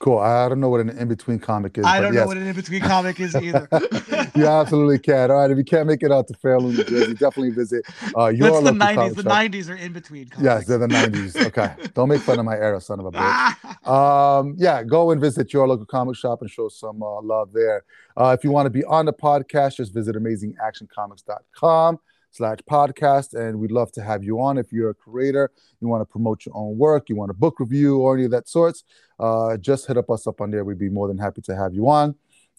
Cool. 0.00 0.18
I 0.18 0.48
don't 0.48 0.60
know 0.60 0.70
what 0.70 0.80
an 0.80 0.88
in 0.88 1.08
between 1.08 1.38
comic 1.38 1.76
is. 1.76 1.84
I 1.84 2.00
don't 2.00 2.14
yes. 2.14 2.22
know 2.22 2.28
what 2.28 2.38
an 2.38 2.46
in 2.46 2.56
between 2.56 2.80
comic 2.80 3.20
is 3.20 3.36
either. 3.36 3.68
you 4.34 4.46
absolutely 4.46 4.98
can. 4.98 5.30
All 5.30 5.36
right. 5.36 5.50
If 5.50 5.58
you 5.58 5.64
can't 5.64 5.86
make 5.86 6.02
it 6.02 6.10
out 6.10 6.26
to 6.28 6.34
Fairlawn, 6.34 6.74
New 6.74 6.84
Jersey, 6.84 7.12
definitely 7.12 7.50
visit 7.50 7.84
uh, 8.16 8.28
your 8.34 8.50
That's 8.50 8.64
the 8.64 8.72
nineties. 8.72 9.14
The 9.16 9.22
shop. 9.22 9.28
nineties 9.28 9.68
are 9.68 9.76
in 9.76 9.92
between 9.92 10.30
comics. 10.30 10.42
Yes, 10.42 10.66
they're 10.66 10.78
the 10.78 10.86
90s. 10.86 11.46
Okay. 11.48 11.74
Don't 11.94 12.08
make 12.08 12.22
fun 12.22 12.38
of 12.38 12.46
my 12.46 12.54
era, 12.54 12.80
son 12.80 12.98
of 12.98 13.06
a 13.06 13.12
bitch. 13.12 13.86
Um, 13.86 14.54
yeah, 14.56 14.82
go 14.82 15.10
and 15.10 15.20
visit 15.20 15.52
your 15.52 15.68
local 15.68 15.84
comic 15.84 16.16
shop 16.16 16.40
and 16.40 16.50
show 16.50 16.70
some 16.70 17.02
uh, 17.02 17.20
love 17.20 17.52
there. 17.52 17.84
Uh, 18.16 18.34
if 18.36 18.42
you 18.42 18.50
want 18.50 18.64
to 18.64 18.70
be 18.70 18.82
on 18.84 19.04
the 19.04 19.12
podcast, 19.12 19.76
just 19.76 19.92
visit 19.92 20.16
amazingactioncomics.com 20.16 21.98
slash 22.30 22.58
podcast. 22.70 23.34
And 23.34 23.58
we'd 23.58 23.70
love 23.70 23.92
to 23.92 24.02
have 24.02 24.24
you 24.24 24.40
on. 24.40 24.58
If 24.58 24.72
you're 24.72 24.90
a 24.90 24.94
creator, 24.94 25.50
you 25.80 25.88
want 25.88 26.00
to 26.02 26.06
promote 26.06 26.46
your 26.46 26.56
own 26.56 26.78
work, 26.78 27.08
you 27.08 27.16
want 27.16 27.30
a 27.30 27.34
book 27.34 27.60
review 27.60 27.98
or 27.98 28.16
any 28.16 28.24
of 28.24 28.30
that 28.30 28.48
sorts, 28.48 28.84
uh, 29.18 29.56
just 29.56 29.86
hit 29.86 29.96
up 29.96 30.10
us 30.10 30.26
up 30.26 30.40
on 30.40 30.50
there. 30.50 30.64
We'd 30.64 30.78
be 30.78 30.88
more 30.88 31.08
than 31.08 31.18
happy 31.18 31.42
to 31.42 31.56
have 31.56 31.74
you 31.74 31.88
on. 31.88 32.14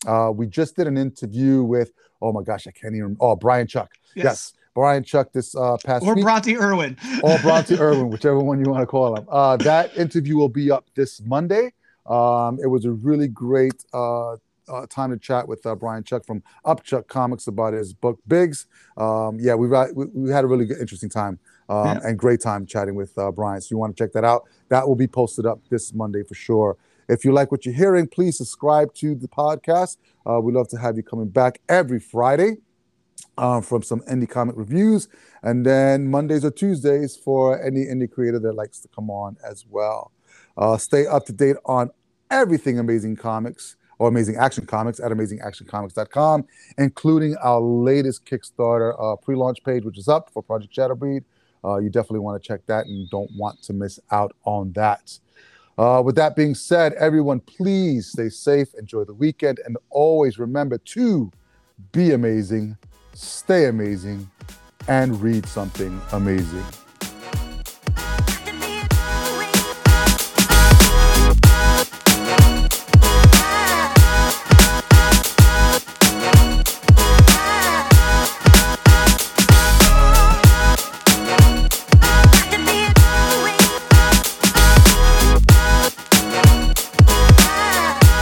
Uh, 0.06 0.32
we 0.34 0.48
just 0.48 0.76
did 0.76 0.88
an 0.88 0.98
interview 0.98 1.64
with, 1.64 1.92
oh 2.22 2.32
my 2.32 2.42
gosh, 2.42 2.68
I 2.68 2.72
can't 2.72 2.96
even, 2.96 3.16
oh, 3.20 3.36
Brian 3.36 3.68
Chuck. 3.68 3.92
Yes. 4.16 4.54
Brian 4.74 5.04
Chuck 5.04 5.32
this 5.34 5.56
uh, 5.56 5.78
past 5.86 6.06
Or 6.06 6.16
week. 6.16 6.24
Bronte 6.24 6.58
Irwin. 6.58 6.98
or 7.24 7.38
Bronte 7.40 7.76
Irwin, 7.80 8.10
whichever 8.10 8.40
one 8.40 8.64
you 8.64 8.72
want 8.72 8.82
to 8.82 8.88
call 8.88 9.16
him. 9.16 9.28
Uh, 9.30 9.58
that 9.58 9.96
interview 9.98 10.38
will 10.38 10.50
be 10.50 10.72
up 10.72 10.86
this 10.96 11.22
Monday. 11.22 11.74
Um, 12.06 12.58
it 12.64 12.68
was 12.68 12.86
a 12.86 12.92
really 12.92 13.28
great 13.28 13.86
uh, 13.94 14.38
uh, 14.72 14.86
time 14.88 15.12
to 15.12 15.18
chat 15.18 15.48
with 15.48 15.66
uh, 15.66 15.76
Brian 15.76 16.04
Chuck 16.04 16.26
from 16.26 16.42
Upchuck 16.66 17.08
Comics 17.08 17.48
about 17.48 17.74
his 17.74 17.94
book 17.94 18.20
Bigs. 18.28 18.66
Um, 18.98 19.38
yeah, 19.40 19.56
we've 19.56 19.72
had, 19.72 19.90
we, 19.96 20.06
we 20.14 20.32
had 20.32 20.44
a 20.44 20.48
really 20.48 20.66
good, 20.66 20.78
interesting 20.80 21.10
time 21.10 21.40
um, 21.70 21.86
Yeah. 21.86 22.00
and 22.04 22.18
great 22.18 22.42
time 22.42 22.66
chatting 22.66 22.96
with 22.96 23.18
uh, 23.18 23.32
Brian. 23.32 23.62
So 23.62 23.68
you 23.72 23.78
want 23.78 23.96
to 23.96 24.04
check 24.04 24.14
that 24.14 24.24
out? 24.24 24.44
That 24.70 24.88
will 24.88 24.96
be 24.96 25.08
posted 25.08 25.46
up 25.46 25.60
this 25.70 25.94
Monday 25.94 26.24
for 26.24 26.36
sure. 26.36 26.78
If 27.10 27.26
you 27.26 27.34
like 27.34 27.52
what 27.52 27.66
you're 27.66 27.76
hearing, 27.76 28.08
please 28.08 28.38
subscribe 28.38 28.94
to 28.96 29.16
the 29.16 29.28
podcast. 29.28 29.98
Uh, 30.26 30.40
we 30.40 30.54
love 30.54 30.70
to 30.70 30.78
have 30.78 30.96
you 30.96 31.04
coming 31.04 31.28
back 31.28 31.60
every 31.68 32.00
Friday 32.00 32.58
um, 33.38 33.62
from 33.62 33.84
some 33.84 34.02
indie 34.02 34.30
comic 34.30 34.56
reviews, 34.58 35.08
and 35.44 35.66
then 35.66 36.10
Mondays 36.10 36.46
or 36.46 36.52
Tuesdays 36.52 37.16
for 37.18 37.62
any 37.62 37.86
indie 37.86 38.10
creator 38.10 38.40
that 38.40 38.54
likes 38.54 38.80
to 38.80 38.88
come 38.88 39.10
on 39.10 39.36
as 39.44 39.66
well. 39.70 40.12
Uh, 40.58 40.78
stay 40.78 41.06
up 41.06 41.26
to 41.26 41.34
date 41.34 41.58
on 41.66 41.90
everything 42.30 42.80
Amazing 42.80 43.18
Comics 43.18 43.76
or 44.02 44.08
Amazing 44.08 44.38
Action 44.38 44.66
Comics 44.66 45.00
at 45.00 45.12
amazingactioncomics.com, 45.12 46.48
including 46.80 47.36
our 47.38 47.62
latest 47.62 48.26
Kickstarter 48.26 48.96
uh, 49.00 49.16
pre-launch 49.16 49.64
page, 49.64 49.86
which 49.86 50.00
is 50.00 50.08
up 50.08 50.32
for 50.34 50.42
Project 50.42 50.76
Shadowbreed. 50.76 51.24
Uh, 51.64 51.78
you 51.78 51.92
definitely 51.92 52.22
want 52.22 52.42
to 52.42 52.48
check 52.48 52.66
that 52.66 52.88
and 52.88 53.08
don't 53.12 53.30
want 53.38 53.62
to 53.62 53.74
miss 53.74 54.00
out 54.10 54.36
on 54.44 54.72
that. 54.72 55.20
Uh, 55.78 56.02
with 56.04 56.16
that 56.16 56.36
being 56.36 56.56
said, 56.56 56.94
everyone, 56.94 57.42
please 57.42 58.08
stay 58.08 58.28
safe, 58.28 58.74
enjoy 58.74 59.04
the 59.04 59.14
weekend, 59.14 59.60
and 59.66 59.78
always 59.92 60.40
remember 60.40 60.80
to 60.80 61.32
be 61.92 62.12
amazing, 62.12 62.76
stay 63.14 63.66
amazing, 63.66 64.28
and 64.88 65.22
read 65.22 65.46
something 65.46 66.02
amazing. 66.12 66.66